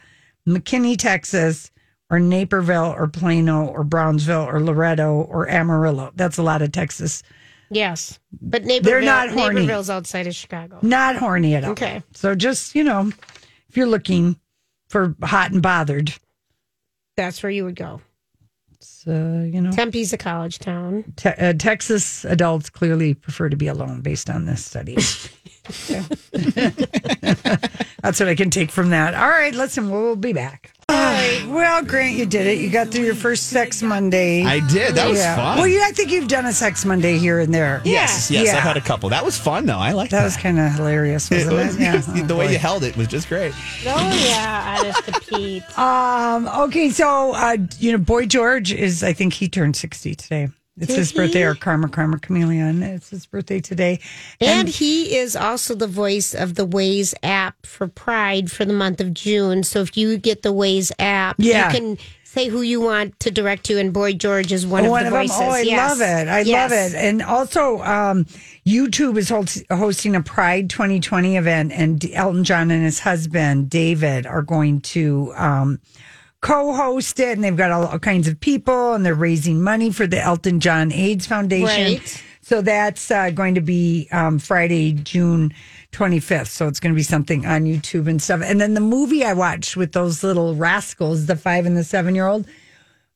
McKinney, 0.47 0.97
Texas, 0.97 1.71
or 2.09 2.19
Naperville, 2.19 2.93
or 2.97 3.07
Plano, 3.07 3.65
or 3.65 3.83
Brownsville, 3.83 4.47
or 4.47 4.61
Laredo, 4.61 5.13
or 5.13 5.49
Amarillo. 5.49 6.11
That's 6.15 6.37
a 6.37 6.43
lot 6.43 6.61
of 6.61 6.71
Texas. 6.71 7.23
Yes, 7.71 8.19
but 8.41 8.63
Naperville, 8.63 8.91
They're 8.91 9.01
not 9.01 9.29
horny. 9.29 9.61
Naperville's 9.61 9.89
outside 9.89 10.27
of 10.27 10.35
Chicago. 10.35 10.77
Not 10.81 11.15
horny 11.15 11.55
at 11.55 11.63
all. 11.63 11.71
Okay. 11.71 12.03
So 12.13 12.35
just, 12.35 12.75
you 12.75 12.83
know, 12.83 13.11
if 13.69 13.75
you're 13.75 13.87
looking 13.87 14.39
for 14.87 15.15
hot 15.23 15.51
and 15.51 15.61
bothered, 15.61 16.13
That's 17.17 17.41
where 17.41 17.51
you 17.51 17.65
would 17.65 17.75
go. 17.75 18.01
So, 18.87 19.47
you 19.51 19.61
know, 19.61 19.71
Tempe's 19.71 20.13
a 20.13 20.17
college 20.17 20.59
town. 20.59 21.03
te- 21.15 21.29
uh, 21.29 21.53
Texas 21.53 22.23
adults 22.25 22.69
clearly 22.69 23.13
prefer 23.13 23.49
to 23.49 23.55
be 23.55 23.67
alone 23.67 24.01
based 24.01 24.29
on 24.29 24.45
this 24.45 24.63
study. 24.63 24.95
That's 28.01 28.19
what 28.19 28.29
I 28.29 28.35
can 28.35 28.51
take 28.51 28.69
from 28.69 28.91
that. 28.91 29.15
All 29.15 29.29
right, 29.29 29.53
listen, 29.53 29.89
we'll 29.89 30.15
be 30.15 30.31
back. 30.33 30.74
Well, 31.47 31.83
Grant, 31.83 32.15
you 32.15 32.25
did 32.25 32.47
it. 32.47 32.59
You 32.59 32.69
got 32.69 32.89
through 32.89 33.03
your 33.05 33.15
first 33.15 33.47
Sex 33.47 33.81
Monday. 33.81 34.43
I 34.43 34.59
did. 34.67 34.95
That 34.95 35.09
was 35.09 35.23
fun. 35.23 35.57
Well, 35.57 35.67
yeah, 35.67 35.83
I 35.85 35.91
think 35.91 36.11
you've 36.11 36.27
done 36.27 36.45
a 36.45 36.53
Sex 36.53 36.85
Monday 36.85 37.17
here 37.17 37.39
and 37.39 37.53
there. 37.53 37.81
Yes, 37.83 38.29
yes, 38.31 38.47
Yeah. 38.47 38.57
I've 38.57 38.63
had 38.63 38.77
a 38.77 38.81
couple. 38.81 39.09
That 39.09 39.23
was 39.25 39.37
fun, 39.37 39.65
though. 39.65 39.77
I 39.79 39.91
like 39.91 40.09
That 40.11 40.19
that. 40.19 40.23
was 40.25 40.37
kind 40.37 40.59
of 40.59 40.71
hilarious, 40.73 41.29
It 41.31 41.45
wasn't 41.51 41.53
it? 41.81 41.95
was- 41.95 42.07
Yeah. 42.17 42.23
the 42.27 42.35
way 42.35 42.51
you 42.51 42.57
held 42.57 42.83
it 42.83 42.95
was 42.97 43.07
just 43.07 43.27
great. 43.29 43.53
Oh 43.85 44.25
yeah, 44.27 44.77
I 44.79 44.83
just 44.83 45.29
Pete. 45.29 45.77
Um. 45.77 46.47
Okay. 46.47 46.89
So, 46.89 47.33
uh, 47.35 47.57
you 47.79 47.91
know, 47.91 47.97
Boy 47.97 48.25
George 48.25 48.71
is. 48.73 49.03
I 49.03 49.13
think 49.13 49.33
he 49.33 49.47
turned 49.47 49.75
sixty 49.75 50.15
today. 50.15 50.49
It's 50.77 50.87
Did 50.87 50.97
his 50.97 51.13
birthday, 51.13 51.39
he? 51.39 51.45
or 51.45 51.55
Karma 51.55 51.87
Karma 51.87 52.19
Chameleon. 52.19 52.83
It's 52.83 53.09
his 53.09 53.25
birthday 53.25 53.61
today. 53.61 54.01
And 54.41 54.67
he 54.67 55.15
is 55.15 55.33
also 55.35 55.73
the 55.73 55.87
voice 55.87 56.33
of 56.35 56.55
the 56.55 56.67
Waze 56.67 57.13
app 57.23 57.65
for 57.65 57.87
Pride 57.87 58.51
for 58.51 58.65
the 58.65 58.73
month 58.73 58.99
of 58.99 59.13
June. 59.13 59.63
So 59.63 59.79
if 59.79 59.95
you 59.95 60.17
get 60.17 60.41
the 60.41 60.53
Waze 60.53 60.91
app, 60.99 61.37
Yeah. 61.39 61.71
you 61.71 61.79
can 61.79 61.97
say 62.25 62.49
who 62.49 62.61
you 62.61 62.81
want 62.81 63.17
to 63.21 63.31
direct 63.31 63.63
to, 63.67 63.79
and 63.79 63.93
Boy 63.93 64.11
George 64.11 64.51
is 64.51 64.67
one, 64.67 64.83
of 64.83 64.91
the 64.91 65.09
voices. 65.09 65.37
Oh, 65.39 65.49
I 65.51 65.61
Yes. 65.61 65.89
love 65.89 66.01
it. 66.01 66.27
I 66.27 66.39
Yes. 66.41 66.69
love 66.71 66.77
it. 66.77 66.95
And 66.97 67.21
also, 67.21 67.79
um, 67.83 68.25
YouTube 68.67 69.17
is 69.17 69.29
hosting 69.71 70.13
a 70.17 70.21
Pride 70.21 70.69
2020 70.69 71.37
event, 71.37 71.71
and 71.71 72.05
Elton 72.11 72.43
John 72.43 72.69
and 72.69 72.83
his 72.83 72.99
husband 72.99 73.69
David 73.69 74.25
are 74.25 74.41
going 74.41 74.81
to 74.81 75.31
um, 75.37 75.79
co-host 76.45 77.19
it. 77.19 77.33
And 77.33 77.43
they've 77.43 77.57
got 77.57 77.71
all, 77.71 77.87
all 77.87 77.99
kinds 77.99 78.27
of 78.27 78.39
people, 78.39 78.93
and 78.93 79.05
they're 79.05 79.15
raising 79.15 79.61
money 79.61 79.91
for 79.91 80.05
the 80.05 80.21
Elton 80.21 80.59
John 80.59 80.91
AIDS 80.91 81.25
Foundation. 81.25 81.93
Right. 81.93 82.23
So 82.41 82.61
that's 82.61 83.09
uh, 83.09 83.31
going 83.31 83.55
to 83.55 83.61
be 83.61 84.07
um, 84.11 84.37
Friday, 84.37 84.93
June 84.93 85.51
25th. 85.91 86.47
So 86.47 86.67
it's 86.67 86.79
going 86.79 86.93
to 86.93 86.95
be 86.95 87.01
something 87.01 87.47
on 87.47 87.63
YouTube 87.63 88.07
and 88.07 88.21
stuff. 88.21 88.41
And 88.43 88.61
then 88.61 88.75
the 88.75 88.81
movie 88.81 89.25
I 89.25 89.33
watched 89.33 89.75
with 89.75 89.93
those 89.93 90.23
little 90.23 90.53
rascals, 90.53 91.25
the 91.25 91.35
five 91.35 91.65
and 91.65 91.75
the 91.75 91.83
seven 91.83 92.13
year 92.13 92.27
old 92.27 92.45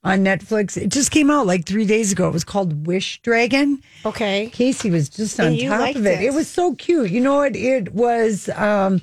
on 0.04 0.24
Netflix, 0.24 0.78
it 0.78 0.90
just 0.90 1.12
came 1.12 1.30
out 1.30 1.46
like 1.46 1.68
three 1.68 1.86
days 1.86 2.12
ago. 2.12 2.28
It 2.28 2.34
was 2.34 2.44
called 2.44 2.88
Wish 2.88 3.22
Dragon. 3.22 3.84
Okay. 4.04 4.50
Casey 4.52 4.90
was 4.90 5.10
just 5.10 5.40
on 5.40 5.56
top 5.60 5.96
of 5.96 6.08
it. 6.08 6.22
it. 6.22 6.26
it. 6.26 6.34
was 6.34 6.48
so 6.48 6.74
cute. 6.74 7.12
You 7.12 7.22
know 7.22 7.36
what? 7.36 7.56
It 7.56 7.94
was, 7.94 8.50
um, 8.56 9.02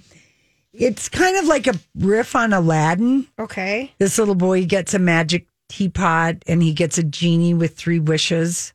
it's 0.79 1.09
kind 1.09 1.37
of 1.37 1.47
like 1.47 1.67
a 1.67 1.75
riff 1.97 2.37
on 2.37 2.53
Aladdin. 2.53 3.27
Okay. 3.39 3.93
This 3.99 4.19
little 4.19 4.35
boy 4.35 4.65
gets 4.67 4.95
a 4.95 4.99
magic 4.99 5.47
teapot 5.69 6.37
and 6.47 6.63
he 6.63 6.73
gets 6.73 6.99
a 6.99 7.03
genie 7.03 7.55
with 7.55 7.77
three 7.77 7.99
wishes. 7.99 8.73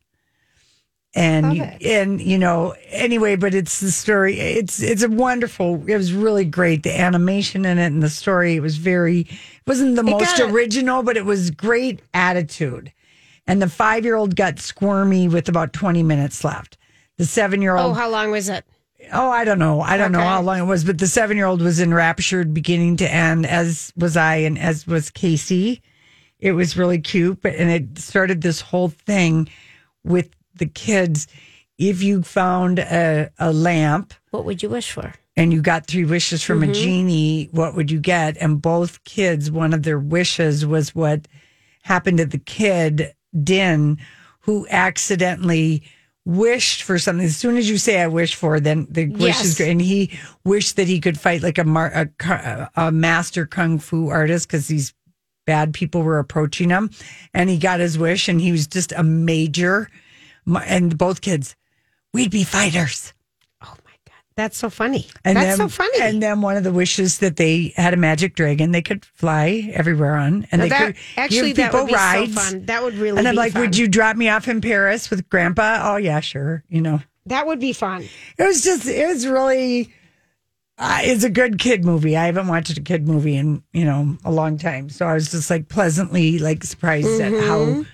And 1.14 1.58
you, 1.58 1.64
and 1.64 2.22
you 2.22 2.38
know 2.38 2.74
anyway, 2.88 3.36
but 3.36 3.54
it's 3.54 3.82
the 3.82 3.92
story. 3.92 4.40
It's 4.40 4.82
it's 4.82 5.04
a 5.04 5.10
wonderful. 5.10 5.84
It 5.86 5.98
was 5.98 6.14
really 6.14 6.46
great. 6.46 6.84
The 6.84 6.98
animation 6.98 7.66
in 7.66 7.78
it 7.80 7.88
and 7.88 8.02
the 8.02 8.10
story. 8.10 8.56
It 8.56 8.62
was 8.62 8.78
very. 8.78 9.22
It 9.22 9.68
wasn't 9.68 9.98
the 9.98 10.04
It 10.04 10.12
most 10.12 10.40
original, 10.40 11.04
but 11.04 11.18
it 11.18 11.26
was 11.26 11.52
great 11.52 12.02
attitude. 12.14 12.94
And 13.46 13.62
the 13.62 13.68
five 13.68 14.06
year 14.06 14.16
old 14.16 14.38
got 14.38 14.60
squirmy 14.60 15.28
with 15.28 15.50
about 15.50 15.74
twenty 15.74 16.02
minutes 16.02 16.46
left. 16.46 16.78
The 17.18 17.26
seven 17.26 17.62
year 17.62 17.76
old. 17.76 17.92
Oh, 17.92 17.94
how 17.94 18.10
long 18.10 18.32
was 18.32 18.48
it? 18.48 18.64
Oh, 19.12 19.30
I 19.30 19.44
don't 19.44 19.60
know. 19.60 19.82
I 19.82 19.98
don't 19.98 20.12
know 20.12 20.20
how 20.22 20.42
long 20.42 20.60
it 20.60 20.66
was, 20.66 20.84
but 20.84 20.98
the 20.98 21.08
seven 21.08 21.38
year 21.38 21.46
old 21.46 21.62
was 21.62 21.80
enraptured 21.82 22.54
beginning 22.54 22.98
to 22.98 23.12
end, 23.12 23.46
as 23.46 23.92
was 23.96 24.16
I 24.18 24.36
and 24.38 24.58
as 24.58 24.88
was 24.88 25.10
Casey. 25.10 25.82
It 26.40 26.54
was 26.54 26.78
really 26.78 27.00
cute, 27.00 27.42
but 27.42 27.56
and 27.56 27.70
it 27.70 27.98
started 28.00 28.42
this 28.42 28.62
whole 28.62 28.90
thing 28.90 29.50
with 30.04 30.30
the 30.56 30.66
kids. 30.66 31.28
If 31.78 32.02
you 32.04 32.22
found 32.24 32.80
a, 32.80 33.32
a 33.40 33.52
lamp 33.52 34.14
What 34.32 34.46
would 34.46 34.62
you 34.64 34.70
wish 34.70 34.92
for? 34.92 35.14
and 35.36 35.52
you 35.54 35.62
got 35.62 35.88
three 35.88 36.06
wishes 36.06 36.44
from 36.44 36.62
Mm-hmm. 36.62 36.72
a 36.72 36.74
genie, 36.74 37.50
what 37.52 37.76
would 37.76 37.90
you 37.92 38.00
get? 38.00 38.38
And 38.38 38.62
both 38.62 39.04
kids, 39.04 39.50
one 39.52 39.74
of 39.74 39.84
their 39.84 40.00
wishes 40.00 40.66
was 40.66 40.94
what 40.94 41.28
happened 41.84 42.18
to 42.20 42.26
the 42.26 42.38
kid, 42.38 43.14
Din, 43.44 43.98
who 44.42 44.68
accidentally 44.70 45.84
wished 46.26 46.84
for 46.84 47.00
something. 47.00 47.26
As 47.26 47.38
soon 47.38 47.58
as 47.58 47.70
you 47.70 47.78
say 47.78 48.02
"I 48.02 48.08
wish 48.08 48.36
for," 48.36 48.60
then 48.60 48.88
the 48.90 49.08
wish 49.08 49.44
is 49.44 49.58
great. 49.58 49.72
And 49.72 49.82
he 49.82 50.20
wished 50.44 50.76
that 50.76 50.88
he 50.88 51.00
could 51.00 51.20
fight 51.20 51.42
like 51.42 51.58
a 51.58 51.64
mar- 51.64 51.92
a, 51.94 52.70
a 52.76 52.92
master 52.92 53.46
kung 53.46 53.80
fu 53.80 54.10
artist 54.10 54.48
because 54.48 54.68
these 54.68 54.94
bad 55.46 55.74
people 55.74 56.04
were 56.04 56.20
approaching 56.20 56.70
him, 56.70 56.90
and 57.34 57.50
he 57.50 57.58
got 57.58 57.80
his 57.80 57.98
wish, 57.98 58.30
and 58.30 58.40
he 58.40 58.52
was 58.52 58.68
just 58.68 58.92
a 58.92 59.04
major. 59.04 59.90
And 60.46 60.98
both 60.98 61.22
kids, 61.22 61.56
we'd 62.14 62.32
be 62.32 62.44
fighters. 62.44 63.14
That's 64.38 64.58
so 64.58 64.70
funny. 64.70 65.08
And 65.26 65.36
That's 65.36 65.58
then, 65.58 65.70
so 65.70 65.84
funny. 65.84 66.00
And 66.02 66.24
then 66.24 66.42
one 66.42 66.56
of 66.58 66.64
the 66.64 66.72
wishes 66.72 67.20
that 67.20 67.36
they 67.36 67.74
had 67.76 67.94
a 67.94 67.98
magic 67.98 68.34
dragon 68.36 68.72
they 68.72 68.82
could 68.82 69.04
fly 69.06 69.70
everywhere 69.74 70.16
on, 70.16 70.48
and 70.52 70.60
Now 70.60 70.64
they 70.66 70.70
that- 70.70 70.86
could 70.88 70.96
actually, 71.18 71.54
give 71.54 71.58
that 71.58 71.74
would 71.74 71.88
be 71.88 71.94
rides. 71.94 72.34
so 72.34 72.40
fun. 72.52 72.66
That 72.66 72.82
would 72.84 72.96
really 72.96 73.20
And 73.20 73.28
I'm 73.28 73.36
like, 73.36 73.54
fun. 73.54 73.62
would 73.62 73.78
you 73.78 73.88
drop 73.88 74.16
me 74.16 74.30
off 74.30 74.48
in 74.48 74.62
Paris 74.62 75.10
with 75.10 75.30
Grandpa? 75.30 75.82
Oh 75.94 75.98
yeah, 75.98 76.22
sure. 76.22 76.64
You 76.70 76.82
know, 76.82 77.02
That 77.26 77.46
would 77.46 77.60
be 77.60 77.74
fun. 77.74 78.08
it 78.38 78.44
was 78.44 78.64
just 78.64 78.88
it 78.88 79.08
was 79.08 79.28
really. 79.28 79.94
Uh, 80.78 81.00
it's 81.04 81.24
a 81.24 81.30
good 81.30 81.60
kid 81.60 81.86
movie. 81.86 82.18
I 82.18 82.26
haven't 82.26 82.48
watched 82.48 82.76
a 82.76 82.82
kid 82.82 83.08
movie 83.08 83.36
in 83.36 83.62
you 83.74 83.86
know 83.86 84.18
a 84.26 84.32
long 84.32 84.58
time, 84.58 84.90
so 84.90 85.06
I 85.06 85.14
was 85.14 85.30
just 85.30 85.50
like 85.50 85.68
pleasantly 85.68 86.40
like 86.40 86.64
surprised 86.64 87.22
at 87.22 87.34
how 87.34 87.60
Mhm. 87.60 87.86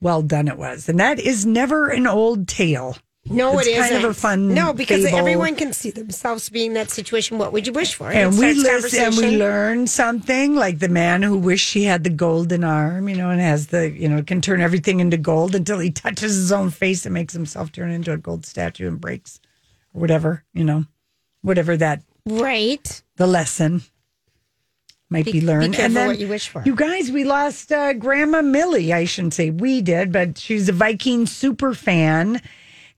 well 0.00 0.22
done 0.22 0.46
it 0.46 0.56
was. 0.58 0.88
And 0.88 1.00
that 1.00 1.18
is 1.18 1.44
never 1.46 1.88
an 1.88 2.06
old 2.06 2.46
tale. 2.46 2.96
No, 3.28 3.58
it's 3.58 3.68
it 3.68 3.76
kind 3.76 3.90
isn't. 3.94 4.04
of 4.04 4.10
a 4.10 4.14
fun 4.14 4.54
No, 4.54 4.72
because 4.72 5.04
fable. 5.04 5.18
everyone 5.18 5.56
can 5.56 5.72
see 5.72 5.90
themselves 5.90 6.48
being 6.48 6.74
that 6.74 6.90
situation. 6.90 7.38
What 7.38 7.52
would 7.52 7.66
you 7.66 7.72
wish 7.72 7.94
for? 7.94 8.10
and 8.10 8.34
it 8.34 8.38
we 8.38 8.54
listen 8.54 9.02
and 9.04 9.16
we 9.16 9.36
learn 9.36 9.86
something 9.86 10.54
like 10.54 10.78
the 10.78 10.88
man 10.88 11.22
who 11.22 11.36
wished 11.36 11.74
he 11.74 11.84
had 11.84 12.04
the 12.04 12.10
golden 12.10 12.62
arm 12.64 13.08
you 13.08 13.16
know 13.16 13.30
and 13.30 13.40
has 13.40 13.68
the 13.68 13.90
you 13.90 14.08
know 14.08 14.22
can 14.22 14.40
turn 14.40 14.60
everything 14.60 15.00
into 15.00 15.16
gold 15.16 15.54
until 15.54 15.78
he 15.80 15.90
touches 16.04 16.34
his 16.34 16.52
own 16.52 16.70
face 16.70 17.04
and 17.04 17.14
makes 17.14 17.32
himself 17.32 17.72
turn 17.72 17.90
into 17.90 18.12
a 18.12 18.16
gold 18.16 18.46
statue 18.46 18.86
and 18.88 19.00
breaks 19.00 19.40
or 19.92 20.00
whatever 20.00 20.44
you 20.54 20.62
know 20.64 20.84
whatever 21.42 21.76
that 21.76 22.02
right 22.26 23.02
the 23.16 23.26
lesson 23.26 23.82
might 25.10 25.24
be, 25.24 25.32
Be- 25.32 25.40
be 25.40 25.46
learned 25.46 25.74
careful 25.74 25.84
and 25.86 25.96
then 25.96 26.06
what 26.08 26.18
you 26.18 26.28
wish 26.28 26.48
for. 26.48 26.62
you 26.64 26.74
guys 26.74 27.10
we 27.12 27.24
lost 27.24 27.70
uh, 27.72 27.92
grandma 27.92 28.42
millie 28.42 28.92
i 28.92 29.04
shouldn't 29.04 29.34
say 29.34 29.50
we 29.50 29.80
did 29.82 30.12
but 30.12 30.38
she's 30.38 30.68
a 30.68 30.72
viking 30.72 31.26
super 31.26 31.74
fan 31.74 32.40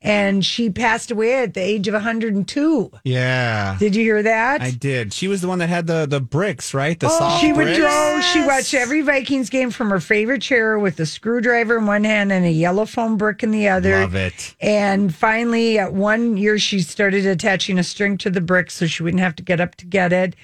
and 0.00 0.44
she 0.46 0.70
passed 0.70 1.10
away 1.10 1.42
at 1.42 1.54
the 1.54 1.60
age 1.60 1.88
of 1.88 1.94
102 1.94 2.90
Yeah. 3.04 3.76
did 3.78 3.96
you 3.96 4.02
hear 4.04 4.22
that 4.22 4.60
I 4.62 4.70
did. 4.70 5.12
She 5.12 5.26
was 5.28 5.40
the 5.40 5.48
one 5.48 5.58
that 5.58 5.68
had 5.68 5.86
the 5.86 6.06
the 6.06 6.20
bricks, 6.20 6.72
right? 6.74 6.98
The 6.98 7.06
Oh, 7.06 7.18
soft 7.18 7.40
she 7.40 7.52
would 7.52 7.64
bricks. 7.64 7.78
go. 7.78 8.20
She 8.32 8.44
watched 8.44 8.74
every 8.74 9.02
Vikings 9.02 9.50
game 9.50 9.70
from 9.70 9.90
her 9.90 10.00
favorite 10.00 10.42
chair 10.42 10.78
with 10.78 10.98
a 11.00 11.06
screwdriver 11.06 11.78
in 11.78 11.86
one 11.86 12.04
hand 12.04 12.30
and 12.32 12.44
a 12.46 12.50
yellow 12.50 12.84
foam 12.86 13.16
brick 13.16 13.42
in 13.42 13.50
the 13.50 13.68
other. 13.68 14.00
Love 14.00 14.14
it. 14.14 14.54
And 14.60 15.14
finally, 15.14 15.78
at 15.78 15.92
one 15.92 16.36
year, 16.36 16.58
she 16.58 16.80
started 16.80 17.26
attaching 17.26 17.78
a 17.78 17.84
string 17.84 18.18
to 18.18 18.30
the 18.30 18.40
brick 18.40 18.70
so 18.70 18.86
she 18.86 19.02
wouldn't 19.02 19.22
have 19.22 19.36
to 19.36 19.42
get 19.42 19.60
up 19.60 19.74
to 19.76 19.86
get 19.86 20.12
it. 20.12 20.34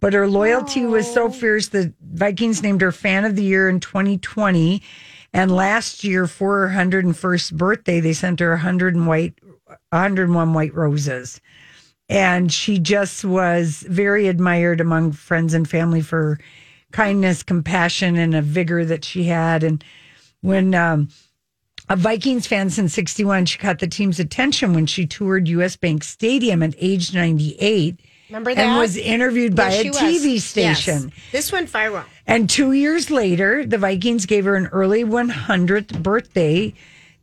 But 0.00 0.14
her 0.14 0.26
loyalty 0.26 0.84
was 0.84 1.12
so 1.12 1.30
fierce, 1.30 1.68
the 1.68 1.92
Vikings 2.12 2.60
named 2.62 2.80
her 2.80 2.90
Fan 2.92 3.24
of 3.24 3.36
the 3.36 3.44
Year 3.44 3.68
in 3.68 3.78
2020. 3.78 4.82
And 5.32 5.50
last 5.50 6.04
year, 6.04 6.26
for 6.26 6.68
her 6.68 6.84
101st 6.84 7.54
birthday, 7.54 8.00
they 8.00 8.12
sent 8.12 8.40
her 8.40 8.50
100 8.50 8.94
and 8.94 9.06
white, 9.06 9.34
101 9.90 10.52
white 10.52 10.74
roses 10.74 11.40
and 12.12 12.52
she 12.52 12.78
just 12.78 13.24
was 13.24 13.86
very 13.88 14.28
admired 14.28 14.80
among 14.82 15.12
friends 15.12 15.54
and 15.54 15.68
family 15.68 16.02
for 16.02 16.38
kindness, 16.92 17.42
compassion, 17.42 18.16
and 18.16 18.34
a 18.34 18.42
vigor 18.42 18.84
that 18.84 19.02
she 19.02 19.24
had. 19.24 19.62
And 19.62 19.82
when 20.42 20.74
um, 20.74 21.08
a 21.88 21.96
Vikings 21.96 22.46
fan 22.46 22.68
since 22.68 22.92
'61, 22.92 23.46
she 23.46 23.56
caught 23.58 23.78
the 23.78 23.86
team's 23.86 24.20
attention 24.20 24.74
when 24.74 24.84
she 24.86 25.06
toured 25.06 25.48
U.S. 25.48 25.76
Bank 25.76 26.04
Stadium 26.04 26.62
at 26.62 26.74
age 26.78 27.14
98. 27.14 27.98
Remember 28.28 28.54
that? 28.54 28.60
And 28.60 28.78
was 28.78 28.96
interviewed 28.96 29.56
by 29.56 29.70
Yeah, 29.72 29.78
a 29.78 29.82
she 29.82 29.88
was. 29.90 29.98
TV 29.98 30.34
Yes. 30.34 30.44
station. 30.44 31.12
This 31.32 31.50
went 31.50 31.70
viral. 31.70 32.04
And 32.26 32.48
two 32.48 32.72
years 32.72 33.10
later, 33.10 33.66
the 33.66 33.78
Vikings 33.78 34.26
gave 34.26 34.44
her 34.44 34.54
an 34.54 34.66
early 34.68 35.04
100th 35.04 36.02
birthday 36.02 36.74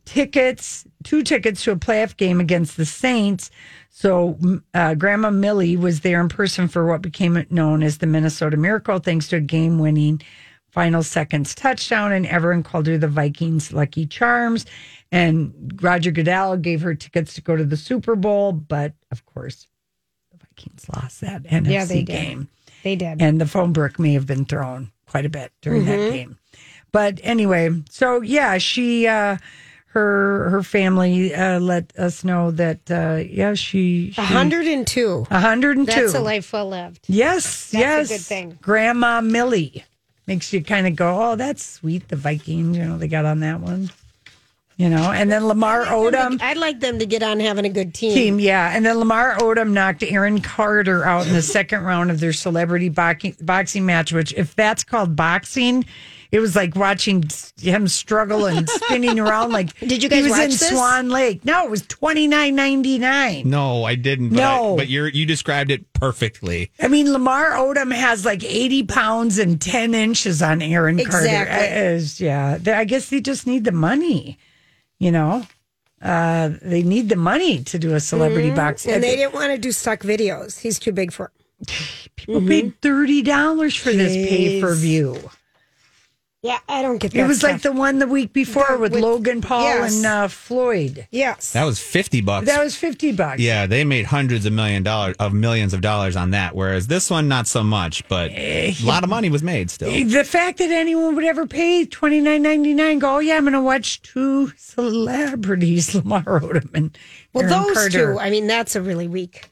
tickets, 0.04 0.84
two 1.04 1.22
tickets 1.22 1.62
to 1.64 1.72
a 1.72 1.76
playoff 1.76 2.16
game 2.16 2.40
against 2.40 2.76
the 2.76 2.84
Saints. 2.84 3.50
So 3.90 4.38
uh, 4.74 4.94
Grandma 4.94 5.30
Millie 5.30 5.76
was 5.76 6.00
there 6.00 6.20
in 6.20 6.28
person 6.28 6.68
for 6.68 6.86
what 6.86 7.02
became 7.02 7.46
known 7.50 7.82
as 7.82 7.98
the 7.98 8.06
Minnesota 8.06 8.56
Miracle, 8.56 8.98
thanks 8.98 9.28
to 9.28 9.36
a 9.36 9.40
game-winning 9.40 10.22
final 10.70 11.02
seconds 11.02 11.54
touchdown. 11.54 12.12
And 12.12 12.26
everyone 12.26 12.62
called 12.62 12.86
her 12.86 12.98
the 12.98 13.08
Vikings 13.08 13.72
Lucky 13.72 14.06
Charms. 14.06 14.66
And 15.12 15.78
Roger 15.82 16.10
Goodell 16.10 16.56
gave 16.56 16.82
her 16.82 16.94
tickets 16.94 17.34
to 17.34 17.40
go 17.40 17.56
to 17.56 17.64
the 17.64 17.76
Super 17.76 18.14
Bowl, 18.14 18.52
but 18.52 18.94
of 19.10 19.26
course, 19.26 19.66
the 20.30 20.38
Vikings 20.38 20.86
lost 20.94 21.20
that 21.22 21.42
NFC 21.44 21.70
Yeah, 21.70 21.84
they 21.84 22.02
did. 22.02 22.46
They 22.82 22.96
did. 22.96 23.20
and 23.22 23.40
the 23.40 23.46
phone 23.46 23.72
brick 23.72 23.98
may 23.98 24.12
have 24.14 24.26
been 24.26 24.44
thrown 24.44 24.90
quite 25.06 25.26
a 25.26 25.30
bit 25.30 25.52
during 25.62 25.84
that 25.86 25.98
Mhm. 25.98 26.10
game. 26.12 26.38
But 26.92 27.20
anyway, 27.22 27.70
so 27.90 28.20
yeah, 28.22 28.58
she 28.58 29.06
uh 29.06 29.36
her 29.92 30.48
her 30.50 30.62
family 30.62 31.34
uh 31.34 31.58
let 31.60 31.92
us 31.98 32.22
know 32.24 32.50
that 32.52 32.90
uh 32.90 33.22
yeah, 33.28 33.54
she, 33.54 34.12
she 34.12 34.20
102. 34.20 35.26
102. 35.28 35.84
That's 35.86 36.14
a 36.14 36.20
life 36.20 36.52
well 36.52 36.68
lived. 36.68 37.04
Yes, 37.08 37.70
That's 37.70 37.74
a 37.74 37.78
yes. 37.78 38.08
good 38.08 38.20
thing. 38.20 38.58
Grandma 38.62 39.20
Millie 39.20 39.84
makes 40.26 40.52
you 40.52 40.62
kind 40.62 40.86
of 40.86 40.94
go, 40.96 41.30
"Oh, 41.32 41.34
that's 41.36 41.64
sweet." 41.64 42.08
The 42.08 42.14
Vikings, 42.16 42.76
you 42.76 42.84
know, 42.84 42.98
they 42.98 43.08
got 43.08 43.24
on 43.24 43.40
that 43.40 43.60
one. 43.60 43.90
You 44.80 44.88
know, 44.88 45.12
and 45.12 45.30
then 45.30 45.46
Lamar 45.46 45.84
Odom 45.84 46.40
I'd 46.40 46.56
like 46.56 46.80
them 46.80 47.00
to 47.00 47.04
get 47.04 47.22
on 47.22 47.38
having 47.38 47.66
a 47.66 47.68
good 47.68 47.92
team. 47.92 48.14
team, 48.14 48.40
yeah. 48.40 48.74
And 48.74 48.86
then 48.86 48.96
Lamar 48.98 49.36
Odom 49.36 49.72
knocked 49.72 50.02
Aaron 50.02 50.40
Carter 50.40 51.04
out 51.04 51.26
in 51.26 51.34
the 51.34 51.42
second 51.42 51.82
round 51.84 52.10
of 52.10 52.18
their 52.18 52.32
celebrity 52.32 52.88
boxing, 52.88 53.36
boxing 53.42 53.84
match, 53.84 54.10
which, 54.10 54.32
if 54.32 54.56
that's 54.56 54.82
called 54.82 55.14
boxing, 55.14 55.84
it 56.32 56.38
was 56.40 56.56
like 56.56 56.76
watching 56.76 57.24
him 57.60 57.88
struggle 57.88 58.46
and 58.46 58.66
spinning 58.70 59.20
around 59.20 59.52
like 59.52 59.78
Did 59.80 60.02
you 60.02 60.08
guys? 60.08 60.16
he 60.18 60.22
was 60.22 60.30
watch 60.30 60.40
in 60.44 60.48
this? 60.48 60.68
Swan 60.70 61.08
Lake. 61.10 61.44
No, 61.44 61.64
it 61.66 61.70
was 61.70 61.82
twenty 61.86 62.26
nine 62.26 62.54
ninety 62.54 62.96
nine. 62.98 63.50
No, 63.50 63.84
I 63.84 63.96
didn't. 63.96 64.30
But 64.30 64.36
No. 64.36 64.72
I, 64.72 64.76
but 64.78 64.88
you 64.88 65.04
you 65.04 65.26
described 65.26 65.70
it 65.70 65.92
perfectly. 65.92 66.70
I 66.80 66.88
mean, 66.88 67.12
Lamar 67.12 67.50
Odom 67.50 67.92
has 67.94 68.24
like 68.24 68.42
80 68.42 68.84
pounds 68.84 69.38
and 69.38 69.60
10 69.60 69.92
inches 69.92 70.40
on 70.40 70.62
Aaron 70.62 70.96
Carter. 70.96 71.18
Exactly. 71.26 71.66
It 71.66 71.86
is- 71.96 72.18
yeah. 72.18 72.58
I 72.66 72.84
guess 72.84 73.10
they 73.10 73.20
just 73.20 73.46
need 73.46 73.64
the 73.64 73.72
money, 73.72 74.38
you 75.00 75.10
know? 75.10 75.44
Uh, 76.00 76.50
they 76.62 76.82
need 76.82 77.08
the 77.08 77.16
money 77.16 77.62
to 77.64 77.78
do 77.78 77.94
a 77.94 78.00
celebrity 78.00 78.50
boxing. 78.50 78.90
Mm-hmm. 78.90 78.94
And 78.94 79.04
they 79.04 79.16
didn't 79.16 79.34
want 79.34 79.52
to 79.52 79.58
do 79.58 79.72
stuck 79.72 80.00
videos. 80.00 80.60
He's 80.60 80.78
too 80.78 80.92
big 80.92 81.12
for 81.12 81.32
it. 81.34 82.10
People 82.16 82.40
paid 82.40 82.80
$30 82.80 83.78
for 83.78 83.92
this 83.92 84.14
pay 84.14 84.60
per 84.60 84.74
Jeez. 84.74 84.80
view. 84.80 85.30
Yeah, 86.42 86.58
I 86.70 86.80
don't 86.80 86.96
get 86.96 87.12
that. 87.12 87.18
It 87.20 87.26
was 87.26 87.42
like 87.42 87.60
the 87.60 87.70
one 87.70 87.98
the 87.98 88.06
week 88.06 88.32
before 88.32 88.64
The- 88.70 88.78
with, 88.78 88.92
with- 88.94 89.02
Logan 89.02 89.42
Paul 89.42 89.60
yes. 89.62 89.96
and 89.96 90.06
uh, 90.06 90.28
Floyd. 90.28 91.06
Yes. 91.10 91.52
That 91.52 91.64
was 91.64 91.78
fifty 91.78 92.22
bucks. 92.22 92.46
That 92.46 92.64
was 92.64 92.74
50 92.74 93.12
bucks. 93.12 93.40
yeah, 93.40 93.66
they 93.66 93.84
made 93.84 94.06
hundreds 94.06 94.46
of 94.46 94.54
million 94.54 94.82
dollars 94.82 95.16
of 95.18 95.34
millions 95.34 95.74
of 95.74 95.82
dollars 95.82 96.16
on 96.16 96.30
that, 96.30 96.54
whereas 96.56 96.86
this 96.86 97.10
one 97.10 97.28
not 97.28 97.46
so 97.46 97.62
much. 97.62 98.08
But 98.08 98.30
a 98.30 98.74
lot 98.82 99.04
of 99.04 99.10
money 99.10 99.28
was 99.28 99.42
made 99.42 99.70
still. 99.70 99.90
The 99.90 100.24
fact 100.24 100.56
that 100.58 100.70
anyone 100.70 101.14
would 101.14 101.24
ever 101.24 101.46
pay 101.46 101.84
twenty 101.84 102.20
nine 102.22 102.40
ninety 102.42 102.72
nine, 102.72 103.00
go, 103.00 103.16
oh 103.16 103.18
yeah, 103.18 103.36
I'm 103.36 103.42
going 103.44 103.52
to 103.52 103.60
watch 103.60 104.00
two 104.00 104.50
celebrities, 104.56 105.94
Lamar 105.94 106.22
Odom 106.24 106.70
and 106.74 106.96
well, 107.34 107.44
Aaron 107.52 107.64
those 107.66 107.74
Carter. 107.76 108.14
two, 108.14 108.18
I 108.18 108.30
mean, 108.30 108.46
that's 108.46 108.74
a 108.76 108.80
really 108.80 109.08
weak. 109.08 109.49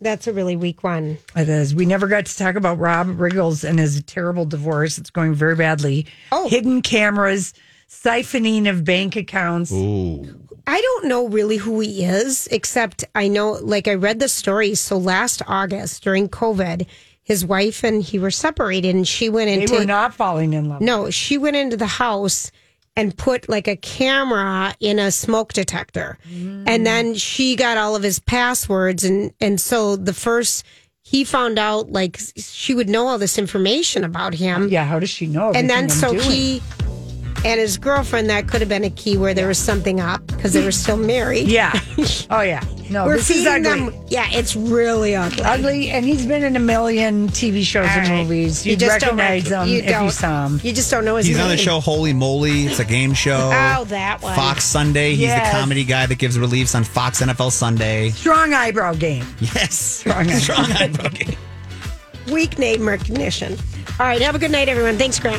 That's 0.00 0.26
a 0.28 0.32
really 0.32 0.56
weak 0.56 0.84
one. 0.84 1.18
It 1.34 1.48
is. 1.48 1.74
We 1.74 1.84
never 1.84 2.06
got 2.06 2.26
to 2.26 2.36
talk 2.36 2.54
about 2.54 2.78
Rob 2.78 3.18
Riggles 3.20 3.64
and 3.64 3.78
his 3.78 4.02
terrible 4.04 4.44
divorce. 4.44 4.96
It's 4.96 5.10
going 5.10 5.34
very 5.34 5.56
badly. 5.56 6.06
Oh. 6.30 6.48
Hidden 6.48 6.82
cameras, 6.82 7.52
siphoning 7.88 8.68
of 8.68 8.84
bank 8.84 9.16
accounts. 9.16 9.72
Ooh. 9.72 10.40
I 10.68 10.80
don't 10.80 11.06
know 11.06 11.28
really 11.28 11.56
who 11.56 11.80
he 11.80 12.04
is, 12.04 12.46
except 12.52 13.04
I 13.14 13.26
know, 13.26 13.52
like, 13.52 13.88
I 13.88 13.94
read 13.94 14.20
the 14.20 14.28
story. 14.28 14.74
So 14.74 14.98
last 14.98 15.42
August 15.48 16.04
during 16.04 16.28
COVID, 16.28 16.86
his 17.22 17.44
wife 17.44 17.82
and 17.82 18.02
he 18.02 18.18
were 18.18 18.30
separated, 18.30 18.94
and 18.94 19.08
she 19.08 19.28
went 19.28 19.50
into. 19.50 19.72
They 19.72 19.78
were 19.80 19.84
not 19.84 20.14
falling 20.14 20.52
in 20.52 20.68
love. 20.68 20.80
no, 20.80 21.10
she 21.10 21.38
went 21.38 21.56
into 21.56 21.76
the 21.76 21.86
house 21.86 22.52
and 22.98 23.16
put 23.16 23.48
like 23.48 23.68
a 23.68 23.76
camera 23.76 24.74
in 24.80 24.98
a 24.98 25.10
smoke 25.10 25.52
detector, 25.54 26.18
and 26.30 26.84
then 26.84 27.14
she 27.14 27.56
got 27.56 27.78
all 27.78 27.94
of 27.96 28.02
his 28.02 28.18
passwords, 28.18 29.04
and 29.04 29.32
and 29.40 29.60
so 29.60 29.96
the 29.96 30.12
first 30.12 30.64
he 31.02 31.24
found 31.24 31.58
out 31.58 31.90
like 31.90 32.18
she 32.36 32.74
would 32.74 32.88
know 32.88 33.06
all 33.08 33.16
this 33.18 33.38
information 33.38 34.04
about 34.04 34.34
him, 34.34 34.68
Yeah, 34.68 34.84
how 34.84 34.98
does 34.98 35.08
she 35.10 35.26
know? 35.26 35.52
and 35.52 35.70
then 35.70 35.88
so 35.88 36.12
he 36.12 36.60
And 37.44 37.60
his 37.60 37.78
girlfriend, 37.78 38.28
that 38.30 38.48
could 38.48 38.60
have 38.60 38.68
been 38.68 38.84
a 38.84 38.90
key 38.90 39.16
where 39.16 39.32
there 39.32 39.46
was 39.46 39.58
something 39.58 40.00
up 40.00 40.26
because 40.26 40.52
they 40.52 40.64
were 40.64 40.72
still 40.72 40.96
married. 40.96 41.46
Yeah. 41.58 41.72
Oh 42.30 42.42
yeah. 42.42 42.62
No, 42.90 43.06
We're 43.06 43.16
this 43.16 43.30
is 43.30 43.44
feeding 43.44 43.66
ugly. 43.66 43.90
them. 43.90 44.04
Yeah, 44.08 44.26
it's 44.30 44.54
really 44.56 45.14
ugly. 45.16 45.42
Ugly, 45.42 45.90
and 45.90 46.04
he's 46.04 46.26
been 46.26 46.42
in 46.42 46.56
a 46.56 46.60
million 46.60 47.28
TV 47.28 47.62
shows 47.62 47.86
All 47.88 47.98
and 47.98 48.08
right. 48.08 48.22
movies. 48.22 48.64
You 48.66 48.72
You'd 48.72 48.80
just 48.80 49.00
don't 49.00 49.16
recognize 49.16 49.50
rec- 49.50 49.62
him 49.62 49.68
you 49.68 49.78
if 49.78 49.84
you 49.84 49.90
don't. 49.90 50.10
saw 50.10 50.46
him. 50.46 50.60
You 50.62 50.72
just 50.72 50.90
don't 50.90 51.04
know 51.04 51.16
his 51.16 51.26
He's 51.26 51.36
name. 51.36 51.44
on 51.44 51.50
the 51.50 51.56
show 51.58 51.80
Holey 51.80 52.14
Moley. 52.14 52.64
It's 52.66 52.80
a 52.80 52.84
game 52.84 53.12
show. 53.14 53.50
Oh, 53.52 53.84
that 53.84 54.20
one. 54.22 54.34
Fox 54.34 54.64
Sunday. 54.64 55.10
He's 55.10 55.20
Yes. 55.20 55.52
the 55.52 55.58
comedy 55.58 55.84
guy 55.84 56.06
that 56.06 56.18
gives 56.18 56.38
reliefs 56.38 56.74
on 56.74 56.84
Fox 56.84 57.20
NFL 57.22 57.50
Sunday. 57.52 58.10
Strong 58.10 58.52
eyebrow 58.54 58.94
game. 58.94 59.24
Yes. 59.40 59.74
Strong 60.00 60.28
eyebrow. 60.30 60.38
Strong 60.38 60.72
eyebrow 60.72 61.08
game. 61.08 61.36
Weak 62.30 62.58
name 62.58 62.86
recognition. 62.86 63.56
All 64.00 64.06
right, 64.06 64.20
have 64.22 64.34
a 64.34 64.38
good 64.38 64.50
night, 64.50 64.68
everyone. 64.68 64.96
Thanks, 64.96 65.18
Grant. 65.18 65.36